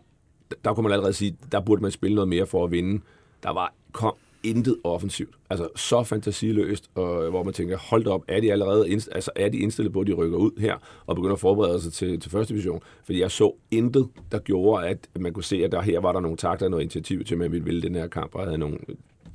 der 0.65 0.75
kunne 0.75 0.83
man 0.83 0.93
allerede 0.93 1.13
sige, 1.13 1.37
der 1.53 1.61
burde 1.61 1.83
man 1.83 1.91
spille 1.91 2.15
noget 2.15 2.29
mere 2.29 2.47
for 2.47 2.65
at 2.65 2.71
vinde. 2.71 3.03
Der 3.43 3.51
var 3.51 3.75
kom 3.93 4.15
intet 4.45 4.77
offensivt. 4.85 5.35
Altså, 5.51 5.69
så 5.77 6.03
fantasiløst, 6.03 6.91
og, 6.95 7.25
øh, 7.25 7.31
hvor 7.31 7.43
man 7.43 7.55
tænker, 7.55 7.77
hold 7.77 8.05
da 8.05 8.11
op, 8.11 8.25
er 8.29 8.41
de 8.41 8.53
allerede 8.53 8.89
indst- 8.89 9.09
altså, 9.13 9.31
er 9.37 9.49
de 9.49 9.59
indstillet 9.59 9.93
på, 9.93 10.01
at 10.01 10.07
de 10.07 10.13
rykker 10.13 10.39
ud 10.39 10.51
her, 10.61 10.77
og 11.07 11.17
begynder 11.17 11.35
at 11.35 11.41
forberede 11.41 11.81
sig 11.81 11.93
til, 11.93 12.21
til 12.21 12.31
første 12.31 12.55
division? 12.55 12.81
Fordi 13.05 13.21
jeg 13.21 13.31
så 13.31 13.55
intet, 13.71 14.09
der 14.33 14.39
gjorde, 14.39 14.87
at 14.87 15.09
man 15.21 15.33
kunne 15.33 15.45
se, 15.45 15.65
at 15.65 15.73
der 15.73 15.81
her 15.83 16.01
var 16.01 16.13
der 16.13 16.21
nogle 16.21 16.37
takter, 16.37 16.69
noget 16.69 16.83
initiativ 16.83 17.25
til, 17.25 17.35
at 17.35 17.39
man 17.39 17.53
ville 17.53 17.67
vælge 17.67 17.83
den 17.83 17.95
her 17.95 18.07
kamp, 18.07 18.35
og 18.35 18.45
havde 18.45 18.59
nogle 18.59 18.79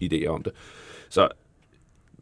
idéer 0.04 0.28
om 0.28 0.44
det. 0.44 0.54
Så 1.10 1.28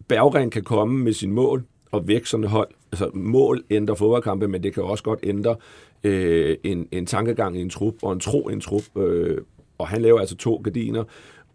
Berggren 0.07 0.49
kan 0.49 0.63
komme 0.63 1.03
med 1.03 1.13
sin 1.13 1.31
mål 1.31 1.63
og 1.91 2.07
væk 2.07 2.25
sådan 2.25 2.47
hold. 2.47 2.69
Altså 2.91 3.09
mål 3.13 3.63
ændrer 3.69 3.95
fodboldkampe, 3.95 4.47
men 4.47 4.63
det 4.63 4.73
kan 4.73 4.83
også 4.83 5.03
godt 5.03 5.19
ændre 5.23 5.55
øh, 6.03 6.57
en, 6.63 6.87
en 6.91 7.05
tankegang 7.05 7.57
i 7.57 7.61
en 7.61 7.69
trup 7.69 7.93
og 8.01 8.13
en 8.13 8.19
tro 8.19 8.49
i 8.49 8.53
en 8.53 8.61
trup. 8.61 8.97
Øh, 8.97 9.37
og 9.77 9.87
han 9.87 10.01
laver 10.01 10.19
altså 10.19 10.35
to 10.35 10.61
gardiner, 10.63 11.03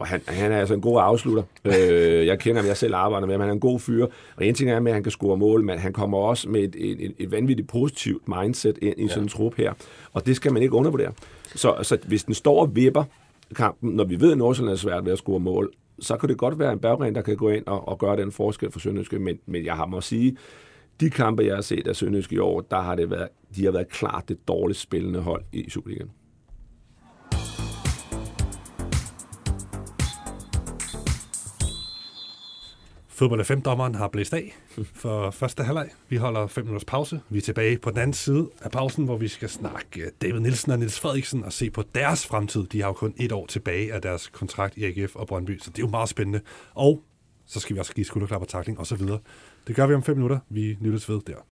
og 0.03 0.09
han, 0.09 0.23
han 0.29 0.53
er 0.53 0.59
altså 0.59 0.75
en 0.75 0.81
god 0.81 1.01
afslutter. 1.01 1.43
Øh, 1.65 2.27
jeg 2.27 2.39
kender 2.39 2.61
ham, 2.61 2.69
jeg 2.69 2.77
selv 2.77 2.95
arbejder 2.95 3.27
med 3.27 3.35
ham, 3.35 3.41
han 3.41 3.49
er 3.49 3.53
en 3.53 3.61
god 3.61 3.81
fyr. 3.81 4.07
Og 4.37 4.47
en 4.47 4.55
ting 4.55 4.71
er 4.71 4.81
med, 4.81 4.93
at 4.93 4.97
han 4.97 5.03
kan 5.03 5.13
score 5.13 5.37
mål, 5.37 5.65
men 5.65 5.79
han 5.79 5.93
kommer 5.93 6.19
også 6.19 6.49
med 6.49 6.61
et, 6.61 6.77
et, 6.79 7.15
et, 7.19 7.31
vanvittigt 7.31 7.69
positivt 7.69 8.23
mindset 8.29 8.79
ind 8.83 8.99
i 8.99 9.03
ja. 9.03 9.09
sådan 9.09 9.23
en 9.23 9.29
trup 9.29 9.55
her. 9.57 9.73
Og 10.13 10.27
det 10.27 10.37
skal 10.37 10.53
man 10.53 10.63
ikke 10.63 10.75
undervurdere. 10.75 11.13
Så, 11.55 11.77
så 11.83 11.99
hvis 12.07 12.25
den 12.25 12.35
står 12.35 12.61
og 12.61 12.77
vipper 12.77 13.05
kampen, 13.57 13.91
når 13.91 14.05
vi 14.05 14.21
ved, 14.21 14.33
at 14.33 14.39
Nordsjælland 14.39 14.73
er 14.73 14.79
svært 14.79 15.05
ved 15.05 15.13
at 15.13 15.19
score 15.19 15.41
mål, 15.41 15.73
så 16.01 16.17
kan 16.17 16.29
det 16.29 16.39
godt 16.39 16.59
være 16.59 16.73
en 16.73 16.79
Berggren, 16.79 17.15
der 17.15 17.23
kan 17.23 17.37
gå 17.37 17.49
ind 17.49 17.67
og, 17.67 17.89
og 17.89 17.99
gøre 17.99 18.17
den 18.17 18.33
forskel 18.33 18.71
for 18.73 18.81
Sønderjyske, 18.81 19.19
men, 19.19 19.39
men 19.47 19.65
jeg 19.65 19.75
har 19.75 19.87
må 19.87 20.01
sige, 20.01 20.37
de 21.01 21.11
kampe, 21.11 21.45
jeg 21.45 21.55
har 21.55 21.63
set 21.63 21.87
af 21.87 21.97
Sønderjyske 21.97 22.35
i 22.35 22.39
år, 22.39 22.61
der 22.61 22.81
har 22.81 22.95
det 22.95 23.11
været, 23.11 23.29
de 23.57 23.65
har 23.65 23.73
været 23.73 23.89
klart 23.89 24.29
det 24.29 24.49
dårligt 24.49 24.79
spillende 24.79 25.21
hold 25.21 25.43
i 25.53 25.71
Superligaen. 25.71 26.11
Fodbold 33.15 33.51
5-dommeren 33.51 33.95
har 33.95 34.09
blæst 34.09 34.35
af 34.35 34.57
for 34.95 35.31
første 35.31 35.63
halvleg. 35.63 35.89
Vi 36.09 36.17
holder 36.17 36.47
5 36.47 36.65
minutters 36.65 36.85
pause. 36.85 37.21
Vi 37.29 37.39
er 37.39 37.43
tilbage 37.43 37.79
på 37.79 37.91
den 37.91 37.99
anden 37.99 38.15
side 38.15 38.51
af 38.61 38.71
pausen, 38.71 39.05
hvor 39.05 39.17
vi 39.17 39.29
skal 39.29 39.49
snakke 39.49 40.11
David 40.23 40.41
Nielsen 40.41 40.73
og 40.73 40.79
Niels 40.79 41.01
Frederiksen 41.01 41.45
og 41.45 41.53
se 41.53 41.71
på 41.71 41.85
deres 41.95 42.27
fremtid. 42.27 42.67
De 42.67 42.81
har 42.81 42.89
jo 42.89 42.93
kun 42.93 43.15
et 43.17 43.33
år 43.33 43.47
tilbage 43.47 43.93
af 43.93 44.03
deres 44.03 44.29
kontrakt 44.29 44.77
i 44.77 44.85
AGF 44.85 45.17
og 45.17 45.27
Brøndby, 45.27 45.59
så 45.59 45.71
det 45.71 45.79
er 45.79 45.83
jo 45.83 45.91
meget 45.91 46.09
spændende. 46.09 46.41
Og 46.75 47.03
så 47.47 47.61
skal 47.61 47.75
vi 47.75 47.81
også 47.81 47.95
give 47.95 48.07
skulderklap 48.07 48.41
og 48.41 48.49
takling 48.49 48.79
og 48.79 48.87
så 48.87 48.97
videre. 48.97 49.19
Det 49.67 49.77
gør 49.77 49.87
vi 49.87 49.95
om 49.95 50.03
5 50.03 50.17
minutter. 50.17 50.39
Vi 50.49 50.79
lyttes 50.81 51.09
ved 51.09 51.21
der. 51.27 51.37